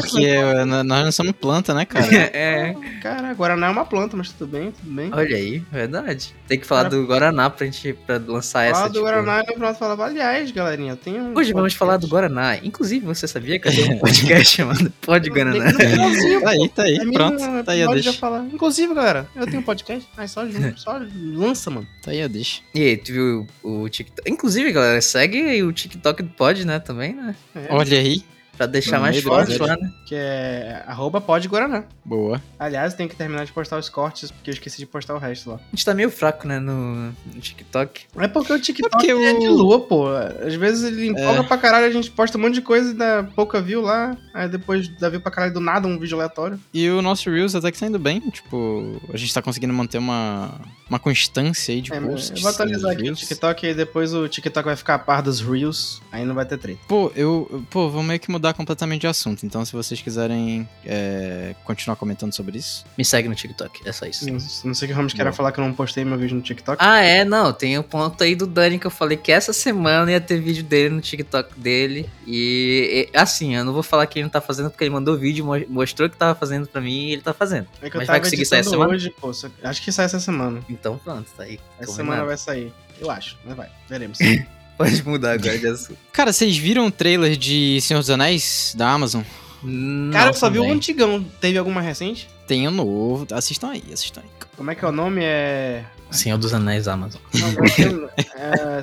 Porque 0.00 0.26
eh, 0.26 0.64
nós 0.64 0.84
não 1.04 1.12
somos 1.12 1.32
planta, 1.32 1.72
né, 1.72 1.84
cara? 1.84 2.04
é. 2.34 2.74
Cara, 3.00 3.32
Guaraná 3.32 3.68
é 3.68 3.70
uma 3.70 3.84
planta, 3.84 4.16
mas 4.16 4.30
tudo 4.32 4.50
bem, 4.50 4.72
tudo 4.72 4.92
bem. 4.92 5.08
Olha 5.12 5.36
aí, 5.36 5.60
verdade. 5.70 6.34
Tem 6.48 6.58
que 6.58 6.66
falar 6.66 6.82
Cara- 6.90 6.96
do 6.96 7.06
Guaraná 7.06 7.48
pra 7.48 7.64
gente 7.66 7.92
pra 8.06 8.20
lançar 8.26 8.64
essa. 8.64 8.74
Fala 8.74 8.88
do 8.88 8.92
tipo- 8.94 9.04
Guaraná 9.04 9.40
e 9.42 9.46
no 9.46 9.54
final 9.54 9.74
falava, 9.74 10.04
aliás, 10.04 10.50
galerinha, 10.50 10.96
tem 10.96 11.20
um. 11.20 11.32
Hoje 11.38 11.52
vamos 11.52 11.74
falar 11.74 11.96
do 11.96 12.08
Guaraná. 12.08 12.56
Inclusive, 12.56 13.06
você 13.06 13.26
sabia 13.28 13.58
que 13.60 13.68
eu 13.68 13.72
tenho 13.72 13.92
um 13.92 13.98
podcast 13.98 14.44
chamado 14.56 14.92
Pod 15.00 15.30
Guaraná? 15.30 15.72
Tá 16.42 16.50
aí, 16.50 16.68
tá 16.68 16.82
aí, 16.82 16.96
É 16.96 17.12
pronto. 17.12 17.34
mesmo, 17.40 17.64
Tá 17.64 17.72
aí, 17.72 17.80
eu 17.80 17.86
pode 17.88 18.00
deixo. 18.02 18.12
já 18.14 18.18
falar. 18.20 18.44
Inclusive, 18.52 18.92
galera, 18.94 19.28
eu 19.36 19.46
tenho 19.46 19.60
um 19.60 19.62
podcast. 19.62 20.08
Aí 20.16 20.26
só, 20.28 20.42
só 20.76 21.00
lança, 21.34 21.70
mano. 21.70 21.86
Tá 22.02 22.10
aí, 22.10 22.18
eu 22.20 22.28
deixo. 22.28 22.62
E 22.74 22.80
aí, 22.82 22.96
tu 22.96 23.12
viu 23.12 23.46
o, 23.62 23.82
o 23.82 23.88
TikTok? 23.88 24.28
Inclusive, 24.28 24.71
galera, 24.72 25.00
segue 25.00 25.62
o 25.62 25.72
TikTok 25.72 26.22
do 26.22 26.30
Pod, 26.30 26.64
né? 26.66 26.78
Também, 26.78 27.14
né? 27.14 27.34
É, 27.54 27.68
Olha 27.70 27.98
aí. 27.98 28.22
Pra 28.56 28.66
deixar 28.66 28.96
No 28.96 29.02
mais 29.02 29.20
forte 29.22 29.56
lá, 29.58 29.76
né? 29.76 29.90
Que 30.06 30.14
é 30.14 30.84
arroba 30.86 31.20
Pod 31.20 31.48
Guaraná. 31.48 31.84
Boa. 32.04 32.40
Aliás, 32.58 32.92
tem 32.94 33.08
que 33.08 33.16
terminar 33.16 33.46
de 33.46 33.52
postar 33.52 33.78
os 33.78 33.88
cortes, 33.88 34.30
porque 34.30 34.50
eu 34.50 34.54
esqueci 34.54 34.76
de 34.78 34.86
postar 34.86 35.14
o 35.14 35.18
resto 35.18 35.50
lá. 35.50 35.56
A 35.56 35.70
gente 35.74 35.84
tá 35.84 35.94
meio 35.94 36.10
fraco, 36.10 36.46
né? 36.46 36.60
No, 36.60 37.06
no 37.06 37.40
TikTok. 37.40 38.02
É 38.16 38.28
porque 38.28 38.52
o 38.52 38.60
TikTok 38.60 38.94
É 38.94 39.14
porque 39.14 39.26
é 39.26 39.32
o- 39.34 39.38
de 39.40 39.48
lua, 39.48 39.80
pô. 39.80 40.06
Às 40.46 40.54
vezes 40.54 40.84
ele 40.84 41.06
empolga 41.08 41.40
É. 41.40 41.42
pra 41.42 41.56
caralho, 41.56 41.86
a 41.86 41.90
gente 41.90 42.10
posta 42.10 42.36
um 42.36 42.40
monte 42.42 42.54
de 42.54 42.60
coisa 42.62 42.90
e 42.90 42.94
dá 42.94 43.26
pouca 43.34 43.60
view 43.60 43.80
lá. 43.80 44.16
Aí 44.34 44.48
depois 44.48 44.86
dá 44.98 45.08
view 45.08 45.20
pra 45.20 45.30
caralho 45.32 45.54
do 45.54 45.60
nada, 45.60 45.88
um 45.88 45.98
vídeo 45.98 46.16
aleatório. 46.16 46.60
E 46.74 46.88
o 46.90 47.00
nosso 47.00 47.30
Reels 47.30 47.54
até 47.54 47.72
que 47.72 47.78
tá 47.80 47.86
indo 47.86 47.98
bem. 47.98 48.20
Tipo, 48.20 49.00
a 49.12 49.16
gente 49.16 49.32
tá 49.32 49.40
conseguindo 49.40 49.72
manter 49.72 49.96
uma, 49.98 50.60
uma 50.90 50.98
constância 50.98 51.74
aí 51.74 51.80
de 51.80 51.92
É, 51.92 51.98
posts. 52.00 52.30
eu 52.36 52.42
vou 52.42 52.50
atualizar 52.50 52.90
aqui 52.92 53.00
o 53.00 53.04
Reels. 53.04 53.18
TikTok 53.20 53.66
e 53.66 53.74
depois 53.74 54.12
o 54.12 54.28
TikTok 54.28 54.64
vai 54.66 54.76
ficar 54.76 54.96
a 54.96 54.98
par 54.98 55.22
dos 55.22 55.40
Reels. 55.40 56.02
Aí 56.12 56.24
não 56.24 56.34
vai 56.34 56.44
ter 56.44 56.58
treta. 56.58 56.80
Pô, 56.86 57.10
eu. 57.16 57.48
eu- 57.50 57.62
Pô, 57.70 57.88
vou 57.88 58.02
meio 58.02 58.20
que 58.20 58.30
mudar 58.30 58.41
completamente 58.54 59.02
de 59.02 59.06
assunto. 59.06 59.44
Então, 59.44 59.64
se 59.64 59.72
vocês 59.72 60.00
quiserem 60.00 60.66
é, 60.86 61.54
continuar 61.64 61.96
comentando 61.96 62.32
sobre 62.32 62.56
isso. 62.58 62.84
Me 62.96 63.04
segue 63.04 63.28
no 63.28 63.34
TikTok, 63.34 63.86
é 63.86 63.92
só 63.92 64.06
isso. 64.06 64.24
Não, 64.26 64.38
não 64.64 64.74
sei 64.74 64.88
que 64.88 64.94
o 64.94 64.96
Ramos 64.96 65.12
queira 65.12 65.30
Boa. 65.30 65.36
falar 65.36 65.52
que 65.52 65.60
eu 65.60 65.64
não 65.64 65.74
postei 65.74 66.04
meu 66.04 66.16
vídeo 66.16 66.34
no 66.36 66.40
TikTok. 66.42 66.78
Ah, 66.82 67.00
é, 67.00 67.24
não, 67.24 67.52
tem 67.52 67.76
o 67.78 67.82
ponto 67.82 68.24
aí 68.24 68.34
do 68.34 68.46
Dani 68.46 68.78
que 68.78 68.86
eu 68.86 68.90
falei 68.90 69.16
que 69.18 69.30
essa 69.30 69.52
semana 69.52 70.10
ia 70.10 70.20
ter 70.20 70.40
vídeo 70.40 70.64
dele 70.64 70.94
no 70.94 71.00
TikTok 71.02 71.58
dele. 71.60 72.08
E, 72.26 73.08
e, 73.12 73.16
assim, 73.18 73.54
eu 73.54 73.64
não 73.64 73.72
vou 73.74 73.82
falar 73.82 74.06
que 74.06 74.18
ele 74.18 74.24
não 74.24 74.30
tá 74.30 74.40
fazendo 74.40 74.70
porque 74.70 74.84
ele 74.84 74.90
mandou 74.90 75.18
vídeo, 75.18 75.44
mo- 75.44 75.66
mostrou 75.68 76.08
que 76.08 76.16
tava 76.16 76.34
fazendo 76.34 76.66
pra 76.66 76.80
mim 76.80 77.08
e 77.08 77.12
ele 77.12 77.22
tá 77.22 77.34
fazendo. 77.34 77.66
É 77.82 77.90
que 77.90 77.96
eu 77.96 78.00
Mas 78.00 78.06
tava 78.06 78.18
vai 78.18 78.20
conseguir 78.20 78.46
sair 78.46 78.60
essa 78.60 78.70
semana? 78.70 78.90
hoje, 78.92 79.10
pô. 79.20 79.32
só- 79.34 79.48
Acho 79.62 79.82
que 79.82 79.92
sai 79.92 80.06
essa 80.06 80.18
semana. 80.20 80.60
Então 80.70 80.96
pronto, 80.96 81.28
tá 81.36 81.42
aí. 81.42 81.60
Essa 81.78 81.86
combinado. 81.92 81.96
semana 81.96 82.24
vai 82.24 82.36
sair. 82.38 82.72
Eu 83.00 83.10
acho, 83.10 83.36
mas 83.44 83.56
vai. 83.56 83.68
Veremos. 83.88 84.18
Pode 84.90 85.08
mudar 85.08 85.32
agora 85.32 85.58
de 85.58 85.66
assunto. 85.66 85.98
Cara, 86.12 86.32
vocês 86.32 86.56
viram 86.56 86.86
o 86.86 86.90
trailer 86.90 87.36
de 87.36 87.80
Senhor 87.80 88.00
dos 88.00 88.10
Anéis 88.10 88.74
da 88.76 88.90
Amazon? 88.90 89.22
Cara, 89.22 89.70
Não, 89.72 90.26
eu 90.26 90.34
só 90.34 90.50
vi 90.50 90.58
o 90.58 90.62
também. 90.62 90.76
antigão. 90.76 91.24
Teve 91.40 91.56
alguma 91.58 91.80
recente? 91.80 92.28
Tem 92.46 92.66
um 92.66 92.70
novo. 92.72 93.26
Assistam 93.32 93.70
aí, 93.70 93.82
assistam 93.92 94.20
aí. 94.22 94.28
Como 94.56 94.70
é 94.70 94.74
que 94.74 94.84
é 94.84 94.88
o 94.88 94.92
nome? 94.92 95.22
É. 95.22 95.84
Senhor 96.12 96.38
dos 96.38 96.54
Anéis 96.54 96.86
Amazon. 96.88 97.20
Não, 97.34 98.08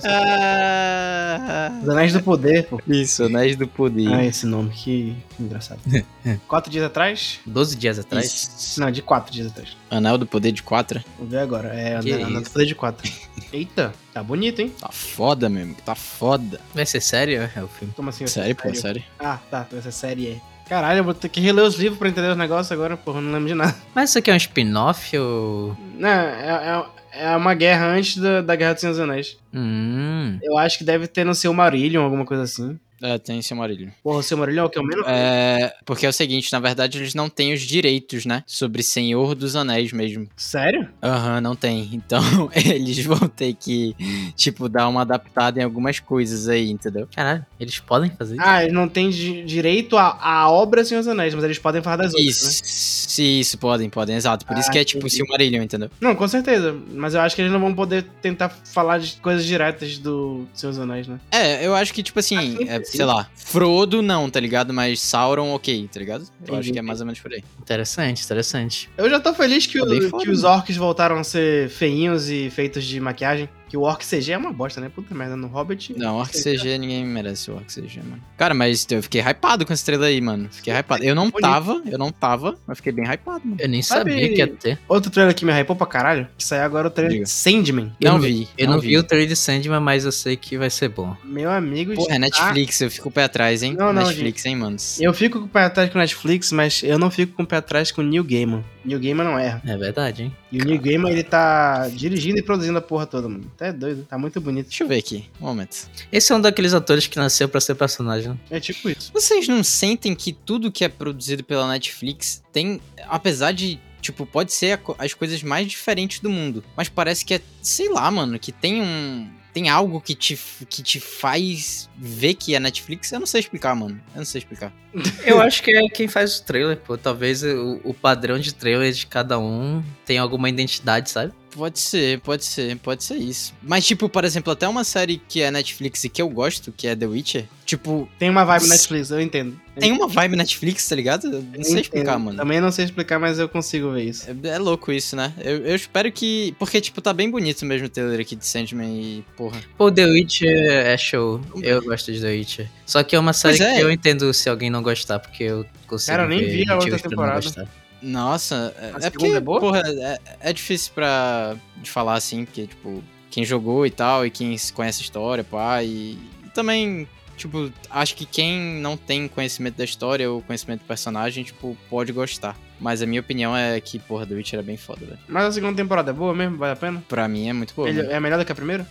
é... 0.03 1.71
Os 1.81 1.89
Anéis 1.89 2.13
do 2.13 2.21
Poder, 2.21 2.65
pô. 2.67 2.81
Isso, 2.87 3.23
Anéis 3.23 3.55
do 3.55 3.67
Poder. 3.67 4.11
Ah, 4.13 4.25
esse 4.25 4.45
nome, 4.45 4.69
que, 4.71 5.15
que 5.29 5.43
engraçado. 5.43 5.79
Quatro 6.47 6.71
dias 6.71 6.83
atrás? 6.83 7.39
12 7.45 7.75
dias 7.75 7.99
atrás. 7.99 8.25
Isso. 8.25 8.79
Não, 8.79 8.91
de 8.91 9.01
quatro 9.01 9.31
dias 9.31 9.47
atrás. 9.47 9.75
Anel 9.89 10.17
do 10.17 10.25
Poder 10.25 10.51
de 10.51 10.63
4. 10.63 11.01
Vou 11.17 11.27
ver 11.27 11.39
agora. 11.39 11.69
É, 11.69 11.99
Que 11.99 12.13
Anéis 12.13 12.43
do. 12.43 12.49
Poder 12.51 12.65
de 12.65 12.75
quatro. 12.75 13.11
Eita, 13.51 13.93
tá 14.13 14.21
bonito, 14.21 14.61
hein? 14.61 14.73
Tá 14.79 14.89
foda 14.91 15.49
mesmo, 15.49 15.75
tá 15.85 15.95
foda. 15.95 16.59
Vai 16.73 16.85
ser 16.85 17.01
sério 17.01 17.49
é 17.55 17.63
o 17.63 17.67
filme? 17.67 17.93
Como 17.95 18.09
assim? 18.09 18.25
vai 18.25 18.27
ser 18.27 18.41
Sério, 18.41 18.55
pô, 18.55 18.73
sério. 18.75 19.03
Ah, 19.19 19.39
tá. 19.49 19.67
Essa 19.75 19.91
série 19.91 20.27
é. 20.27 20.41
Caralho, 20.69 20.99
eu 20.99 21.03
vou 21.03 21.15
ter 21.15 21.29
que 21.29 21.41
reler 21.41 21.65
os 21.65 21.75
livros 21.75 21.97
pra 21.97 22.10
entender 22.10 22.29
os 22.29 22.38
negócios 22.38 22.71
agora, 22.71 22.95
porra, 22.95 23.19
não 23.19 23.32
lembro 23.32 23.47
de 23.47 23.55
nada. 23.55 23.75
Mas 23.95 24.12
isso 24.12 24.19
aqui 24.19 24.29
é 24.29 24.34
um 24.36 24.38
spin-off 24.38 25.17
ou. 25.17 25.75
Não, 25.97 26.08
é, 26.08 26.86
é, 27.12 27.23
é 27.32 27.36
uma 27.36 27.55
guerra 27.55 27.88
antes 27.88 28.17
da, 28.17 28.41
da 28.41 28.55
Guerra 28.55 28.73
dos 28.73 28.82
Senhor 28.82 28.91
dos 28.91 28.99
Anéis. 28.99 29.38
Hum. 29.51 30.38
Eu 30.43 30.60
acho 30.60 30.77
que 30.77 30.84
deve 30.84 31.08
ter 31.08 31.25
no 31.25 31.34
seu 31.34 31.51
Marillion, 31.55 32.03
alguma 32.03 32.23
coisa 32.23 32.43
assim. 32.43 32.79
É, 33.01 33.17
tem 33.17 33.39
amarilho. 33.51 33.91
Porra, 34.03 34.19
o 34.19 34.23
seu 34.23 34.38
Marillion 34.38 34.63
é 34.63 34.65
o 34.65 34.69
que 34.69 34.77
eu 34.79 34.83
menos. 34.83 35.05
É, 35.07 35.73
porque 35.85 36.05
é 36.05 36.09
o 36.09 36.13
seguinte, 36.13 36.51
na 36.51 36.59
verdade 36.59 36.97
eles 36.97 37.13
não 37.13 37.29
têm 37.29 37.53
os 37.53 37.62
direitos, 37.62 38.25
né? 38.25 38.43
Sobre 38.45 38.83
Senhor 38.83 39.35
dos 39.35 39.55
Anéis 39.55 39.91
mesmo. 39.93 40.27
Sério? 40.35 40.89
Aham, 41.03 41.41
não 41.41 41.55
tem. 41.55 41.89
Então 42.09 42.21
eles 42.55 43.03
vão 43.05 43.19
ter 43.27 43.53
que, 43.53 43.95
tipo, 44.35 44.67
dar 44.69 44.88
uma 44.88 45.01
adaptada 45.01 45.59
em 45.59 45.63
algumas 45.63 45.99
coisas 45.99 46.47
aí, 46.49 46.69
entendeu? 46.69 47.07
Caralho, 47.15 47.45
eles 47.59 47.79
podem 47.79 48.09
fazer 48.12 48.35
isso? 48.35 48.43
Ah, 48.45 48.62
eles 48.63 48.73
não 48.73 48.88
têm 48.88 49.09
di- 49.09 49.43
direito 49.43 49.97
à, 49.97 50.17
à 50.21 50.49
obra 50.49 50.83
Senhor 50.83 50.99
dos 51.01 51.07
Anéis, 51.07 51.33
mas 51.33 51.43
eles 51.43 51.59
podem 51.59 51.81
falar 51.81 51.97
das 51.97 52.13
outras, 52.13 52.25
né? 52.25 52.31
Isso, 52.31 53.21
isso, 53.21 53.57
podem, 53.57 53.89
podem, 53.89 54.15
exato. 54.15 54.45
Por 54.45 54.57
isso 54.57 54.69
Ah, 54.69 54.71
que 54.71 54.79
é 54.79 54.83
tipo 54.83 54.99
entendi. 55.05 55.15
Silmarillion, 55.15 55.62
entendeu? 55.63 55.89
Não, 56.01 56.15
com 56.15 56.27
certeza. 56.27 56.75
Mas 56.93 57.13
eu 57.13 57.21
acho 57.21 57.35
que 57.35 57.41
eles 57.41 57.51
não 57.51 57.59
vão 57.59 57.73
poder 57.73 58.03
tentar 58.21 58.49
falar 58.49 58.97
de 58.99 59.13
coisas 59.21 59.45
diretas 59.45 59.97
do 59.97 60.45
Senhor 60.53 60.71
dos 60.71 60.79
Anéis, 60.79 61.07
né? 61.07 61.19
É, 61.31 61.65
eu 61.65 61.75
acho 61.75 61.93
que, 61.93 62.01
tipo 62.03 62.19
assim, 62.19 62.38
Ah, 62.38 62.41
sim, 62.41 62.69
é, 62.69 62.79
sim. 62.89 62.97
sei 62.97 63.06
lá, 63.06 63.30
Frodo 63.36 64.02
não, 64.02 64.30
tá 64.30 64.39
ligado? 64.39 64.73
Mas 64.73 64.99
Sauron, 65.02 65.54
ok, 65.54 65.89
tá 65.91 65.99
ligado? 65.99 66.21
Eu 66.21 66.25
acho 66.25 66.54
Entendi. 66.54 66.71
que 66.73 66.80
é 66.80 66.82
mais 66.82 66.99
ou 66.99 67.06
menos 67.06 67.19
por 67.19 67.32
aí. 67.34 67.43
Interessante, 67.60 68.23
interessante. 68.23 68.89
Eu 68.97 69.10
já 69.10 69.19
tô 69.19 69.34
feliz 69.34 69.65
que, 69.65 69.80
Tá 69.80 69.86
o- 69.86 69.89
que 69.89 70.10
foda, 70.10 70.32
os 70.32 70.43
né? 70.43 70.49
orcs 70.49 70.75
voltaram 70.78 71.17
a 71.17 71.23
ser 71.23 71.69
feinhos 71.69 72.30
e 72.30 72.49
feitos 72.49 72.84
de 72.84 72.99
maquiagem. 72.99 73.49
Que 73.69 73.77
o 73.77 73.82
orc 73.82 74.03
CG 74.05 74.32
é 74.32 74.38
uma 74.38 74.51
bosta, 74.51 74.82
né? 74.82 74.89
Puta 74.93 75.13
merda, 75.13 75.36
no 75.36 75.47
Hobbit. 75.47 75.93
Não, 75.97 76.15
Orc 76.17 76.32
CG 76.34 76.77
ninguém 76.77 77.05
merece 77.05 77.51
o 77.51 77.55
Orc 77.55 77.67
CG, 77.71 78.01
mano. 78.03 78.21
Cara, 78.38 78.53
mas 78.53 78.86
eu 78.89 79.01
fiquei 79.03 79.21
hypado 79.21 79.65
com 79.65 79.71
essa 79.71 79.82
estrela 79.82 80.08
aí, 80.08 80.19
mano. 80.19 80.49
Fiquei 80.51 80.73
hypado. 80.73 81.03
Eu 81.03 81.13
não 81.13 81.29
tava, 81.29 81.82
eu 81.86 81.97
não 81.97 82.12
tava, 82.12 82.58
mas 82.65 82.77
fiquei 82.77 82.91
bem 82.91 83.05
hypado, 83.05 83.41
mano. 83.45 83.58
Eu 83.60 83.69
nem 83.69 83.82
Sabe- 83.82 84.12
sabia 84.12 84.29
que 84.29 84.36
ia 84.38 84.47
ter. 84.47 84.79
Outro 84.88 85.12
trailer 85.12 85.36
que 85.36 85.45
me 85.45 85.51
hypou 85.53 85.75
pra 85.75 85.86
caralho, 85.86 86.27
que 86.38 86.43
saiu 86.43 86.63
agora 86.63 86.88
o 86.88 86.91
trailer 86.91 87.13
Diga. 87.13 87.25
de 87.25 87.32
Sandman. 87.32 87.93
Eu 88.01 88.12
não 88.12 88.17
não 88.17 88.19
vi. 88.19 88.47
Eu 88.58 88.67
não, 88.69 88.79
vi 88.79 88.97
o 88.97 89.03
trailer 89.03 89.27
de 89.29 89.36
Sandman, 89.36 89.79
mas 89.79 90.05
eu 90.05 90.12
sei 90.12 90.36
que 90.36 90.58
vai 90.58 90.69
ser 90.69 90.89
bom. 90.89 91.15
Meu 91.23 91.51
amigo 91.51 91.93
Porra, 91.93 92.15
é 92.15 92.19
Netflix, 92.19 92.82
eu 92.82 92.89
fico 92.89 93.10
o 93.10 93.12
pé 93.12 93.23
atrás, 93.23 93.63
hein? 93.63 93.75
Não, 93.77 93.93
não, 93.93 94.03
Netflix, 94.03 94.45
hein, 94.45 94.55
mano? 94.55 94.77
Eu 94.99 95.13
fico 95.13 95.39
com 95.39 95.45
o 95.45 95.49
pé 95.49 95.63
atrás 95.63 95.89
com 95.91 95.99
Netflix, 95.99 96.51
mas 96.51 96.82
eu 96.84 96.97
não 96.97 97.12
fico 97.12 97.34
com 97.34 97.43
o 97.43 97.45
pé 97.45 97.58
atrás 97.58 97.91
com 97.91 98.01
o 98.01 98.03
Neil 98.03 98.23
Gaiman. 98.23 98.63
Neil 98.84 98.99
Gaiman 98.99 99.23
não 99.23 99.38
erra. 99.38 99.62
É 99.65 99.77
verdade, 99.77 100.23
hein? 100.23 100.36
E 100.51 100.62
o 100.62 100.65
Neil 100.65 100.82
Gaiman, 100.82 101.12
ele 101.12 101.23
tá 101.23 101.88
dirigindo 101.89 102.39
e 102.39 102.41
produzindo 102.41 102.77
a 102.77 102.82
porra 102.82 103.05
toda, 103.05 103.27
mano. 103.27 103.51
Até 103.60 103.74
doido. 103.74 104.06
Tá 104.06 104.17
muito 104.17 104.39
bonito. 104.39 104.67
Deixa 104.67 104.86
eu 104.86 104.88
ver 104.88 105.00
aqui, 105.00 105.30
um 105.41 105.48
momento. 105.48 105.89
Esse 106.10 106.32
é 106.32 106.36
um 106.36 106.39
daqueles 106.39 106.74
atores 106.74 107.08
que 107.08 107.17
nasceu 107.17 107.50
pra 107.50 107.60
ser 107.60 107.76
personagem. 107.76 108.30
né? 108.30 108.38
É 108.50 108.58
tipo 108.58 108.89
isso. 108.89 109.12
Vocês 109.12 109.50
não 109.50 109.62
sentem 109.65 110.15
que 110.15 110.32
tudo 110.32 110.72
que 110.72 110.86
é 110.86 110.88
produzido 110.88 111.43
pela 111.43 111.67
Netflix 111.67 112.41
tem, 112.54 112.80
apesar 113.10 113.52
de, 113.52 113.78
tipo, 114.02 114.26
pode 114.26 114.54
ser 114.54 114.80
as 114.98 115.13
coisas 115.13 115.43
mais 115.43 115.67
diferentes 115.67 116.22
do 116.22 116.30
mundo, 116.30 116.63
mas 116.74 116.88
parece 116.88 117.26
que 117.26 117.34
é, 117.34 117.41
sei 117.62 117.89
lá, 117.89 118.10
mano, 118.10 118.39
que 118.39 118.54
tem 118.54 118.82
um. 118.82 119.30
Tem 119.52 119.67
algo 119.67 120.00
que 120.00 120.13
te, 120.13 120.39
que 120.69 120.84
te 120.84 121.00
faz 121.00 121.89
ver 121.98 122.36
que 122.36 122.54
é 122.54 122.60
Netflix? 122.60 123.12
Eu 123.12 123.19
não 123.19 123.26
sei 123.26 123.39
explicar, 123.41 123.76
mano. 123.76 124.00
Eu 124.13 124.19
não 124.19 124.26
sei 124.26 124.39
explicar. 124.39 124.72
Eu 125.26 125.41
acho 125.41 125.63
que 125.63 125.76
é 125.76 125.89
quem 125.89 126.08
faz 126.08 126.38
o 126.38 126.43
trailer, 126.43 126.78
pô. 126.78 126.95
Talvez 126.97 127.43
o, 127.43 127.82
o 127.84 127.93
padrão 127.93 128.39
de 128.39 128.53
trailer 128.53 128.93
de 128.93 129.07
cada 129.07 129.39
um 129.39 129.84
tenha 130.05 130.22
alguma 130.22 130.47
identidade, 130.47 131.10
sabe? 131.10 131.34
Pode 131.52 131.80
ser, 131.80 132.20
pode 132.20 132.45
ser, 132.45 132.78
pode 132.78 133.04
ser 133.04 133.16
isso. 133.16 133.54
Mas, 133.62 133.86
tipo, 133.86 134.08
por 134.08 134.24
exemplo, 134.24 134.54
até 134.54 134.68
uma 134.68 134.84
série 134.84 135.22
que 135.28 135.41
é 135.41 135.50
Netflix 135.50 136.04
e 136.04 136.10
que 136.10 136.22
eu 136.22 136.30
gosto, 136.30 136.72
que 136.72 136.88
é 136.88 136.95
The 136.95 137.08
Witcher, 137.08 137.45
tipo, 137.66 138.08
Tem 138.18 138.30
uma 138.30 138.45
vibe 138.45 138.68
Netflix, 138.68 139.10
eu 139.10 139.20
entendo. 139.20 139.60
tem 139.80 139.91
uma 139.91 140.08
vibe 140.08 140.36
Netflix, 140.36 140.88
tá 140.88 140.95
ligado? 140.95 141.26
Eu 141.26 141.41
não 141.41 141.56
Eu 141.56 141.64
sei 141.64 141.82
explicar, 141.82 142.12
entendo. 142.14 142.26
mano. 142.26 142.38
Também 142.38 142.62
não 142.62 142.72
sei 142.72 142.86
explicar, 142.86 143.20
mas 143.20 143.39
eu 143.39 143.50
consigo 143.50 143.91
ver 143.91 144.04
isso. 144.04 144.28
É, 144.30 144.47
é 144.50 144.58
louco 144.58 144.91
isso, 144.91 145.16
né? 145.16 145.34
Eu, 145.39 145.66
eu 145.66 145.76
espero 145.76 146.12
que. 146.12 146.56
Porque, 146.60 146.80
tipo, 146.80 147.02
tá 147.02 147.14
bem 147.14 147.30
bonito 147.30 147.66
mesmo 147.66 147.88
o 147.88 147.89
trailer 147.89 148.20
aqui 148.20 148.36
de 148.36 148.45
Sandman 148.45 148.89
e, 149.02 149.26
porra. 149.36 149.60
Pô, 149.78 149.91
The 149.91 150.06
Witcher 150.06 150.72
é 150.86 150.97
show. 150.97 151.41
Eu 151.62 151.82
gosto 151.82 152.12
de 152.12 152.22
The 152.22 152.30
Witcher. 152.30 152.70
Só 152.86 153.04
que 153.04 153.16
é 153.16 153.20
uma 153.20 153.34
série 153.34 153.62
é. 153.62 153.76
que 153.76 153.82
eu 153.82 153.91
entendo 153.91 154.32
se 154.34 154.50
alguém 154.50 154.70
não 154.70 154.84
gostar, 154.84 155.20
porque 155.20 155.43
eu 155.43 155.66
consigo 155.88 156.16
Cara, 156.16 156.24
eu 156.24 156.30
nem 156.30 156.39
ver 156.39 156.58
vi 156.66 156.70
a 156.70 156.76
outra 156.76 157.00
temporada. 157.00 157.68
Nossa, 158.02 158.74
é, 158.78 158.91
A 159.04 159.08
é 159.08 159.10
porque, 159.10 159.28
é 159.28 159.41
porra, 159.41 159.82
é, 159.86 160.20
é 160.39 160.54
difícil 160.54 160.93
pra 160.93 161.56
de 161.78 161.89
falar 161.89 162.16
assim, 162.16 162.45
porque, 162.45 162.68
tipo, 162.68 163.04
quem 163.30 163.43
jogou 163.43 163.86
e 163.86 163.91
tal, 163.91 164.26
e 164.26 164.32
quem 164.32 164.56
conhece 164.74 165.02
a 165.02 165.04
história, 165.04 165.43
pá, 165.43 165.84
e, 165.84 166.18
e 166.43 166.50
também, 166.54 167.08
tipo, 167.36 167.72
acho 167.89 168.16
que 168.16 168.26
quem 168.26 168.58
não 168.82 168.95
tem 168.95 169.28
conhecimento 169.28 169.76
da 169.76 169.84
história 169.84 170.30
ou 170.30 170.41
conhecimento 170.41 170.82
do 170.82 170.86
personagem, 170.88 171.43
tipo, 171.43 171.78
pode 171.89 172.12
gostar. 172.12 172.58
Mas 172.80 173.01
a 173.01 173.05
minha 173.05 173.19
opinião 173.21 173.55
é 173.55 173.80
que, 173.82 173.99
porra, 173.99 174.25
The 174.25 174.36
Witcher 174.36 174.59
é 174.59 174.63
bem 174.63 174.77
foda, 174.77 175.05
velho. 175.05 175.19
Mas 175.27 175.43
a 175.45 175.51
segunda 175.51 175.75
temporada 175.75 176.11
é 176.11 176.13
boa 176.13 176.34
mesmo? 176.34 176.57
Vale 176.57 176.73
a 176.73 176.75
pena? 176.75 177.03
Pra 177.07 177.27
mim 177.27 177.49
é 177.49 177.53
muito 177.53 177.73
boa. 177.75 177.89
Ele- 177.89 178.01
mano. 178.03 178.11
é 178.13 178.19
melhor 178.19 178.39
do 178.39 178.45
que 178.45 178.51
a 178.51 178.55
primeira? 178.55 178.88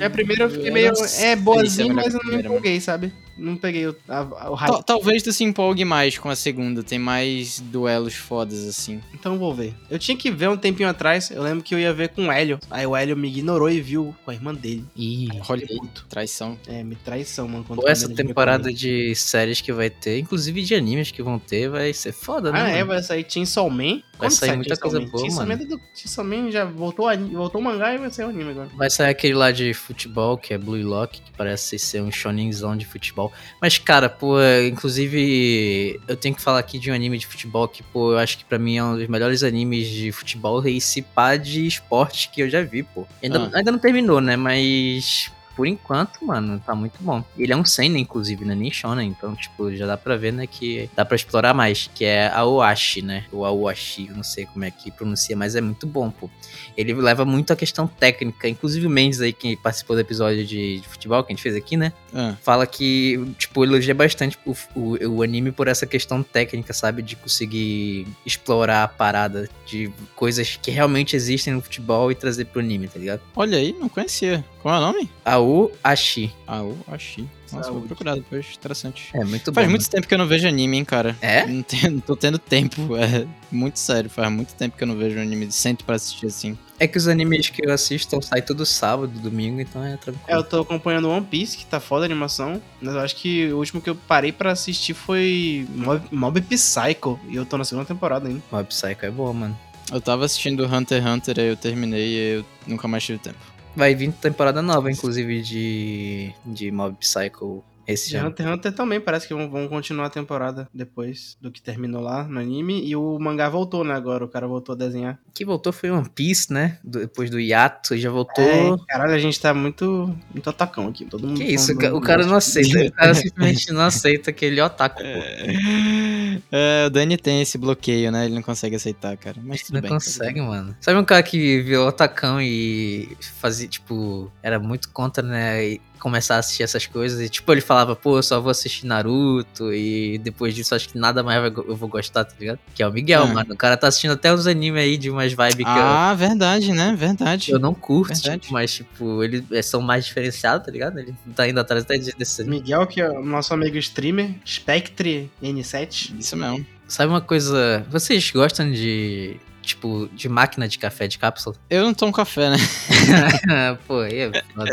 É, 0.00 0.04
a 0.04 0.10
primeira 0.10 0.44
eu 0.44 0.50
fiquei 0.50 0.68
eu 0.68 0.72
meio. 0.72 0.88
não 0.88 0.94
sei 0.94 1.24
É 1.26 1.30
é 1.32 1.36
boazinha, 1.36 1.88
melhor 1.88 2.04
mas 2.04 2.14
eu 2.14 2.20
não 2.20 2.30
me 2.30 2.36
mano. 2.36 2.48
empolguei, 2.48 2.80
sabe? 2.80 3.12
Não 3.36 3.56
peguei 3.56 3.86
o, 3.86 3.94
a- 4.08 4.50
o 4.50 4.54
hype. 4.54 4.70
Tal- 4.72 4.82
Talvez 4.82 5.22
tu 5.22 5.32
se 5.32 5.44
empolgue 5.44 5.84
mais 5.84 6.18
com 6.18 6.28
a 6.28 6.34
segunda, 6.34 6.82
tem 6.82 6.98
mais 6.98 7.60
duelos 7.60 8.14
fodas 8.14 8.66
assim. 8.66 9.00
Então 9.14 9.34
eu 9.34 9.38
vou 9.38 9.54
ver. 9.54 9.74
Eu 9.88 9.96
tinha 9.98 10.16
que 10.16 10.28
ver 10.28 10.48
um 10.48 10.56
tempinho 10.56 10.88
atrás. 10.88 11.30
Eu 11.30 11.42
lembro 11.42 11.62
que 11.62 11.72
eu 11.72 11.78
ia 11.78 11.92
ver 11.92 12.08
com 12.08 12.26
o 12.26 12.32
Hélio. 12.32 12.58
Aí 12.68 12.84
o 12.84 12.96
Hélio 12.96 13.16
me 13.16 13.28
ignorou 13.28 13.70
e 13.70 13.80
viu 13.80 14.12
com 14.24 14.30
a 14.32 14.34
irmã 14.34 14.52
dele. 14.52 14.84
Ih, 14.96 15.28
Olha 15.48 15.66
traição. 16.08 16.58
É, 16.66 16.82
me 16.82 16.96
traição, 16.96 17.46
mano. 17.46 17.64
quando 17.64 17.80
pô, 17.80 17.88
essa 17.88 18.08
temporada 18.08 18.72
de 18.72 19.14
séries 19.14 19.60
que 19.60 19.72
vai 19.72 19.88
ter, 19.88 20.18
inclusive 20.18 20.60
de 20.62 20.74
animes 20.74 21.12
que 21.12 21.22
vão 21.22 21.38
ter, 21.38 21.68
vai 21.68 21.87
ser 21.94 22.12
foda, 22.12 22.50
né? 22.52 22.60
Ah, 22.62 22.68
é, 22.68 22.72
mano? 22.78 22.86
vai 22.88 23.02
sair 23.02 23.24
Chainsaw 23.28 23.68
Man. 23.70 24.00
Quando 24.16 24.32
sair 24.32 24.48
sai 24.48 24.56
muita 24.56 24.76
coisa 24.76 24.98
Man? 25.00 25.06
boa, 25.06 25.20
Chainsaw 25.20 25.46
mano. 25.46 25.66
Man, 25.68 25.76
é 25.76 25.78
Chainsaw 25.98 26.24
Man 26.24 26.50
já 26.50 26.64
voltou, 26.64 27.08
a- 27.08 27.16
voltou 27.16 27.60
o 27.60 27.64
mangá 27.64 27.94
e 27.94 27.98
vai 27.98 28.10
sair 28.10 28.26
o 28.26 28.28
anime 28.30 28.50
agora. 28.50 28.68
Vai 28.76 28.90
sair 28.90 29.10
aquele 29.10 29.34
lá 29.34 29.50
de 29.50 29.72
futebol, 29.74 30.36
que 30.38 30.52
é 30.54 30.58
Blue 30.58 30.76
Lock, 30.82 31.20
que 31.20 31.30
parece 31.36 31.78
ser 31.78 32.02
um 32.02 32.10
shonenzão 32.10 32.76
de 32.76 32.84
futebol. 32.86 33.32
Mas, 33.60 33.78
cara, 33.78 34.08
pô, 34.08 34.40
é, 34.40 34.66
inclusive, 34.66 36.00
eu 36.08 36.16
tenho 36.16 36.34
que 36.34 36.40
falar 36.42 36.58
aqui 36.58 36.78
de 36.78 36.90
um 36.90 36.94
anime 36.94 37.18
de 37.18 37.26
futebol 37.26 37.68
que, 37.68 37.82
pô, 37.82 38.12
eu 38.12 38.18
acho 38.18 38.38
que 38.38 38.44
pra 38.44 38.58
mim 38.58 38.76
é 38.76 38.84
um 38.84 38.96
dos 38.96 39.06
melhores 39.08 39.42
animes 39.42 39.88
de 39.88 40.10
futebol 40.12 40.66
e 40.66 40.80
se 40.80 41.02
pá 41.02 41.36
de 41.36 41.66
esporte 41.66 42.30
que 42.30 42.42
eu 42.42 42.50
já 42.50 42.62
vi, 42.62 42.82
pô. 42.82 43.06
Ainda, 43.22 43.50
Ah. 43.52 43.58
ainda 43.58 43.72
não 43.72 43.78
terminou, 43.78 44.20
né? 44.20 44.36
Mas. 44.36 45.30
Por 45.58 45.66
enquanto, 45.66 46.24
mano, 46.24 46.62
tá 46.64 46.72
muito 46.72 47.02
bom. 47.02 47.24
Ele 47.36 47.52
é 47.52 47.56
um 47.56 47.64
seinen, 47.64 48.00
inclusive, 48.00 48.44
né? 48.44 48.54
Nem 48.54 48.70
shonen. 48.70 49.08
Então, 49.08 49.34
tipo, 49.34 49.74
já 49.74 49.88
dá 49.88 49.96
pra 49.96 50.16
ver, 50.16 50.32
né? 50.32 50.46
Que 50.46 50.88
dá 50.94 51.04
pra 51.04 51.16
explorar 51.16 51.52
mais. 51.52 51.90
Que 51.92 52.04
é 52.04 52.28
a 52.28 52.44
Oashi, 52.44 53.02
né? 53.02 53.24
O 53.32 53.44
Aoashi, 53.44 54.06
eu 54.08 54.14
não 54.14 54.22
sei 54.22 54.46
como 54.46 54.64
é 54.64 54.70
que 54.70 54.92
pronuncia, 54.92 55.36
mas 55.36 55.56
é 55.56 55.60
muito 55.60 55.84
bom, 55.84 56.12
pô 56.12 56.30
ele 56.78 56.94
leva 56.94 57.24
muito 57.24 57.52
a 57.52 57.56
questão 57.56 57.88
técnica. 57.88 58.48
Inclusive 58.48 58.86
o 58.86 58.90
Mendes 58.90 59.20
aí, 59.20 59.32
que 59.32 59.56
participou 59.56 59.96
do 59.96 60.00
episódio 60.00 60.46
de, 60.46 60.78
de 60.78 60.88
futebol 60.88 61.24
que 61.24 61.32
a 61.32 61.34
gente 61.34 61.42
fez 61.42 61.56
aqui, 61.56 61.76
né? 61.76 61.92
Ah, 62.14 62.36
Fala 62.40 62.68
que, 62.68 63.20
tipo, 63.36 63.64
elogia 63.64 63.96
bastante 63.96 64.38
o, 64.46 64.54
o, 64.76 65.16
o 65.16 65.22
anime 65.24 65.50
por 65.50 65.66
essa 65.66 65.86
questão 65.86 66.22
técnica, 66.22 66.72
sabe? 66.72 67.02
De 67.02 67.16
conseguir 67.16 68.06
explorar 68.24 68.84
a 68.84 68.88
parada 68.88 69.48
de 69.66 69.90
coisas 70.14 70.56
que 70.62 70.70
realmente 70.70 71.16
existem 71.16 71.52
no 71.52 71.60
futebol 71.60 72.12
e 72.12 72.14
trazer 72.14 72.44
pro 72.44 72.60
anime, 72.60 72.86
tá 72.86 72.98
ligado? 72.98 73.20
olha 73.34 73.58
aí, 73.58 73.72
não 73.72 73.88
conhecia. 73.88 74.44
Qual 74.62 74.74
é 74.74 74.78
o 74.78 74.80
nome? 74.80 75.08
Aoashi. 75.24 76.32
Ah, 76.46 76.58
eu 76.58 76.76
achei. 76.88 77.24
Nossa, 77.52 77.56
vou 77.56 77.64
Saúde. 77.64 77.86
procurar 77.86 78.14
depois, 78.16 78.46
interessante. 78.58 79.08
É 79.14 79.24
muito 79.24 79.52
Faz 79.52 79.66
bom. 79.66 79.70
muito 79.70 79.88
tempo 79.88 80.06
que 80.06 80.12
eu 80.12 80.18
não 80.18 80.26
vejo 80.26 80.46
anime, 80.48 80.76
hein, 80.76 80.84
cara. 80.84 81.16
É? 81.22 81.46
Não, 81.46 81.62
tenho- 81.62 81.92
não 81.92 82.00
tô 82.00 82.14
tendo 82.16 82.38
tempo, 82.38 82.94
é 82.98 83.26
muito 83.50 83.78
sério. 83.78 84.10
Faz 84.10 84.30
muito 84.30 84.54
tempo 84.54 84.76
que 84.76 84.82
eu 84.82 84.88
não 84.88 84.96
vejo 84.96 85.18
anime 85.18 85.50
sento 85.52 85.84
pra 85.84 85.94
assistir 85.94 86.26
assim. 86.26 86.58
É 86.78 86.86
que 86.86 86.98
os 86.98 87.08
animes 87.08 87.48
que 87.48 87.64
eu 87.66 87.72
assisto 87.72 88.20
saem 88.22 88.42
todo 88.42 88.66
sábado, 88.66 89.12
domingo, 89.20 89.60
então 89.60 89.82
é 89.82 89.96
tranquilo. 89.96 90.24
É, 90.28 90.34
eu 90.34 90.44
tô 90.44 90.60
acompanhando 90.60 91.08
One 91.08 91.24
Piece, 91.24 91.56
que 91.56 91.64
tá 91.64 91.80
foda 91.80 92.04
a 92.04 92.06
animação. 92.06 92.60
Mas 92.82 92.94
eu 92.94 93.00
acho 93.00 93.16
que 93.16 93.50
o 93.52 93.58
último 93.58 93.80
que 93.80 93.88
eu 93.90 93.94
parei 93.96 94.30
pra 94.32 94.52
assistir 94.52 94.92
foi 94.94 95.66
Mob, 95.74 96.02
Mob 96.12 96.40
Psycho. 96.42 97.18
E 97.28 97.36
eu 97.36 97.46
tô 97.46 97.56
na 97.56 97.64
segunda 97.64 97.86
temporada 97.86 98.28
ainda. 98.28 98.42
Mob 98.52 98.64
Psycho 98.68 99.06
é 99.06 99.10
boa, 99.10 99.32
mano. 99.32 99.58
Eu 99.90 100.00
tava 100.00 100.24
assistindo 100.26 100.66
Hunter 100.66 101.02
x 101.02 101.06
Hunter, 101.10 101.38
aí 101.38 101.46
eu 101.48 101.56
terminei 101.56 102.06
e 102.08 102.34
eu 102.38 102.44
nunca 102.66 102.86
mais 102.86 103.02
tive 103.04 103.18
tempo. 103.18 103.38
Vai 103.78 103.94
vir 103.94 104.10
temporada 104.10 104.60
nova, 104.60 104.90
inclusive, 104.90 105.40
de, 105.40 106.32
de 106.44 106.72
Mob 106.72 106.96
Psycho 106.96 107.62
esse 107.88 108.06
De 108.08 108.12
já. 108.12 108.26
Hunter 108.26 108.46
x 108.46 108.54
Hunter 108.54 108.72
também 108.72 109.00
parece 109.00 109.26
que 109.26 109.34
vão, 109.34 109.50
vão 109.50 109.66
continuar 109.66 110.06
a 110.06 110.10
temporada 110.10 110.68
depois 110.72 111.36
do 111.40 111.50
que 111.50 111.60
terminou 111.60 112.02
lá 112.02 112.24
no 112.24 112.38
anime. 112.38 112.86
E 112.86 112.94
o 112.94 113.18
mangá 113.18 113.48
voltou, 113.48 113.82
né? 113.82 113.94
Agora 113.94 114.24
o 114.24 114.28
cara 114.28 114.46
voltou 114.46 114.74
a 114.74 114.78
desenhar. 114.78 115.18
que 115.34 115.44
voltou 115.44 115.72
foi 115.72 115.90
One 115.90 116.08
Piece, 116.08 116.52
né? 116.52 116.78
Depois 116.84 117.30
do 117.30 117.40
hiato, 117.40 117.94
e 117.94 117.98
já 117.98 118.10
voltou. 118.10 118.44
É, 118.44 118.76
caralho, 118.86 119.14
a 119.14 119.18
gente 119.18 119.40
tá 119.40 119.54
muito, 119.54 120.14
muito 120.32 120.50
atacão 120.50 120.88
aqui. 120.88 121.04
Todo 121.04 121.26
mundo 121.26 121.38
que 121.38 121.44
isso, 121.44 121.72
o 121.72 122.00
cara 122.00 122.26
não 122.26 122.36
aceita. 122.36 122.78
O 122.86 122.92
cara 122.92 123.14
simplesmente 123.14 123.72
não 123.72 123.82
aceita 123.82 124.32
que 124.32 124.44
ele 124.44 124.60
é 124.60 124.64
otaku, 124.64 125.02
pô. 125.02 125.08
É, 126.52 126.84
o 126.86 126.90
Dani 126.90 127.16
tem 127.16 127.42
esse 127.42 127.58
bloqueio, 127.58 128.10
né? 128.12 128.26
Ele 128.26 128.34
não 128.34 128.42
consegue 128.42 128.76
aceitar, 128.76 129.16
cara. 129.16 129.36
Mas 129.42 129.62
tudo 129.62 129.74
Não 129.74 129.80
bem. 129.82 129.90
consegue, 129.90 130.40
mano. 130.40 130.76
Sabe 130.80 130.98
um 130.98 131.04
cara 131.04 131.22
que 131.22 131.60
virou 131.62 131.88
otacão 131.88 132.40
e 132.40 133.16
fazia, 133.40 133.68
tipo, 133.68 134.30
era 134.42 134.58
muito 134.58 134.88
contra, 134.90 135.22
né? 135.22 135.64
E 135.66 135.80
começar 135.98 136.36
a 136.36 136.38
assistir 136.38 136.62
essas 136.62 136.86
coisas. 136.86 137.20
E, 137.20 137.28
tipo, 137.28 137.50
ele 137.52 137.60
falava, 137.60 137.94
pô, 137.96 138.18
eu 138.18 138.22
só 138.22 138.40
vou 138.40 138.50
assistir 138.50 138.86
Naruto. 138.86 139.72
E 139.72 140.18
depois 140.18 140.54
disso, 140.54 140.74
acho 140.74 140.88
que 140.88 140.98
nada 140.98 141.22
mais 141.22 141.42
eu 141.44 141.76
vou 141.76 141.88
gostar, 141.88 142.24
tá 142.24 142.34
ligado? 142.38 142.58
Que 142.74 142.82
é 142.82 142.88
o 142.88 142.92
Miguel, 142.92 143.22
Ah. 143.22 143.26
mano. 143.26 143.54
O 143.54 143.56
cara 143.56 143.76
tá 143.76 143.88
assistindo 143.88 144.12
até 144.12 144.32
uns 144.32 144.46
animes 144.46 144.80
aí 144.82 144.96
de 144.96 145.10
umas 145.10 145.32
vibes 145.32 145.56
que 145.56 145.62
eu- 145.62 145.66
Ah, 145.68 146.14
verdade, 146.14 146.72
né? 146.72 146.94
Verdade. 146.98 147.50
eu 147.50 147.58
não 147.58 147.74
curto, 147.74 148.14
Verdade. 148.14 148.40
tipo, 148.42 148.52
mas, 148.52 148.72
tipo, 148.74 149.22
eles 149.24 149.44
são 149.66 149.80
mais 149.80 150.06
diferenciados, 150.06 150.64
tá 150.64 150.72
ligado? 150.72 150.98
Ele 150.98 151.14
tá 151.34 151.48
indo 151.48 151.58
atrás 151.60 151.82
até 151.84 151.96
de- 151.98 152.12
desse. 152.12 152.44
Miguel, 152.44 152.86
que 152.86 153.00
é 153.00 153.10
o 153.10 153.24
nosso 153.24 153.52
amigo 153.52 153.76
streamer, 153.78 154.30
Spectre 154.46 155.30
N7. 155.42 156.14
Isso 156.18 156.36
mesmo. 156.36 156.64
Sabe 156.86 157.10
uma 157.10 157.20
coisa. 157.20 157.84
Vocês 157.90 158.30
gostam 158.30 158.70
de. 158.70 159.36
Tipo, 159.68 160.08
de 160.14 160.30
máquina 160.30 160.66
de 160.66 160.78
café 160.78 161.06
de 161.06 161.18
cápsula? 161.18 161.54
Eu 161.68 161.84
não 161.84 161.92
tomo 161.92 162.10
café, 162.10 162.48
né? 162.48 162.56
Pô, 163.86 164.00
aí 164.00 164.20
é 164.20 164.42
foda. 164.54 164.70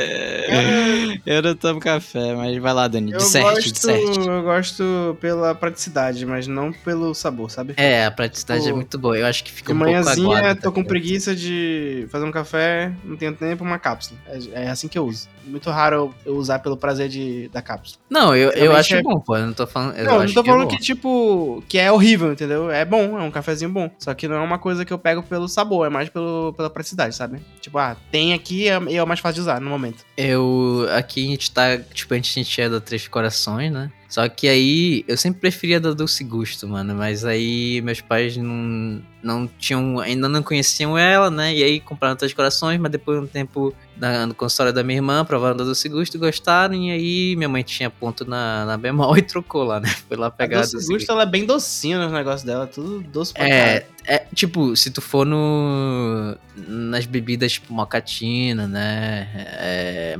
Eu 1.25 1.41
não 1.41 1.53
tomo 1.55 1.81
café, 1.81 2.33
mas 2.33 2.57
vai 2.57 2.73
lá, 2.73 2.87
Dani. 2.87 3.11
Eu 3.11 3.17
Disserte, 3.17 3.55
gosto, 3.55 3.73
disserte. 3.73 4.19
eu 4.19 4.43
gosto 4.43 5.17
pela 5.19 5.53
praticidade, 5.53 6.25
mas 6.25 6.47
não 6.47 6.71
pelo 6.71 7.13
sabor, 7.13 7.51
sabe? 7.51 7.73
É, 7.75 8.05
a 8.05 8.11
praticidade 8.11 8.69
é 8.69 8.71
muito 8.71 8.97
boa. 8.97 9.17
Eu 9.17 9.25
acho 9.25 9.43
que 9.43 9.51
fica 9.51 9.73
um 9.73 9.77
pouco 9.77 9.91
manhãzinha, 9.91 10.37
aguado. 10.37 10.61
tô 10.61 10.69
tá 10.69 10.75
com 10.75 10.83
preguiça 10.83 11.35
de 11.35 12.07
fazer 12.09 12.23
um 12.23 12.31
café, 12.31 12.93
não 13.03 13.17
tenho 13.17 13.33
tempo, 13.33 13.63
uma 13.65 13.77
cápsula. 13.77 14.17
É, 14.27 14.63
é 14.63 14.69
assim 14.69 14.87
que 14.87 14.97
eu 14.97 15.05
uso. 15.05 15.27
Muito 15.45 15.69
raro 15.69 15.95
eu, 15.95 16.13
eu 16.33 16.37
usar 16.37 16.59
pelo 16.59 16.77
prazer 16.77 17.09
de, 17.09 17.49
da 17.49 17.61
cápsula. 17.61 17.99
Não, 18.09 18.35
eu, 18.35 18.49
eu 18.51 18.73
acho 18.75 18.95
é- 18.95 19.01
bom, 19.01 19.19
pô. 19.19 19.35
Eu 19.35 19.47
não 19.47 19.53
tô 19.53 19.67
falando. 19.67 19.95
Eu 19.97 20.05
não, 20.05 20.13
não 20.15 20.21
acho 20.21 20.33
tô 20.33 20.41
que 20.41 20.49
é 20.49 20.53
falando 20.53 20.69
que, 20.69 20.77
tipo, 20.77 21.63
que 21.67 21.77
é 21.77 21.91
horrível, 21.91 22.31
entendeu? 22.31 22.71
É 22.71 22.85
bom, 22.85 23.19
é 23.19 23.23
um 23.23 23.31
cafezinho 23.31 23.69
bom. 23.71 23.91
Só 23.99 24.13
que 24.13 24.27
não 24.27 24.37
é 24.37 24.39
uma 24.39 24.57
coisa 24.57 24.84
que 24.85 24.93
eu 24.93 24.99
pego 24.99 25.21
pelo 25.23 25.47
sabor, 25.47 25.87
é 25.87 25.89
mais 25.89 26.09
pelo, 26.09 26.53
pela 26.53 26.69
praticidade, 26.69 27.15
sabe? 27.15 27.39
Tipo, 27.59 27.77
ah, 27.77 27.95
tem 28.11 28.33
aqui 28.33 28.67
é- 28.67 28.81
e 28.89 28.95
é, 28.95 29.03
o 29.03 29.07
mais 29.07 29.19
fácil 29.19 29.35
de 29.35 29.41
usar 29.41 29.59
no 29.59 29.69
momento. 29.69 30.05
Eu. 30.15 30.87
Aqui 30.95 31.25
a 31.25 31.29
gente 31.31 31.51
tá. 31.51 31.77
Tipo, 31.77 32.13
a 32.13 32.17
gente 32.17 32.61
é 32.61 32.69
da 32.69 32.79
Três 32.79 33.07
Corações, 33.07 33.71
né? 33.71 33.91
Só 34.15 34.29
que 34.29 34.47
aí 34.47 35.03
eu 35.09 35.17
sempre 35.17 35.41
preferia 35.41 35.77
da 35.77 35.91
Doce 35.91 36.23
Gusto, 36.23 36.65
mano. 36.69 36.95
Mas 36.95 37.25
aí 37.25 37.81
meus 37.81 37.99
pais 37.99 38.37
não, 38.37 39.01
não 39.21 39.45
tinham. 39.59 39.99
ainda 39.99 40.29
não 40.29 40.41
conheciam 40.41 40.97
ela, 40.97 41.29
né? 41.29 41.53
E 41.53 41.61
aí 41.61 41.81
compraram 41.81 42.15
Três 42.15 42.33
Corações, 42.33 42.79
mas 42.79 42.89
depois 42.93 43.19
de 43.19 43.25
um 43.25 43.27
tempo 43.27 43.75
na, 43.97 44.25
no 44.25 44.33
consultório 44.33 44.71
da 44.71 44.83
minha 44.85 44.99
irmã, 44.99 45.25
provaram 45.25 45.57
da 45.57 45.65
Doce 45.65 45.89
Gusto, 45.89 46.17
gostaram. 46.17 46.75
E 46.75 46.91
aí 46.91 47.35
minha 47.35 47.49
mãe 47.49 47.61
tinha 47.61 47.89
ponto 47.89 48.23
na, 48.23 48.63
na 48.65 48.77
bemol 48.77 49.17
e 49.19 49.21
trocou 49.21 49.65
lá, 49.65 49.81
né? 49.81 49.89
Foi 50.07 50.15
lá 50.15 50.27
A 50.27 50.31
pegar 50.31 50.59
a 50.59 50.61
doce 50.61 50.75
Doce 50.77 50.87
gusto, 50.93 51.11
ela 51.11 51.23
é 51.23 51.25
bem 51.25 51.45
docinha 51.45 51.99
nos 52.01 52.13
negócios 52.13 52.43
dela, 52.43 52.65
tudo 52.67 53.01
doce 53.01 53.33
pra 53.33 53.45
É, 53.45 53.49
caralho. 53.49 53.85
é, 54.05 54.19
tipo, 54.33 54.77
se 54.77 54.91
tu 54.91 55.01
for 55.01 55.25
no 55.25 56.37
nas 56.55 57.05
bebidas 57.05 57.51
tipo 57.51 57.73
mocatina, 57.73 58.65
né? 58.65 59.27
é, 59.59 60.15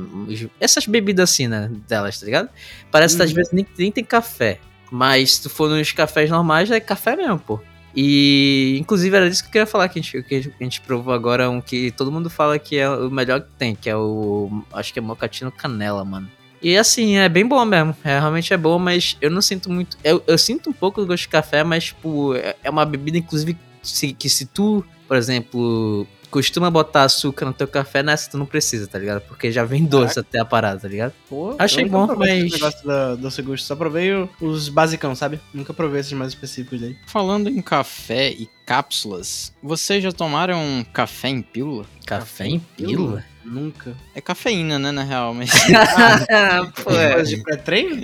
essas 0.60 0.86
bebidas 0.86 1.30
assim, 1.30 1.48
né? 1.48 1.70
Delas, 1.88 2.20
tá 2.20 2.26
ligado? 2.26 2.50
Parece 2.90 3.16
que 3.16 3.22
às 3.22 3.30
Uhum. 3.30 3.36
vezes 3.36 3.52
nem, 3.52 3.66
nem 3.86 3.92
tem 3.92 4.04
café. 4.04 4.58
Mas 4.90 5.34
se 5.34 5.42
tu 5.42 5.50
for 5.50 5.68
nos 5.68 5.92
cafés 5.92 6.30
normais, 6.30 6.70
é 6.70 6.80
café 6.80 7.16
mesmo, 7.16 7.38
pô. 7.38 7.60
E, 7.94 8.76
inclusive, 8.78 9.16
era 9.16 9.28
disso 9.28 9.42
que 9.42 9.48
eu 9.48 9.52
queria 9.52 9.66
falar, 9.66 9.88
que 9.88 9.98
a 9.98 10.02
gente, 10.02 10.22
que 10.22 10.34
a 10.34 10.64
gente 10.64 10.80
provou 10.82 11.14
agora, 11.14 11.48
um 11.48 11.62
que 11.62 11.90
todo 11.92 12.12
mundo 12.12 12.28
fala 12.28 12.58
que 12.58 12.76
é 12.76 12.88
o 12.88 13.10
melhor 13.10 13.40
que 13.40 13.48
tem, 13.58 13.74
que 13.74 13.88
é 13.88 13.96
o, 13.96 14.62
acho 14.72 14.92
que 14.92 14.98
é 14.98 15.02
mocatino 15.02 15.50
canela, 15.50 16.04
mano. 16.04 16.28
E 16.60 16.76
assim, 16.76 17.16
é 17.16 17.28
bem 17.28 17.46
bom 17.46 17.64
mesmo, 17.64 17.96
é, 18.04 18.18
realmente 18.18 18.52
é 18.52 18.56
bom, 18.56 18.78
mas 18.78 19.16
eu 19.20 19.30
não 19.30 19.40
sinto 19.40 19.70
muito, 19.70 19.96
eu, 20.04 20.22
eu 20.26 20.36
sinto 20.36 20.70
um 20.70 20.72
pouco 20.72 21.00
do 21.00 21.06
gosto 21.06 21.22
de 21.22 21.28
café, 21.28 21.64
mas, 21.64 21.84
tipo, 21.84 22.34
é, 22.34 22.54
é 22.62 22.68
uma 22.68 22.84
bebida, 22.84 23.16
inclusive, 23.16 23.56
se, 23.82 24.12
que 24.12 24.28
se 24.28 24.44
tu, 24.44 24.84
por 25.08 25.16
exemplo, 25.16 26.06
costuma 26.30 26.70
botar 26.70 27.02
açúcar 27.04 27.46
no 27.46 27.52
teu 27.52 27.66
café, 27.68 28.02
nessa 28.02 28.30
tu 28.30 28.38
não 28.38 28.46
precisa, 28.46 28.86
tá 28.86 28.98
ligado? 28.98 29.20
Porque 29.22 29.50
já 29.52 29.64
vem 29.64 29.84
doce 29.84 30.18
até 30.18 30.38
a 30.40 30.44
parada, 30.44 30.80
tá 30.80 30.88
ligado? 30.88 31.12
Pô, 31.28 31.54
Achei 31.58 31.84
eu 31.84 31.88
nunca 31.90 32.14
bom, 32.14 32.18
mas- 32.20 32.52
negócio 32.52 32.86
da 32.86 33.14
doce 33.14 33.42
gusto, 33.42 33.64
só 33.66 33.74
provei 33.76 34.12
o- 34.14 34.28
os 34.40 34.68
basicão, 34.68 35.14
sabe? 35.14 35.40
Nunca 35.54 35.72
provei 35.72 36.00
esses 36.00 36.12
mais 36.12 36.32
específicos 36.32 36.80
daí. 36.80 36.96
Falando 37.06 37.48
em 37.48 37.60
café 37.62 38.30
e 38.30 38.48
cápsulas, 38.66 39.54
vocês 39.62 40.02
já 40.02 40.10
tomaram 40.10 40.84
café 40.92 41.28
em 41.28 41.40
pílula? 41.40 41.86
Café 42.04 42.46
em 42.46 42.58
pílula? 42.58 43.24
Nunca. 43.46 43.94
É 44.12 44.20
cafeína, 44.20 44.76
né, 44.76 44.90
na 44.90 45.04
real, 45.04 45.32
mas... 45.32 45.50
Pô, 46.82 46.90
é. 46.90 47.22
De 47.22 47.36
pré-treino? 47.42 48.02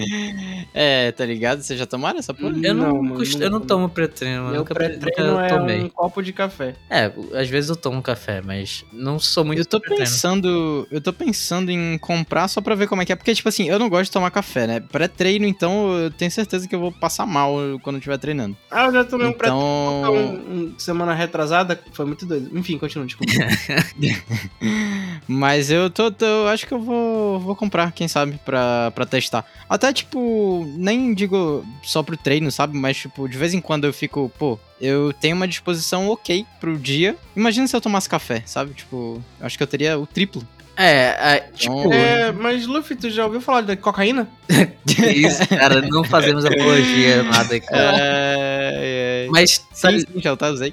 é, 0.72 1.10
tá 1.10 1.26
ligado? 1.26 1.62
Vocês 1.62 1.76
já 1.76 1.84
tomaram 1.84 2.20
essa 2.20 2.32
porra? 2.32 2.54
Eu 2.62 2.74
não, 2.74 3.02
Não, 3.02 3.22
eu 3.40 3.50
não 3.50 3.60
tomo 3.60 3.88
pré-treino, 3.88 4.44
mano. 4.44 4.58
Nunca, 4.58 4.72
pré-treino 4.72 5.32
nunca 5.32 5.46
é 5.46 5.48
tomei. 5.48 5.82
um 5.82 5.88
copo 5.88 6.22
de 6.22 6.32
café. 6.32 6.76
É, 6.88 7.10
às 7.34 7.48
vezes 7.48 7.70
eu 7.70 7.76
tomo 7.76 8.00
café, 8.00 8.40
mas 8.40 8.84
não 8.92 9.18
sou 9.18 9.44
muito 9.44 9.58
Eu 9.58 9.64
tô 9.64 9.80
pensando, 9.80 10.86
eu 10.90 11.00
tô 11.00 11.12
pensando 11.12 11.70
em 11.72 11.98
comprar 11.98 12.46
só 12.46 12.60
pra 12.60 12.76
ver 12.76 12.86
como 12.86 13.02
é 13.02 13.04
que 13.04 13.12
é, 13.12 13.16
porque 13.16 13.34
tipo 13.34 13.48
assim, 13.48 13.68
eu 13.68 13.80
não 13.80 13.88
gosto 13.88 14.04
de 14.04 14.10
tomar 14.12 14.30
café, 14.30 14.68
né? 14.68 14.80
Pré-treino, 14.80 15.44
então 15.46 15.92
eu 15.98 16.10
tenho 16.10 16.30
certeza 16.30 16.68
que 16.68 16.74
eu 16.74 16.80
vou 16.80 16.92
passar 16.92 17.26
mal 17.26 17.54
quando 17.82 17.96
eu 17.96 17.98
estiver 17.98 18.18
treinando. 18.18 18.56
Ah, 18.70 18.86
eu 18.86 18.92
já 18.92 19.04
tomei 19.04 19.26
um 19.26 19.32
pré-treino 19.32 19.98
Então, 19.98 20.51
um, 20.52 20.74
semana 20.78 21.14
retrasada, 21.14 21.80
foi 21.92 22.04
muito 22.06 22.26
doido. 22.26 22.56
Enfim, 22.56 22.78
continua, 22.78 23.06
desculpa. 23.06 23.32
mas 25.26 25.70
eu 25.70 25.90
tô, 25.90 26.10
tô- 26.10 26.24
eu 26.24 26.48
acho 26.48 26.66
que 26.66 26.74
eu 26.74 26.80
vou, 26.80 27.38
vou 27.40 27.56
comprar, 27.56 27.92
quem 27.92 28.08
sabe, 28.08 28.38
pra, 28.44 28.90
pra 28.92 29.06
testar. 29.06 29.44
Até 29.68 29.92
tipo, 29.92 30.64
nem 30.76 31.14
digo 31.14 31.64
só 31.82 32.02
pro 32.02 32.16
treino, 32.16 32.50
sabe? 32.50 32.76
Mas 32.76 32.96
tipo, 32.96 33.28
de 33.28 33.36
vez 33.38 33.54
em 33.54 33.60
quando 33.60 33.84
eu 33.86 33.92
fico, 33.92 34.30
pô, 34.38 34.58
eu 34.80 35.12
tenho 35.12 35.36
uma 35.36 35.48
disposição 35.48 36.08
ok 36.08 36.44
pro 36.60 36.78
dia. 36.78 37.16
Imagina 37.36 37.66
se 37.66 37.74
eu 37.76 37.80
tomasse 37.80 38.08
café, 38.08 38.42
sabe? 38.46 38.74
Tipo, 38.74 39.22
eu 39.40 39.46
acho 39.46 39.56
que 39.56 39.62
eu 39.62 39.66
teria 39.68 39.98
o 39.98 40.06
triplo. 40.06 40.46
É, 40.74 41.34
é, 41.36 41.40
tipo, 41.54 41.78
Então, 41.80 41.92
é, 41.92 42.32
mas 42.32 42.66
Luffy, 42.66 42.96
tu 42.96 43.10
já 43.10 43.26
ouviu 43.26 43.42
falar 43.42 43.60
de 43.60 43.76
cocaína? 43.76 44.26
isso, 45.14 45.46
cara, 45.46 45.82
não 45.82 46.02
fazemos 46.02 46.46
apologia, 46.46 47.22
nada, 47.30 47.60
cara. 47.60 47.96
É, 47.98 49.26
é, 49.26 49.28
Mas, 49.30 49.62
Sim, 49.90 50.00
sabe, 50.00 50.12
sim, 50.14 50.20
já 50.20 50.36
tá, 50.36 50.50
usei. 50.50 50.72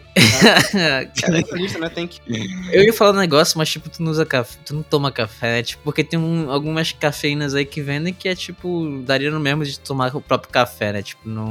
eu 2.71 2.83
ia 2.83 2.93
falar 2.93 3.11
um 3.11 3.19
negócio, 3.19 3.57
mas 3.57 3.69
tipo, 3.69 3.89
tu 3.89 4.01
não 4.03 4.11
usa 4.11 4.25
café, 4.25 4.57
tu 4.65 4.73
não 4.75 4.83
toma 4.83 5.11
café, 5.11 5.53
né? 5.57 5.63
Tipo, 5.63 5.83
porque 5.83 6.03
tem 6.03 6.19
um- 6.19 6.49
algumas 6.51 6.91
cafeínas 6.91 7.55
aí 7.55 7.65
que 7.65 7.81
vendem 7.81 8.13
que 8.13 8.27
é 8.29 8.35
tipo, 8.35 9.01
daria 9.05 9.31
no 9.31 9.39
mesmo 9.39 9.65
de 9.65 9.79
tomar 9.79 10.15
o 10.15 10.21
próprio 10.21 10.51
café, 10.51 10.93
né? 10.93 11.01
Tipo, 11.01 11.27
não, 11.27 11.47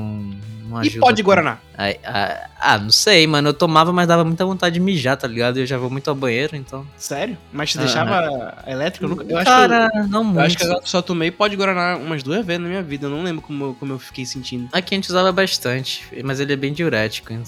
não 0.68 0.82
E 0.82 0.88
ajuda. 0.88 1.00
pó 1.06 1.10
de 1.12 1.22
Guaraná? 1.22 1.58
Ah, 2.04 2.48
ah, 2.60 2.78
não 2.78 2.90
sei, 2.90 3.24
mano. 3.26 3.50
Eu 3.50 3.54
tomava, 3.54 3.92
mas 3.92 4.08
dava 4.08 4.24
muita 4.24 4.44
vontade 4.44 4.74
de 4.74 4.80
mijar, 4.80 5.16
tá 5.16 5.28
ligado? 5.28 5.58
Eu 5.58 5.66
já 5.66 5.78
vou 5.78 5.88
muito 5.88 6.08
ao 6.10 6.14
banheiro, 6.16 6.56
então. 6.56 6.84
Sério? 6.96 7.38
Mas 7.52 7.70
te 7.70 7.78
Ah. 7.78 7.82
deixava 7.82 8.64
elétrico? 8.66 9.04
Eu, 9.04 9.08
nunca, 9.10 9.24
eu 9.28 9.36
acho 9.36 9.46
Cara, 9.46 9.88
que 9.90 9.98
não 10.08 10.20
eu, 10.20 10.24
muito. 10.24 10.38
eu 10.40 10.44
acho 10.44 10.56
que 10.56 10.64
eu 10.64 10.80
só 10.84 11.00
tomei 11.00 11.30
pó 11.30 11.46
de 11.46 11.54
Guaraná 11.56 11.96
umas 11.96 12.22
duas 12.22 12.44
vezes 12.44 12.60
na 12.62 12.68
minha 12.68 12.82
vida. 12.82 13.06
Eu 13.06 13.10
não 13.10 13.22
lembro 13.22 13.42
como, 13.42 13.64
eu- 13.66 13.74
como 13.78 13.92
eu 13.92 13.98
fiquei 13.98 14.26
sentindo. 14.26 14.68
Aqui 14.72 14.94
a 14.94 14.96
gente 14.96 15.08
usava 15.08 15.30
bastante, 15.30 16.04
mas 16.24 16.40
ele 16.40 16.52
é 16.52 16.56
bem 16.56 16.72
diurético, 16.72 17.32
então. 17.32 17.47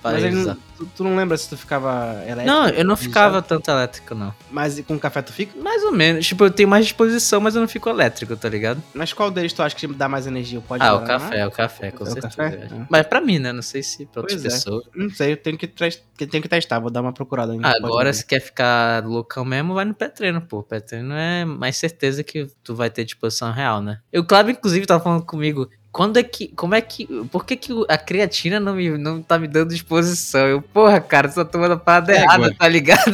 Mas 0.00 0.12
parei 0.12 0.20
ele 0.20 0.28
de 0.30 0.34
não- 0.36 0.42
usar. 0.42 0.56
tu, 0.76 0.86
tu 0.96 1.04
não 1.04 1.16
lembra 1.16 1.36
se 1.36 1.48
tu 1.48 1.56
ficava 1.56 2.14
elétrico? 2.24 2.46
Não, 2.46 2.68
eu 2.68 2.84
não 2.84 2.96
ficava 2.96 3.42
tanto 3.42 3.68
elétrico, 3.68 4.14
não. 4.14 4.32
Mas 4.48 4.80
com 4.82 4.96
café 4.96 5.20
tu 5.22 5.32
fica? 5.32 5.58
Mais 5.60 5.82
ou 5.82 5.90
menos. 5.90 6.24
Tipo, 6.24 6.44
eu 6.44 6.50
tenho 6.52 6.68
mais 6.68 6.84
disposição, 6.86 7.40
mas 7.40 7.56
eu 7.56 7.60
não 7.60 7.66
fico 7.68 7.88
elétrico, 7.90 8.36
tá 8.36 8.48
ligado? 8.48 8.80
Mas 8.94 9.12
qual 9.12 9.28
deles 9.28 9.52
tu 9.52 9.60
acha 9.60 9.74
que 9.74 9.88
dá 9.88 10.08
mais 10.08 10.26
energia? 10.28 10.60
O 10.60 10.62
pó 10.62 10.76
de 10.76 10.84
Ah, 10.84 10.94
o 10.94 11.04
café, 11.04 11.46
o 11.46 11.50
café, 11.50 11.90
com 11.90 12.04
É 12.04 12.08
o 12.08 12.12
certeza. 12.12 12.36
café? 12.36 12.68
eu. 12.70 12.78
Ah. 12.82 12.86
Mas 12.88 13.06
pra 13.08 13.20
mim, 13.20 13.40
né? 13.40 13.52
Não 13.52 13.60
sei 13.60 13.82
se 13.82 14.06
pra 14.06 14.20
outras 14.22 14.40
Pois 14.40 14.52
é. 14.52 14.56
pessoas. 14.56 14.84
Não 14.94 15.10
sei, 15.10 15.32
eu 15.32 15.36
tenho 15.36 15.58
que, 15.58 15.66
tenho 15.66 16.42
que 16.42 16.48
testar. 16.48 16.78
Vou 16.78 16.90
dar 16.90 17.00
uma 17.02 17.12
procurada 17.12 17.52
ainda. 17.52 17.68
Agora, 17.68 18.12
se 18.12 18.24
quer 18.24 18.40
ficar 18.40 19.04
loucão 19.04 19.44
mesmo, 19.44 19.74
vai 19.74 19.84
no 19.84 19.94
pré-treino, 19.94 20.40
pô. 20.40 20.62
Pré-treino 20.62 21.12
é 21.12 21.44
mais 21.44 21.76
certeza 21.76 22.22
que 22.22 22.46
tu 22.62 22.74
vai 22.76 22.88
ter 22.88 23.04
disposição 23.04 23.50
real, 23.50 23.82
né? 23.82 23.98
E 24.12 24.18
o 24.20 24.24
Cláudio, 24.24 24.52
inclusive, 24.52 24.86
tava 24.86 25.02
falando 25.02 25.24
comigo. 25.24 25.68
Quando 25.90 26.18
é 26.18 26.22
que. 26.22 26.48
Como 26.48 26.74
é 26.74 26.80
que. 26.82 27.06
Por 27.32 27.44
que, 27.46 27.56
que 27.56 27.72
a 27.88 27.96
creatina 27.96 28.60
não, 28.60 28.74
me, 28.74 28.90
não 28.98 29.22
tá 29.22 29.38
me 29.38 29.48
dando 29.48 29.70
disposição? 29.70 30.46
Eu, 30.46 30.60
porra, 30.62 31.00
cara, 31.00 31.28
tu 31.28 31.36
tá 31.36 31.44
tomando 31.46 31.72
a 31.72 31.76
parada 31.78 32.12
Égua. 32.12 32.24
errada, 32.24 32.54
tá 32.54 32.68
ligado? 32.68 33.12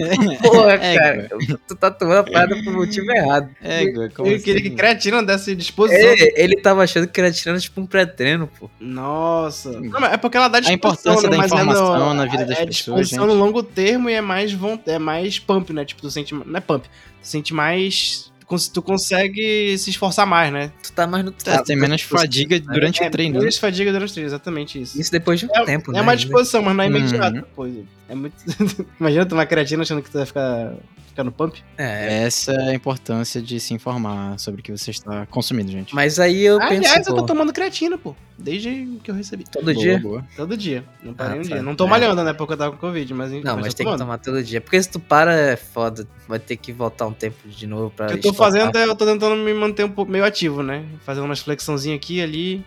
porra, 0.42 0.72
Égua. 0.72 0.98
cara. 0.98 1.28
Tu 1.68 1.76
tá 1.76 1.90
tomando 1.90 2.18
a 2.18 2.24
parada 2.24 2.56
pro 2.62 2.72
motivo 2.72 3.10
errado. 3.12 3.50
É, 3.62 3.84
como 4.08 4.28
Eu 4.28 4.40
queria 4.40 4.60
que 4.62 4.68
assim? 4.68 4.76
creatina 4.76 5.22
desse 5.22 5.54
disposição. 5.54 6.00
É, 6.00 6.42
ele 6.42 6.56
tava 6.60 6.82
achando 6.82 7.06
que 7.06 7.12
creatina 7.12 7.52
era 7.52 7.60
tipo 7.60 7.80
um 7.80 7.86
pré-treino, 7.86 8.48
pô. 8.58 8.70
Nossa. 8.80 9.70
Não, 9.80 10.00
mas 10.00 10.14
é 10.14 10.16
porque 10.16 10.36
ela 10.36 10.48
dá 10.48 10.60
disposição, 10.60 11.12
importância 11.12 11.30
né? 11.30 11.36
da 11.36 11.42
Mas 11.42 11.52
é 11.52 11.54
informação 11.54 11.98
no- 12.08 12.14
na 12.14 12.24
vida 12.24 12.42
é, 12.42 12.46
das 12.46 12.58
é 12.58 12.66
pessoas, 12.66 13.00
disposição 13.00 13.24
gente. 13.28 13.34
no 13.36 13.38
longo 13.44 13.62
termo 13.62 14.08
e 14.08 14.14
é 14.14 14.20
mais, 14.22 14.56
é 14.86 14.98
mais 14.98 15.38
pump, 15.38 15.72
né? 15.72 15.84
Tipo, 15.84 16.00
tu 16.00 16.10
sente... 16.10 16.34
Não 16.34 16.56
é 16.56 16.60
pump. 16.60 16.84
Tu 16.86 17.28
sente 17.28 17.52
mais... 17.52 18.32
Tu 18.58 18.82
consegue 18.82 19.76
se 19.78 19.90
esforçar 19.90 20.26
mais, 20.26 20.52
né? 20.52 20.72
Tu 20.82 20.92
tá 20.92 21.06
mais 21.06 21.24
no 21.24 21.34
É, 21.46 21.62
tem 21.62 21.76
menos 21.76 22.02
fadiga 22.02 22.58
durante 22.60 23.02
é, 23.02 23.08
o 23.08 23.10
treino. 23.10 23.34
né? 23.34 23.40
Menos 23.40 23.58
fadiga 23.58 23.92
durante 23.92 24.10
o 24.10 24.12
treino, 24.14 24.28
exatamente 24.28 24.80
isso. 24.80 25.00
Isso 25.00 25.10
depois 25.12 25.40
de 25.40 25.46
um 25.46 25.50
É, 25.54 25.64
tempo, 25.64 25.90
é 25.90 25.94
né? 25.94 26.00
uma 26.00 26.16
disposição, 26.16 26.62
mas 26.62 26.74
não 26.76 26.84
é 26.84 26.88
Uhum. 26.88 26.96
imediato. 26.96 27.46
Pô, 27.54 27.66
é 28.08 28.14
muito... 28.14 28.34
Imagina 29.00 29.26
tomar 29.26 29.46
creatina 29.46 29.82
achando 29.82 30.02
que 30.02 30.10
tu 30.10 30.18
vai 30.18 30.26
ficar, 30.26 30.72
ficar 31.08 31.24
no 31.24 31.32
pump. 31.32 31.62
É, 31.78 32.24
Essa 32.24 32.52
é 32.52 32.70
a 32.70 32.74
importância 32.74 33.40
de 33.40 33.58
se 33.60 33.72
informar 33.74 34.38
sobre 34.38 34.60
o 34.60 34.64
que 34.64 34.72
você 34.72 34.90
está 34.90 35.26
consumindo, 35.26 35.70
gente. 35.70 35.94
mas 35.94 36.18
aí 36.18 36.42
eu 36.44 36.58
penso, 36.58 36.72
Aliás, 36.74 37.06
eu 37.06 37.14
pô, 37.14 37.20
tô 37.20 37.26
tomando 37.26 37.52
creatina, 37.52 37.96
pô. 37.98 38.14
Desde 38.36 38.98
que 39.02 39.10
eu 39.10 39.14
recebi. 39.14 39.44
todo 39.44 39.64
Boa, 39.64 39.76
dia. 39.76 39.98
boa. 40.00 40.24
Todo 40.36 40.56
dia. 40.56 40.84
Não 41.02 41.14
parei 41.14 41.38
Ah, 41.38 41.40
um 41.40 41.42
tá. 41.42 41.48
dia. 41.54 41.62
Não 41.62 41.76
tô 41.76 41.86
É. 41.86 41.88
malhando, 41.88 42.24
né? 42.24 42.32
Porque 42.32 42.52
eu 42.54 42.56
tava 42.56 42.72
com 42.72 42.78
Covid, 42.78 43.14
mas... 43.14 43.30
Não, 43.30 43.56
mas 43.56 43.74
tem 43.74 43.84
que 43.84 43.84
tomando. 43.84 43.98
tomar 44.00 44.18
todo 44.18 44.42
dia. 44.42 44.60
Porque 44.60 44.82
se 44.82 44.90
tu 44.90 44.98
para, 44.98 45.32
é 45.32 45.56
foda. 45.56 46.06
Vai 46.26 46.38
ter 46.40 46.56
que 46.56 46.72
voltar 46.72 47.06
um 47.06 47.12
tempo 47.12 47.48
de 47.48 47.66
novo 47.66 47.90
pra 47.90 48.06
O 48.06 48.08
que 48.08 48.14
eu 48.16 48.20
tô 48.22 48.30
estocar. 48.30 48.52
fazendo 48.52 48.76
é, 48.76 48.84
eu 48.86 48.94
tô 48.96 49.06
tentando 49.06 49.36
me 49.36 49.54
manter 49.54 49.84
um 49.84 49.90
pouco 49.90 50.10
meio 50.10 50.24
ativo, 50.24 50.62
né? 50.62 50.84
Fazendo 51.04 51.24
umas 51.24 51.38
flexãozinhas 51.40 51.96
aqui 51.96 52.16
e 52.16 52.22
ali. 52.22 52.64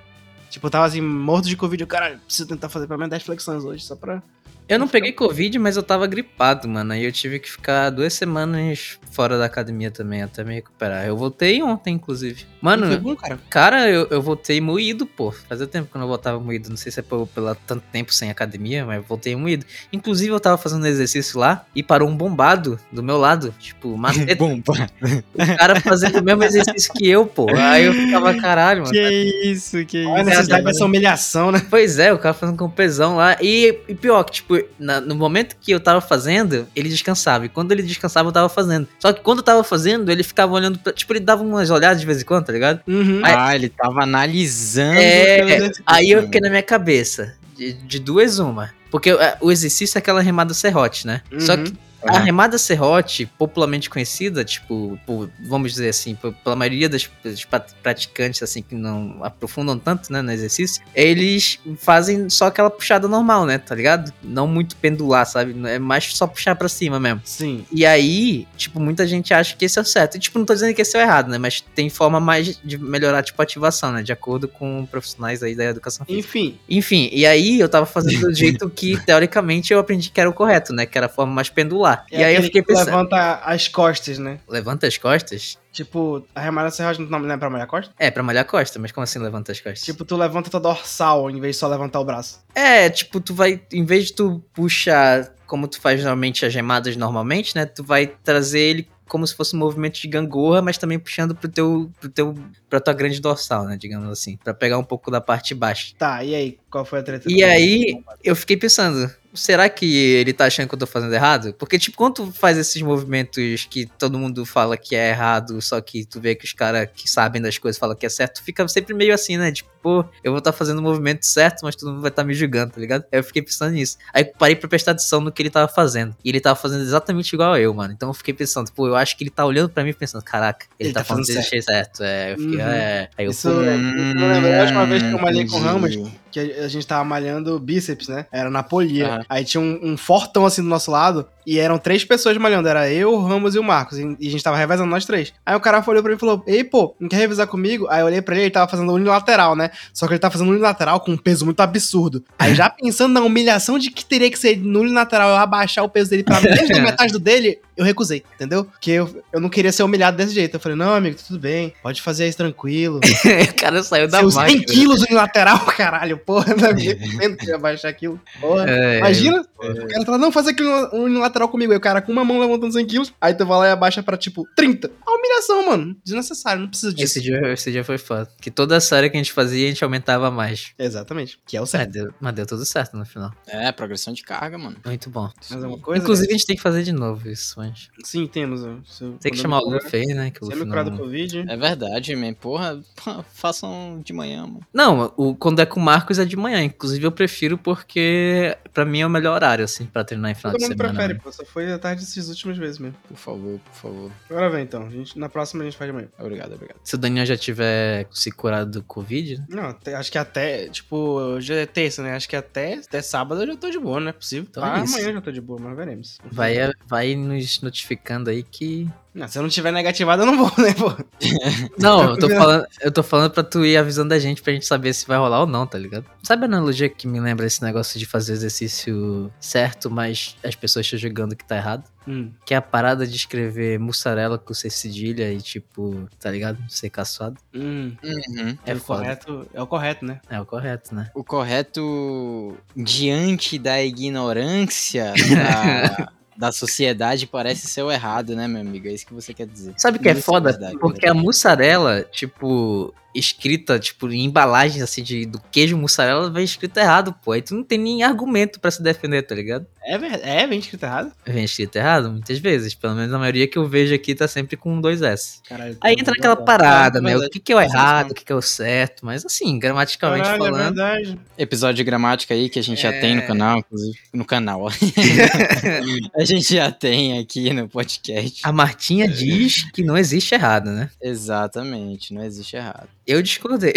Tipo, 0.49 0.67
eu 0.67 0.71
tava 0.71 0.85
assim, 0.85 1.01
morto 1.01 1.49
de 1.49 1.57
Covid. 1.57 1.81
Eu, 1.83 1.87
caralho, 1.87 2.19
preciso 2.25 2.47
tentar 2.47 2.69
fazer 2.69 2.87
pelo 2.87 2.97
menos 2.99 3.09
10 3.11 3.23
flexões 3.23 3.65
hoje, 3.65 3.83
só 3.83 3.95
pra. 3.97 4.23
Eu 4.67 4.77
não 4.77 4.87
peguei 4.87 5.13
Covid, 5.13 5.57
mas 5.59 5.77
eu 5.77 5.83
tava 5.83 6.05
gripado, 6.07 6.67
mano. 6.67 6.91
Aí 6.91 7.05
eu 7.05 7.11
tive 7.11 7.39
que 7.39 7.49
ficar 7.49 7.89
duas 7.89 8.13
semanas 8.13 8.99
fora 9.11 9.37
da 9.37 9.45
academia 9.45 9.89
também, 9.89 10.21
até 10.21 10.43
me 10.43 10.53
recuperar. 10.53 11.05
Eu 11.05 11.15
voltei 11.15 11.63
ontem, 11.63 11.95
inclusive. 11.95 12.45
Mano, 12.61 12.87
Foi 12.87 12.97
bom, 12.97 13.15
cara. 13.15 13.39
Cara, 13.49 13.89
eu, 13.89 14.07
eu 14.11 14.21
voltei 14.21 14.59
moído, 14.59 15.05
pô. 15.05 15.31
Fazia 15.31 15.65
tempo 15.65 15.89
que 15.89 15.95
eu 15.95 16.01
não 16.01 16.07
voltava 16.07 16.39
moído. 16.39 16.69
Não 16.69 16.75
sei 16.75 16.91
se 16.91 16.99
é 16.99 17.03
por, 17.03 17.25
pela 17.27 17.55
tanto 17.55 17.83
tempo 17.91 18.13
sem 18.13 18.29
academia, 18.29 18.85
mas 18.85 19.03
voltei 19.05 19.35
moído. 19.35 19.65
Inclusive, 19.91 20.31
eu 20.31 20.39
tava 20.39 20.57
fazendo 20.57 20.85
exercício 20.85 21.39
lá 21.39 21.65
e 21.73 21.81
parou 21.81 22.09
um 22.09 22.15
bombado 22.15 22.77
do 22.91 23.01
meu 23.01 23.17
lado. 23.17 23.55
Tipo, 23.57 23.97
maceta. 23.97 24.35
Bom, 24.37 24.59
pá. 24.61 24.89
o 25.01 25.57
cara 25.57 25.79
fazendo 25.79 26.19
o 26.19 26.23
mesmo 26.23 26.43
exercício 26.43 26.93
que 26.93 27.07
eu, 27.07 27.25
pô. 27.25 27.47
Aí 27.55 27.85
eu 27.85 27.93
ficava, 27.93 28.33
caralho, 28.35 28.81
mano. 28.81 28.91
que 28.91 29.41
isso, 29.45 29.85
que 29.85 30.05
Olha 30.05 30.15
a 30.15 30.21
isso. 30.21 30.29
necessidade 30.29 30.65
dessa 30.65 30.85
humilhação, 30.85 31.51
né? 31.51 31.65
Pois 31.69 31.99
é, 31.99 32.11
o 32.11 32.19
cara 32.19 32.33
fazendo 32.33 32.57
com 32.57 32.69
pesão 32.69 33.15
lá. 33.15 33.37
E, 33.41 33.79
e 33.87 33.95
pior, 33.95 34.23
que, 34.25 34.36
tipo, 34.37 34.59
na- 34.79 34.99
no 35.01 35.13
momento 35.15 35.55
que 35.59 35.71
eu 35.71 35.79
tava 35.79 36.01
fazendo, 36.01 36.67
ele 36.75 36.89
descansava. 36.89 37.45
E 37.45 37.49
quando 37.49 37.71
ele 37.71 37.83
descansava, 37.83 38.29
eu 38.29 38.33
tava 38.33 38.49
fazendo. 38.49 38.87
Só 38.99 39.11
que 39.13 39.21
quando 39.21 39.39
eu 39.39 39.43
tava 39.43 39.63
fazendo, 39.63 40.11
ele 40.11 40.23
ficava 40.23 40.53
olhando. 40.53 40.79
Pra, 40.79 40.91
tipo, 40.93 41.11
ele 41.13 41.19
dava 41.19 41.43
umas 41.43 41.69
olhadas 41.69 41.99
de 41.99 42.05
vez 42.05 42.21
em 42.21 42.25
quando, 42.25 42.45
tá 42.45 42.53
ligado? 42.53 42.81
Uhum. 42.87 43.21
Ah, 43.23 43.55
ele 43.55 43.69
tava 43.69 44.01
analisando. 44.03 44.99
É, 44.99 45.39
exercício. 45.41 45.83
Aí 45.85 46.09
eu 46.11 46.23
fiquei 46.23 46.41
na 46.41 46.49
minha 46.49 46.63
cabeça. 46.63 47.35
De, 47.55 47.73
de 47.73 47.99
duas, 47.99 48.39
uma. 48.39 48.69
Porque 48.91 49.09
é, 49.09 49.37
o 49.41 49.51
exercício 49.51 49.97
é 49.97 49.99
aquela 49.99 50.21
remada 50.21 50.53
serrote, 50.53 51.05
né? 51.07 51.21
Uhum. 51.31 51.39
Só 51.39 51.57
que 51.57 51.73
A 52.03 52.19
remada 52.19 52.57
serrote, 52.57 53.25
popularmente 53.37 53.89
conhecida, 53.89 54.45
tipo, 54.45 54.99
por, 55.05 55.29
vamos 55.39 55.71
dizer 55.71 55.89
assim, 55.89 56.15
por- 56.15 56.33
pela 56.33 56.55
maioria 56.55 56.87
das, 56.87 57.09
dos 57.23 57.45
praticantes, 57.81 58.41
assim, 58.43 58.61
que 58.61 58.75
não 58.75 59.17
aprofundam 59.23 59.77
tanto, 59.79 60.11
né, 60.13 60.21
no 60.21 60.31
exercício, 60.31 60.81
eles 60.93 61.59
fazem 61.77 62.29
só 62.29 62.45
aquela 62.47 62.69
puxada 62.69 63.07
normal, 63.07 63.45
né, 63.45 63.57
tá 63.57 63.73
ligado? 63.73 64.13
Não 64.23 64.47
muito 64.47 64.75
pendular, 64.75 65.25
sabe? 65.25 65.55
É 65.67 65.79
mais 65.79 66.05
só 66.15 66.27
puxar 66.27 66.55
pra 66.55 66.69
cima 66.69 66.99
mesmo. 66.99 67.21
Sim. 67.25 67.65
E 67.71 67.85
aí, 67.85 68.47
tipo, 68.55 68.79
muita 68.79 69.07
gente 69.07 69.33
acha 69.33 69.55
que 69.55 69.65
esse 69.65 69.79
é 69.79 69.81
o 69.81 69.85
certo. 69.85 70.15
E, 70.15 70.19
tipo, 70.19 70.37
não 70.37 70.45
tô 70.45 70.53
dizendo 70.53 70.73
que 70.75 70.81
esse 70.81 70.95
é 70.95 70.99
o 70.99 71.03
errado, 71.03 71.29
né? 71.29 71.37
Mas 71.37 71.61
tem 71.75 71.89
forma 71.89 72.19
mais 72.19 72.59
de 72.63 72.77
melhorar, 72.77 73.23
tipo, 73.23 73.41
a 73.41 73.43
ativação, 73.43 73.91
né? 73.91 74.03
De 74.03 74.11
acordo 74.11 74.47
com 74.47 74.85
profissionais 74.85 75.41
aí 75.41 75.55
da 75.55 75.65
educação 75.65 76.05
física. 76.05 76.27
Enfim, 76.27 76.59
Enfim, 76.69 77.09
e 77.11 77.25
aí 77.25 77.59
eu 77.59 77.67
tava 77.67 77.85
fazendo 77.85 78.21
do 78.21 78.33
jeito 78.33 78.69
que, 78.69 79.03
teoricamente, 79.05 79.73
eu 79.73 79.79
aprendi 79.79 80.09
que 80.09 80.19
era 80.21 80.29
o 80.29 80.33
correto, 80.33 80.71
né? 80.73 80.85
Que 80.85 80.97
era 80.97 81.07
a 81.07 81.09
forma 81.09 81.33
mais 81.33 81.49
pendular. 81.49 81.86
É 82.11 82.19
e 82.19 82.23
aí 82.23 82.35
eu 82.35 82.43
fiquei 82.43 82.61
que 82.61 82.67
pensando, 82.67 82.85
levanta 82.87 83.35
as 83.43 83.67
costas, 83.67 84.17
né? 84.17 84.39
levanta 84.47 84.87
as 84.87 84.97
costas? 84.97 85.57
Tipo, 85.71 86.25
a 86.33 86.41
remada 86.41 86.71
serrote 86.71 87.01
não 87.01 87.31
é 87.31 87.37
pra 87.37 87.49
malhar 87.49 87.67
costas? 87.67 87.93
É, 87.99 88.09
pra 88.09 88.23
malhar 88.23 88.41
a 88.41 88.47
costa, 88.47 88.79
mas 88.79 88.91
como 88.91 89.03
assim 89.03 89.19
levanta 89.19 89.51
as 89.51 89.59
costas? 89.59 89.83
Tipo, 89.83 90.03
tu 90.03 90.17
levanta 90.17 90.49
tua 90.49 90.59
dorsal 90.59 91.29
em 91.29 91.39
vez 91.39 91.55
de 91.55 91.59
só 91.59 91.67
levantar 91.67 91.99
o 91.99 92.05
braço. 92.05 92.43
É, 92.55 92.89
tipo, 92.89 93.19
tu 93.19 93.33
vai, 93.33 93.61
em 93.71 93.85
vez 93.85 94.07
de 94.07 94.13
tu 94.13 94.43
puxar 94.53 95.31
como 95.45 95.67
tu 95.67 95.79
faz 95.79 96.01
normalmente 96.01 96.45
as 96.45 96.53
remadas 96.53 96.95
normalmente, 96.97 97.55
né? 97.55 97.65
Tu 97.65 97.83
vai 97.83 98.07
trazer 98.07 98.59
ele 98.59 98.87
como 99.07 99.25
se 99.25 99.33
fosse 99.33 99.55
um 99.55 99.59
movimento 99.59 99.99
de 99.99 100.07
gangorra, 100.07 100.61
mas 100.61 100.77
também 100.77 100.99
puxando 100.99 101.33
pro 101.33 101.49
teu, 101.49 101.89
pro 101.99 102.09
teu, 102.09 102.35
pra 102.69 102.79
tua 102.79 102.93
grande 102.93 103.19
dorsal, 103.21 103.65
né? 103.65 103.77
Digamos 103.77 104.09
assim, 104.09 104.37
Pra 104.43 104.53
pegar 104.53 104.77
um 104.77 104.83
pouco 104.83 105.09
da 105.09 105.21
parte 105.21 105.55
baixa. 105.55 105.93
Tá, 105.97 106.23
e 106.23 106.35
aí? 106.35 106.59
Qual 106.69 106.85
foi 106.85 106.99
a 106.99 107.03
treta? 107.03 107.31
E 107.31 107.43
aí, 107.43 108.03
eu 108.23 108.35
fiquei 108.35 108.57
pensando, 108.57 109.09
será 109.37 109.69
que 109.69 109.85
ele 109.95 110.33
tá 110.33 110.45
achando 110.45 110.67
que 110.67 110.75
eu 110.75 110.79
tô 110.79 110.87
fazendo 110.87 111.13
errado? 111.13 111.53
Porque, 111.53 111.77
tipo, 111.79 111.95
quando 111.95 112.15
tu 112.15 112.31
faz 112.31 112.57
esses 112.57 112.81
movimentos 112.81 113.65
que 113.69 113.85
todo 113.97 114.17
mundo 114.17 114.45
fala 114.45 114.75
que 114.77 114.95
é 114.95 115.09
errado, 115.09 115.61
só 115.61 115.79
que 115.79 116.05
tu 116.05 116.19
vê 116.19 116.35
que 116.35 116.45
os 116.45 116.53
caras 116.53 116.89
que 116.93 117.09
sabem 117.09 117.41
das 117.41 117.57
coisas 117.57 117.79
falam 117.79 117.95
que 117.95 118.05
é 118.05 118.09
certo, 118.09 118.35
tu 118.39 118.43
fica 118.43 118.67
sempre 118.67 118.93
meio 118.93 119.13
assim, 119.13 119.37
né? 119.37 119.51
Tipo, 119.51 119.69
pô, 119.81 120.03
eu 120.23 120.31
vou 120.31 120.39
estar 120.39 120.51
fazendo 120.51 120.79
o 120.79 120.81
movimento 120.81 121.25
certo, 121.25 121.61
mas 121.63 121.75
todo 121.75 121.89
mundo 121.91 122.01
vai 122.01 122.09
estar 122.09 122.23
me 122.23 122.33
julgando, 122.33 122.73
tá 122.73 122.81
ligado? 122.81 123.05
Aí 123.11 123.19
eu 123.19 123.23
fiquei 123.23 123.41
pensando 123.41 123.71
nisso. 123.71 123.97
Aí 124.13 124.23
eu 124.23 124.33
parei 124.37 124.55
pra 124.55 124.67
prestar 124.67 124.91
atenção 124.91 125.21
no 125.21 125.31
que 125.31 125.41
ele 125.41 125.49
tava 125.49 125.67
fazendo. 125.71 126.15
E 126.25 126.29
ele 126.29 126.39
tava 126.41 126.55
fazendo 126.55 126.81
exatamente 126.81 127.31
igual 127.33 127.53
a 127.53 127.59
eu, 127.59 127.73
mano. 127.73 127.93
Então 127.93 128.09
eu 128.09 128.13
fiquei 128.13 128.33
pensando, 128.33 128.71
pô, 128.71 128.87
eu 128.87 128.95
acho 128.95 129.15
que 129.17 129.23
ele 129.23 129.29
tá 129.31 129.45
olhando 129.45 129.69
pra 129.69 129.83
mim 129.83 129.93
pensando, 129.93 130.23
caraca, 130.23 130.65
ele, 130.79 130.89
Ele 130.89 130.93
tá, 130.93 131.01
tá 131.01 131.05
falando 131.05 131.23
fazendo 131.25 131.37
desse 131.37 131.49
jeito 131.51 131.65
certo. 131.65 132.03
É, 132.03 132.33
eu 132.33 132.37
fiquei, 132.37 132.57
Uhum. 132.57 132.67
é. 132.67 133.09
Aí 133.17 133.25
eu, 133.25 133.31
Isso, 133.31 133.49
pô, 133.49 133.61
é, 133.61 133.75
lembro, 133.77 134.53
a 134.53 134.61
última 134.61 134.85
vez 134.85 135.03
que 135.03 135.11
eu 135.11 135.19
malhei 135.19 135.45
com 135.47 135.55
o. 135.57 135.59
Ramos, 135.59 135.95
que 136.37 136.59
a 136.59 136.67
gente 136.67 136.85
tava 136.85 137.03
malhando 137.03 137.59
bíceps, 137.59 138.07
né? 138.07 138.25
Era 138.31 138.49
na 138.49 138.61
polia. 138.61 139.07
Aham. 139.07 139.25
Aí 139.27 139.43
tinha 139.43 139.61
um, 139.61 139.79
um 139.81 139.97
fortão 139.97 140.45
assim 140.45 140.61
do 140.61 140.67
nosso 140.67 140.91
lado. 140.91 141.27
E 141.45 141.59
eram 141.59 141.77
três 141.77 142.03
pessoas 142.03 142.35
malhando. 142.37 142.67
Era 142.67 142.91
eu, 142.91 143.13
o 143.13 143.21
Ramos 143.25 143.55
e 143.55 143.59
o 143.59 143.63
Marcos. 143.63 143.97
E, 143.97 144.03
a 144.03 144.29
gente 144.29 144.43
tava 144.43 144.57
revezando 144.57 144.89
nós 144.89 145.05
três. 145.05 145.33
Aí 145.45 145.55
o 145.55 145.59
cara 145.61 145.83
olhou 145.87 146.03
pra 146.03 146.11
mim 146.11 146.17
e 146.17 146.19
falou: 146.19 146.43
Ei, 146.45 146.63
pô, 146.63 146.93
não 146.99 147.07
quer 147.07 147.15
revezar 147.15 147.47
comigo? 147.47 147.87
Aí 147.89 148.01
eu 148.01 148.05
olhei 148.05 148.21
pra 148.21 148.35
ele, 148.35 148.43
ele 148.45 148.51
tava 148.51 148.69
fazendo 148.69 148.91
unilateral, 148.91 149.55
né? 149.55 149.71
Só 149.93 150.05
que 150.05 150.13
ele 150.13 150.19
tava 150.19 150.33
fazendo 150.33 150.51
unilateral 150.51 150.99
com 150.99 151.11
um 151.11 151.17
peso 151.17 151.45
muito 151.45 151.61
absurdo. 151.61 152.23
Aí 152.37 152.53
já 152.53 152.69
pensando 152.77 153.13
na 153.13 153.21
humilhação 153.21 153.79
de 153.79 153.89
que 153.89 154.03
teria 154.03 154.29
que 154.29 154.37
ser 154.37 154.57
no 154.57 154.81
unilateral 154.81 155.29
eu 155.29 155.35
abaixar 155.37 155.85
o 155.85 155.89
peso 155.89 156.09
dele 156.09 156.23
pra 156.23 156.41
metade 156.81 157.13
do 157.13 157.19
dele, 157.19 157.59
eu 157.77 157.85
recusei, 157.85 158.23
entendeu? 158.35 158.65
Porque 158.65 158.91
eu, 158.91 159.23
eu 159.31 159.39
não 159.39 159.49
queria 159.49 159.71
ser 159.71 159.83
humilhado 159.83 160.17
desse 160.17 160.33
jeito. 160.33 160.55
Eu 160.55 160.59
falei: 160.59 160.77
Não, 160.77 160.93
amigo, 160.93 161.15
tudo 161.25 161.39
bem. 161.39 161.73
Pode 161.81 162.01
fazer 162.01 162.27
isso 162.27 162.37
tranquilo. 162.37 162.99
o 163.49 163.55
cara 163.55 163.81
saiu 163.83 164.09
da 164.09 164.19
Seus 164.19 164.33
100 164.33 164.43
máquina. 164.43 164.65
quilos 164.65 165.01
unilateral, 165.03 165.59
caralho, 165.77 166.17
porra, 166.27 166.53
na 166.55 166.73
minha 166.73 166.93
vendo 167.17 167.37
que 167.37 167.47
ia 167.47 167.57
baixar 167.57 167.87
aquilo. 167.89 168.19
Porra. 168.39 168.69
É, 168.69 168.99
Imagina, 168.99 169.41
o 169.41 169.87
cara 169.87 170.05
fala, 170.05 170.17
não, 170.17 170.31
faz 170.31 170.47
aquilo 170.47 170.69
unilateral 170.93 171.47
comigo. 171.49 171.71
Aí 171.71 171.77
o 171.77 171.81
cara 171.81 172.01
com 172.01 172.11
uma 172.11 172.25
mão 172.25 172.39
levantando 172.39 172.73
100 172.73 172.85
quilos, 172.85 173.13
aí 173.21 173.33
tu 173.33 173.45
vai 173.45 173.57
lá 173.59 173.67
e 173.67 173.71
abaixa 173.71 174.03
pra, 174.03 174.17
tipo, 174.17 174.45
30. 174.55 174.91
A 175.05 175.15
humilhação, 175.15 175.65
mano. 175.67 175.95
Desnecessário, 176.03 176.61
não 176.61 176.67
precisa 176.69 176.93
disso. 176.93 177.17
Esse 177.17 177.21
dia, 177.21 177.39
esse 177.53 177.71
dia 177.71 177.83
foi 177.83 177.97
foda. 177.97 178.29
Que 178.41 178.51
toda 178.51 178.75
a 178.75 178.81
série 178.81 179.09
que 179.09 179.15
a 179.15 179.19
gente 179.19 179.31
fazia, 179.31 179.65
a 179.65 179.69
gente 179.69 179.83
aumentava 179.83 180.29
mais. 180.29 180.73
Exatamente, 180.77 181.39
que 181.47 181.55
é 181.55 181.59
o 181.59 181.63
Mas 181.63 181.69
certo. 181.69 181.91
deu, 181.91 182.13
mas 182.19 182.33
deu 182.35 182.45
tudo 182.45 182.65
certo 182.65 182.97
no 182.97 183.05
final. 183.05 183.31
É, 183.47 183.71
progressão 183.71 184.13
de 184.13 184.23
carga, 184.23 184.57
mano. 184.57 184.75
Muito 184.85 185.09
bom. 185.09 185.29
Mais 185.49 185.63
alguma 185.63 185.81
coisa? 185.81 186.03
Inclusive, 186.03 186.27
a 186.29 186.33
gente 186.33 186.45
tem 186.45 186.55
que 186.55 186.61
fazer 186.61 186.83
de 186.83 186.91
novo 186.91 187.29
isso, 187.29 187.53
mas... 187.57 187.89
Sim, 188.03 188.27
temos. 188.27 188.61
eu- 188.63 189.13
Tem 189.21 189.31
que 189.31 189.37
chamar 189.37 189.59
o 189.61 189.69
Luffy 189.69 190.05
né? 190.13 190.31
Que 190.31 190.43
o 190.43 190.47
Luffy 190.47 190.65
curar 190.65 190.83
do 190.83 190.91
não... 190.91 190.97
Covid. 190.97 191.45
É 191.47 191.55
verdade, 191.57 192.15
man. 192.15 192.33
Porra, 192.33 192.79
pô, 193.03 193.23
façam 193.33 194.01
de 194.03 194.13
manhã, 194.13 194.41
mano. 194.41 194.61
Não, 194.73 195.13
o, 195.15 195.35
quando 195.35 195.59
é 195.59 195.65
com 195.65 195.79
o 195.79 195.83
Marcos 196.07 196.19
é 196.19 196.25
de 196.25 196.37
manhã. 196.37 196.63
Inclusive, 196.63 197.05
eu 197.05 197.11
prefiro 197.11 197.57
porque, 197.57 198.57
pra 198.73 198.85
mim, 198.85 199.01
é 199.01 199.05
o 199.05 199.09
melhor 199.09 199.35
horário, 199.35 199.65
assim, 199.65 199.85
pra 199.85 200.03
treinar 200.05 200.31
em 200.31 200.35
final 200.35 200.53
Todo 200.53 200.59
de 200.61 200.65
mundo 200.67 200.77
semana. 200.77 200.93
prefere, 200.93 201.13
né? 201.15 201.19
pô. 201.21 201.31
Só 201.31 201.43
foi 201.43 201.69
à 201.71 201.77
tarde 201.77 202.03
essas 202.03 202.29
últimas 202.29 202.57
vezes 202.57 202.79
mesmo. 202.79 202.95
Por 203.07 203.17
favor, 203.17 203.59
por 203.59 203.73
favor. 203.73 204.11
Agora 204.29 204.49
vem 204.49 204.63
então. 204.63 204.85
A 204.85 204.89
gente, 204.89 205.19
na 205.19 205.27
próxima 205.27 205.63
a 205.63 205.65
gente 205.65 205.77
faz 205.77 205.89
de 205.89 205.95
manhã. 205.95 206.07
Obrigado, 206.17 206.53
obrigado. 206.53 206.77
Se 206.83 206.95
o 206.95 206.97
Daniel 206.97 207.25
já 207.25 207.35
tiver 207.35 208.07
se 208.11 208.31
curado 208.31 208.71
do 208.71 208.83
Covid, 208.83 209.37
né? 209.39 209.45
Não, 209.49 209.63
até- 209.65 209.95
acho 209.95 210.11
que 210.11 210.17
até, 210.17 210.69
tipo, 210.69 210.95
hoje 210.95 211.53
é 211.53 211.65
terça, 211.65 212.01
né? 212.01 212.15
Acho 212.15 212.29
que 212.29 212.35
até, 212.35 212.75
até 212.75 213.01
sábado 213.01 213.41
eu 213.41 213.47
já 213.47 213.57
tô 213.57 213.69
de 213.69 213.79
boa, 213.79 213.99
não 213.99 214.07
é 214.09 214.13
possível. 214.13 214.47
Então 214.49 214.63
ah, 214.63 214.77
é 214.77 214.81
amanhã 214.81 215.07
eu 215.09 215.13
já 215.13 215.21
tô 215.21 215.31
de 215.31 215.41
boa, 215.41 215.59
mas 215.59 215.75
veremos. 215.75 216.17
vai, 216.31 216.55
vai 216.87 217.15
nos 217.15 217.61
notificando 217.61 218.29
aí 218.29 218.43
que 218.43 218.87
Não, 219.17 219.27
se 219.27 219.39
eu 219.39 219.41
não 219.41 219.49
tiver 219.49 219.71
negativado, 219.71 220.21
eu 220.21 220.27
não 220.27 220.37
vou, 220.37 220.63
né, 220.63 220.75
pô? 220.75 220.93
Não, 221.79 222.11
eu 222.11 222.19
tô 222.19 222.29
falando, 222.37 222.67
eu 222.79 222.91
tô 222.91 223.01
falando 223.01 223.31
pra 223.31 223.41
tu 223.41 223.65
ir 223.65 223.75
avisando 223.75 224.13
a 224.13 224.19
gente 224.19 224.43
pra 224.43 224.53
gente 224.53 224.67
saber 224.67 224.93
se 224.93 225.07
vai 225.07 225.17
rolar 225.17 225.39
ou 225.41 225.47
não, 225.47 225.65
tá 225.65 225.75
ligado? 225.75 226.05
Sabe 226.21 226.43
a 226.43 226.45
analogia 226.45 226.87
que 226.87 227.07
me 227.07 227.19
lembra 227.19 227.47
esse 227.47 227.63
negócio 227.63 227.97
de 227.97 228.05
fazer 228.05 228.33
exercício 228.33 229.31
certo, 229.39 229.89
mas 229.89 230.37
as 230.43 230.53
pessoas 230.53 230.85
estão 230.85 230.99
julgando 230.99 231.35
que 231.35 231.43
tá 231.43 231.57
errado? 231.57 231.83
Hum. 232.07 232.31
Que 232.45 232.53
é 232.53 232.57
a 232.57 232.61
parada 232.61 233.07
de 233.07 233.15
escrever 233.15 233.79
mussarela 233.79 234.37
com 234.37 234.53
C 234.53 234.69
cedilha 234.69 235.33
e 235.33 235.41
tipo, 235.41 236.07
tá 236.19 236.29
ligado? 236.29 236.59
Ser 236.69 236.91
caçoado. 236.91 237.37
Hum. 237.55 237.93
Uhum. 238.03 238.55
É 238.67 238.73
o 238.75 238.79
foda. 238.79 239.01
correto, 239.01 239.47
é 239.51 239.61
o 239.61 239.67
correto, 239.67 240.05
né? 240.05 240.21
É 240.29 240.39
o 240.39 240.45
correto, 240.45 240.93
né? 240.93 241.09
O 241.15 241.23
correto, 241.23 242.55
diante 242.75 243.57
da 243.57 243.81
ignorância 243.83 245.11
da, 245.33 246.11
da 246.37 246.51
sociedade, 246.51 247.25
parece 247.25 247.67
ser 247.67 247.81
o 247.81 247.91
errado, 247.91 248.35
né, 248.35 248.47
meu 248.47 248.61
amigo? 248.61 248.87
É 248.87 248.91
isso 248.91 249.05
que 249.07 249.13
você 249.13 249.33
quer 249.33 249.47
dizer. 249.47 249.73
Sabe 249.77 249.97
o 249.97 250.01
que 250.01 250.07
é 250.07 250.13
Isso 250.13 250.21
foda? 250.21 250.53
Porque 250.79 251.05
a 251.05 251.09
verdade. 251.11 251.25
mussarela, 251.25 252.03
tipo, 252.03 252.93
escrita, 253.15 253.79
tipo, 253.79 254.07
em 254.11 254.25
embalagens 254.25 254.81
assim 254.83 255.01
de, 255.01 255.25
do 255.25 255.39
queijo 255.51 255.75
mussarela, 255.77 256.29
vem 256.29 256.43
escrito 256.43 256.77
errado, 256.77 257.13
pô. 257.23 257.31
Aí 257.31 257.41
tu 257.41 257.55
não 257.55 257.63
tem 257.63 257.77
nem 257.77 258.03
argumento 258.03 258.59
pra 258.59 258.69
se 258.71 258.81
defender, 258.83 259.23
tá 259.23 259.33
ligado? 259.33 259.65
É, 259.83 260.41
é 260.41 260.47
bem 260.47 260.59
escrito 260.59 260.83
errado? 260.83 261.11
Vem 261.25 261.45
escrito 261.45 261.75
errado 261.77 262.11
muitas 262.11 262.37
vezes. 262.39 262.75
Pelo 262.75 262.93
menos 262.95 263.13
a 263.13 263.17
maioria 263.17 263.47
que 263.47 263.57
eu 263.57 263.67
vejo 263.67 263.95
aqui 263.95 264.13
tá 264.13 264.27
sempre 264.27 264.57
com 264.57 264.79
dois 264.81 265.01
S. 265.01 265.39
Caralho. 265.47 265.77
Aí 265.81 265.95
entra 265.97 266.13
aquela 266.17 266.35
parada, 266.35 266.99
É 266.99 267.01
né? 267.01 267.17
O 267.17 267.29
que, 267.29 267.39
que 267.39 267.53
é 267.53 267.55
o 267.55 267.61
errado, 267.61 268.11
o 268.11 268.13
que, 268.13 268.25
que 268.25 268.31
é 268.31 268.35
o 268.35 268.41
certo. 268.41 269.05
Mas 269.05 269.25
assim, 269.25 269.57
gramaticalmente 269.57 270.23
Caralho, 270.25 270.43
é 270.43 270.47
falando. 270.51 270.75
verdade. 270.75 271.19
Episódio 271.37 271.75
de 271.75 271.83
gramática 271.85 272.33
aí 272.33 272.49
que 272.49 272.59
a 272.59 272.63
gente 272.63 272.81
já 272.81 272.89
É. 272.93 272.99
tem 272.99 273.15
no 273.15 273.25
canal, 273.25 273.59
inclusive. 273.59 273.97
No 274.13 274.25
canal, 274.25 274.63
ó. 274.63 274.69
a 276.15 276.23
gente 276.25 276.53
já 276.53 276.69
tem 276.71 277.17
aqui 277.19 277.51
no 277.53 277.67
podcast. 277.69 278.41
A 278.43 278.51
Martinha 278.51 279.07
diz 279.07 279.69
que 279.71 279.83
não 279.83 279.97
existe 279.97 280.35
errado, 280.35 280.69
né? 280.69 280.89
Exatamente, 281.01 282.13
não 282.13 282.23
existe 282.23 282.55
errado. 282.55 282.89
Eu 283.07 283.21
discordei. 283.21 283.73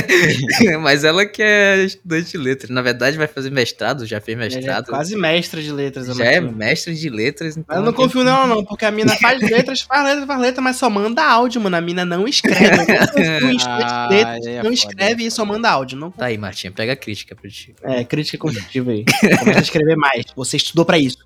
Mas 0.80 1.04
ela 1.04 1.26
que 1.26 1.42
é 1.42 1.84
estudante 1.84 2.30
de 2.30 2.38
letras. 2.38 2.70
Na 2.70 2.80
verdade, 2.80 3.18
vai 3.18 3.26
fazer 3.26 3.50
mestrado, 3.50 4.06
já 4.06 4.18
fez 4.18 4.38
é 4.38 4.40
mestrado. 4.40 4.86
quase 4.86 5.14
mestra 5.14 5.60
de 5.60 5.70
letras. 5.70 6.06
já 6.16 6.24
é 6.24 6.40
mestre 6.40 6.94
de 6.94 7.10
letras, 7.10 7.58
então. 7.58 7.66
Mas 7.68 7.78
eu 7.78 7.84
não 7.84 7.92
confio 7.92 8.24
nela, 8.24 8.46
não, 8.46 8.64
porque 8.64 8.86
a 8.86 8.90
mina 8.90 9.14
faz 9.18 9.42
letras, 9.42 9.82
faz 9.82 10.04
letras, 10.04 10.26
faz 10.26 10.40
letras, 10.40 10.64
mas 10.64 10.76
só 10.76 10.88
manda 10.88 11.22
áudio, 11.22 11.60
mano. 11.60 11.76
A 11.76 11.82
mina 11.82 12.06
não 12.06 12.26
escreve. 12.26 12.56
Não 13.16 13.56
Ah, 13.66 14.08
de 14.08 14.14
letras, 14.14 14.46
é 14.46 14.62
não 14.62 14.72
escreve 14.72 15.26
e 15.26 15.30
só 15.30 15.44
manda 15.44 15.68
áudio. 15.70 15.98
Não... 15.98 16.10
Tá 16.10 16.26
aí, 16.26 16.38
Martinha, 16.38 16.72
pega 16.72 16.92
a 16.92 16.96
crítica 16.96 17.34
pra 17.34 17.50
ti. 17.50 17.74
É, 17.82 18.04
crítica 18.04 18.38
construtiva 18.38 18.90
aí. 18.90 19.04
Começa 19.38 19.58
a 19.58 19.62
escrever 19.62 19.96
mais. 19.96 20.24
Você 20.34 20.56
estudou 20.56 20.84
pra 20.84 20.98
isso. 20.98 21.18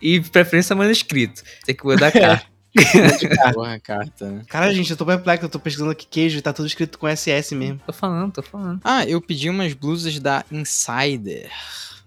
E 0.00 0.20
preferência 0.20 0.74
manuscrito. 0.74 1.42
Tem 1.66 1.74
que 1.74 1.84
mandar 1.84 2.12
carta. 2.12 2.53
Porra, 3.54 3.78
carta, 3.78 4.30
né? 4.30 4.42
Cara, 4.48 4.72
gente, 4.74 4.90
eu 4.90 4.96
tô 4.96 5.06
perplexo. 5.06 5.46
Eu 5.46 5.50
tô 5.50 5.58
pesquisando 5.58 5.92
aqui 5.92 6.06
queijo 6.06 6.38
e 6.38 6.42
tá 6.42 6.52
tudo 6.52 6.66
escrito 6.66 6.98
com 6.98 7.08
SS 7.08 7.54
mesmo. 7.54 7.80
tô 7.86 7.92
falando, 7.92 8.32
tô 8.32 8.42
falando. 8.42 8.80
Ah, 8.82 9.04
eu 9.04 9.20
pedi 9.20 9.48
umas 9.48 9.72
blusas 9.74 10.18
da 10.18 10.44
Insider. 10.50 11.50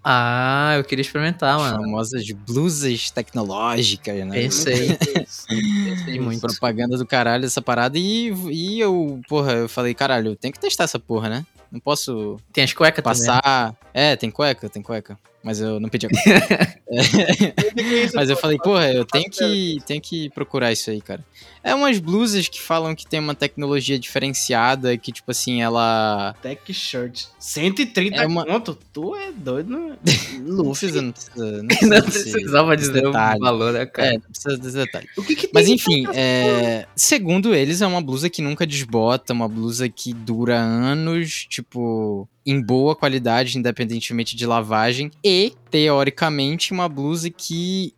Ah, 0.04 0.74
eu 0.76 0.84
queria 0.84 1.02
experimentar, 1.02 1.58
mano. 1.58 1.82
famosas 1.82 2.30
blusas 2.30 3.10
tecnológicas, 3.10 4.26
né? 4.26 4.42
Pensei. 4.42 4.96
Pensei 4.96 6.20
muito. 6.20 6.40
Propaganda 6.40 6.96
do 6.96 7.06
caralho 7.06 7.44
essa 7.44 7.60
parada. 7.60 7.98
E, 7.98 8.32
e 8.50 8.80
eu, 8.80 9.20
porra, 9.28 9.52
eu 9.52 9.68
falei, 9.68 9.94
caralho, 9.94 10.32
eu 10.32 10.36
tenho 10.36 10.52
que 10.52 10.60
testar 10.60 10.84
essa 10.84 10.98
porra, 10.98 11.28
né? 11.28 11.46
Não 11.70 11.80
posso 11.80 12.36
Tem 12.52 12.64
as 12.64 12.72
cuecas 12.72 13.02
também. 13.04 13.26
passar. 13.26 13.76
É, 13.92 14.16
tem 14.16 14.30
cueca, 14.30 14.68
tem 14.68 14.82
cueca. 14.82 15.18
mas 15.42 15.60
eu 15.60 15.78
não 15.80 15.88
pedi 15.88 16.06
a 16.06 16.08
conta. 16.10 16.78
É, 16.90 18.08
mas 18.14 18.30
eu 18.30 18.36
falei, 18.36 18.56
porra, 18.56 18.90
eu 18.90 19.04
tenho 19.04 19.30
que, 19.30 19.76
tenho 19.86 20.00
que 20.00 20.30
procurar 20.30 20.72
isso 20.72 20.88
aí, 20.90 21.02
cara. 21.02 21.22
É 21.62 21.74
umas 21.74 21.98
blusas 21.98 22.48
que 22.48 22.58
falam 22.62 22.94
que 22.94 23.06
tem 23.06 23.20
uma 23.20 23.34
tecnologia 23.34 23.98
diferenciada, 23.98 24.96
que 24.96 25.12
tipo 25.12 25.30
assim, 25.30 25.60
ela. 25.60 26.34
Tech 26.40 26.72
Shirt. 26.72 27.24
130 27.38 28.22
É 28.22 28.26
uma- 28.26 28.46
conto? 28.46 28.78
Tu 28.90 29.14
é 29.16 29.30
doido, 29.32 29.76
né? 29.78 29.96
Não 30.40 30.70
precisa, 30.70 31.02
não 31.02 31.12
precisa. 31.12 31.34
Não, 31.36 31.62
Não 31.62 31.66
precisa 31.66 32.00
desse- 32.00 32.32
precisava 32.32 32.76
desse 32.76 32.88
dizer 32.88 33.04
o 33.06 33.10
detalhe. 33.10 33.40
valor, 33.40 33.72
né, 33.74 33.84
cara? 33.86 34.08
É, 34.08 34.12
não 34.14 34.20
precisa 34.20 34.56
desse 34.56 34.76
detalhe. 34.76 35.08
O 35.16 35.22
que 35.22 35.36
que 35.36 35.50
Mas 35.52 35.66
tem 35.66 35.74
enfim, 35.74 36.06
é, 36.14 36.86
segundo 36.96 37.54
eles, 37.54 37.82
é 37.82 37.86
uma 37.86 38.00
blusa 38.00 38.30
que 38.30 38.40
nunca 38.40 38.66
desbota, 38.66 39.34
uma 39.34 39.48
blusa 39.48 39.88
que 39.90 40.14
dura 40.14 40.56
anos, 40.56 41.46
tipo, 41.58 42.28
em 42.46 42.60
boa 42.60 42.94
qualidade, 42.94 43.58
independentemente 43.58 44.36
de 44.36 44.46
lavagem, 44.46 45.10
e, 45.24 45.52
teoricamente, 45.70 46.72
uma 46.72 46.88
blusa 46.88 47.30
que 47.30 47.92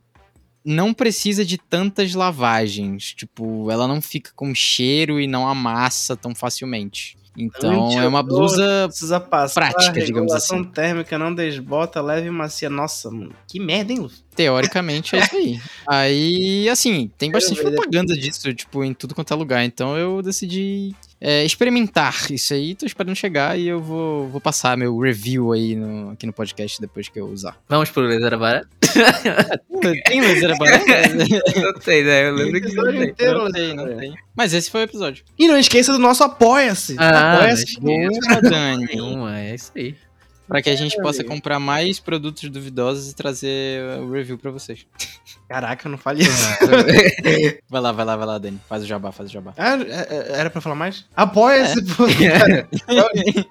não 0.64 0.94
precisa 0.94 1.44
de 1.44 1.58
tantas 1.58 2.14
lavagens. 2.14 3.14
Tipo, 3.14 3.70
ela 3.70 3.86
não 3.86 4.00
fica 4.00 4.30
com 4.34 4.54
cheiro 4.54 5.20
e 5.20 5.26
não 5.26 5.46
amassa 5.46 6.16
tão 6.16 6.34
facilmente. 6.34 7.18
Então, 7.36 7.98
é 7.98 8.08
uma 8.08 8.22
blusa. 8.22 8.86
precisa 8.88 9.20
passar 9.20 9.54
prática, 9.54 10.04
digamos 10.04 10.32
assim. 10.32 10.64
térmica, 10.64 11.16
não 11.18 11.34
desbota, 11.34 12.00
leve 12.00 12.26
e 12.26 12.30
macia. 12.30 12.68
Nossa, 12.68 13.10
mano. 13.10 13.32
Que 13.46 13.60
merda, 13.60 13.92
hein, 13.92 14.00
Lu? 14.00 14.10
Teoricamente 14.34 15.14
é 15.16 15.20
isso 15.20 15.36
aí. 15.36 15.60
Aí, 15.86 16.68
assim, 16.68 17.10
tem 17.16 17.30
bastante 17.30 17.60
propaganda 17.60 18.14
disso, 18.14 18.52
tipo, 18.52 18.82
em 18.82 18.92
tudo 18.92 19.14
quanto 19.14 19.32
é 19.32 19.36
lugar. 19.36 19.64
Então 19.64 19.96
eu 19.96 20.20
decidi 20.22 20.94
é, 21.20 21.44
experimentar 21.44 22.30
isso 22.30 22.54
aí. 22.54 22.74
Tô 22.74 22.86
esperando 22.86 23.14
chegar 23.14 23.58
e 23.58 23.68
eu 23.68 23.80
vou, 23.80 24.28
vou 24.28 24.40
passar 24.40 24.76
meu 24.76 24.98
review 24.98 25.52
aí 25.52 25.76
no- 25.76 26.10
aqui 26.10 26.26
no 26.26 26.32
podcast 26.32 26.80
depois 26.80 27.08
que 27.08 27.20
eu 27.20 27.26
usar. 27.26 27.56
Vamos 27.68 27.90
pro 27.90 28.02
laser 28.02 28.38
barato? 28.38 28.68
Tem 30.06 30.20
laser 30.20 30.56
barata? 30.58 30.84
Não 31.60 31.72
tem, 31.74 32.02
né? 32.04 32.28
Eu 32.28 32.34
lembro 32.34 32.60
que 32.60 32.74
não 32.74 32.84
tem. 32.90 33.02
inteiro, 33.04 33.38
Não 33.44 33.52
tem, 33.52 33.74
não 33.74 33.96
tem. 33.96 34.14
Mas 34.36 34.52
esse 34.52 34.70
foi 34.70 34.80
o 34.82 34.84
episódio. 34.84 35.24
E 35.38 35.46
não 35.46 35.56
esqueça 35.58 35.92
do 35.92 35.98
nosso 35.98 36.22
Apoia-se. 36.24 36.96
Ah, 36.98 37.34
Apoia-se. 37.34 37.78
Boa, 37.80 38.08
Dani. 38.42 38.86
É 39.36 39.54
isso 39.54 39.70
aí 39.76 39.94
para 40.50 40.60
que 40.60 40.68
a 40.68 40.74
gente 40.74 41.00
possa 41.00 41.22
comprar 41.22 41.60
mais 41.60 42.00
produtos 42.00 42.50
duvidosos 42.50 43.12
e 43.12 43.14
trazer 43.14 44.00
uh, 44.00 44.02
o 44.02 44.10
review 44.10 44.36
para 44.36 44.50
vocês. 44.50 44.84
Caraca, 45.48 45.86
eu 45.86 45.92
não 45.92 45.98
falei 45.98 46.26
isso. 46.26 46.48
vai 47.70 47.80
lá, 47.80 47.92
vai 47.92 48.04
lá, 48.04 48.16
vai 48.16 48.26
lá, 48.26 48.38
Dani. 48.38 48.60
Faz 48.68 48.82
o 48.82 48.86
jabá, 48.86 49.12
faz 49.12 49.28
o 49.28 49.32
jabá. 49.32 49.54
Ah, 49.56 49.76
é, 49.76 50.32
é, 50.34 50.40
era 50.40 50.50
para 50.50 50.60
falar 50.60 50.74
mais? 50.74 51.06
Apoia-se, 51.14 51.80
é. 52.24 52.66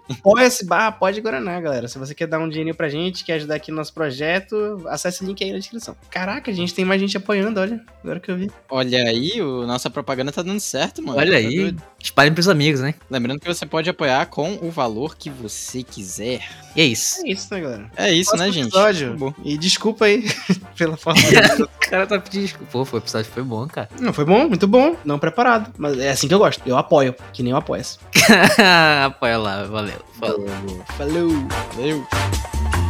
Apoia-se 0.12 0.66
barra 0.66 0.92
pode 0.92 1.22
Guaraná, 1.22 1.60
galera. 1.62 1.88
Se 1.88 1.98
você 1.98 2.14
quer 2.14 2.28
dar 2.28 2.40
um 2.40 2.50
dinheirinho 2.50 2.76
pra 2.76 2.90
gente, 2.90 3.24
quer 3.24 3.34
ajudar 3.36 3.56
aqui 3.56 3.72
no 3.72 3.78
nosso 3.78 3.94
projeto, 3.94 4.82
acesse 4.88 5.24
o 5.24 5.28
link 5.28 5.42
aí 5.42 5.54
na 5.54 5.60
descrição. 5.60 5.96
Caraca, 6.10 6.52
a 6.52 6.54
gente 6.54 6.74
tem 6.74 6.84
mais 6.84 7.00
gente 7.00 7.16
apoiando, 7.16 7.62
olha. 7.62 7.82
Agora 8.04 8.20
que 8.20 8.30
eu 8.30 8.38
vi. 8.38 8.52
Olha 8.70 9.04
aí, 9.04 9.42
o, 9.42 9.66
nossa 9.66 9.90
propaganda 9.90 10.32
tá 10.32 10.42
dando 10.42 10.60
certo, 10.60 11.02
mano. 11.02 11.18
Olha 11.18 11.32
tá 11.32 11.38
aí. 11.38 11.76
Espalhem 12.02 12.34
pros 12.34 12.48
amigos, 12.48 12.82
né? 12.82 12.94
Lembrando 13.10 13.40
que 13.40 13.48
você 13.48 13.66
pode 13.66 13.90
apoiar 13.90 14.26
com 14.28 14.58
o 14.62 14.70
valor 14.70 15.18
que 15.18 15.30
você 15.30 15.84
quiser. 15.84 16.48
E 16.76 16.82
aí, 16.82 16.89
10. 16.90 17.20
É 17.24 17.32
isso, 17.32 17.48
né, 17.54 17.62
galera? 17.62 17.92
É 17.96 18.12
isso, 18.12 18.36
né, 18.36 18.52
gente? 18.52 18.68
Episódio. 18.68 19.16
Bom. 19.16 19.34
E 19.44 19.58
desculpa 19.58 20.06
aí 20.06 20.30
pela 20.78 20.98
forma. 20.98 21.20
o 21.60 21.90
cara 21.90 22.08
tá 22.08 22.20
pedindo 22.20 22.44
desculpa. 22.44 22.72
Pô, 22.72 22.86
foi, 22.86 23.00
o 23.00 23.02
episódio 23.02 23.32
foi 23.32 23.44
bom, 23.44 23.68
cara. 23.68 23.90
Não, 24.00 24.14
foi 24.14 24.26
bom, 24.26 24.48
muito 24.48 24.68
bom. 24.68 24.96
Não 25.06 25.20
preparado. 25.20 25.72
Mas 25.78 25.98
é 26.00 26.12
assim 26.12 26.28
que 26.28 26.34
eu 26.34 26.40
gosto. 26.40 26.62
Eu 26.66 26.78
apoio, 26.78 27.16
que 27.34 27.44
nem 27.44 27.52
eu 27.52 27.58
apoio. 27.58 27.80
Apoia 29.06 29.38
lá, 29.38 29.64
valeu. 29.64 30.02
Falou. 30.20 30.46
Falou. 30.98 31.48
Valeu. 31.76 32.89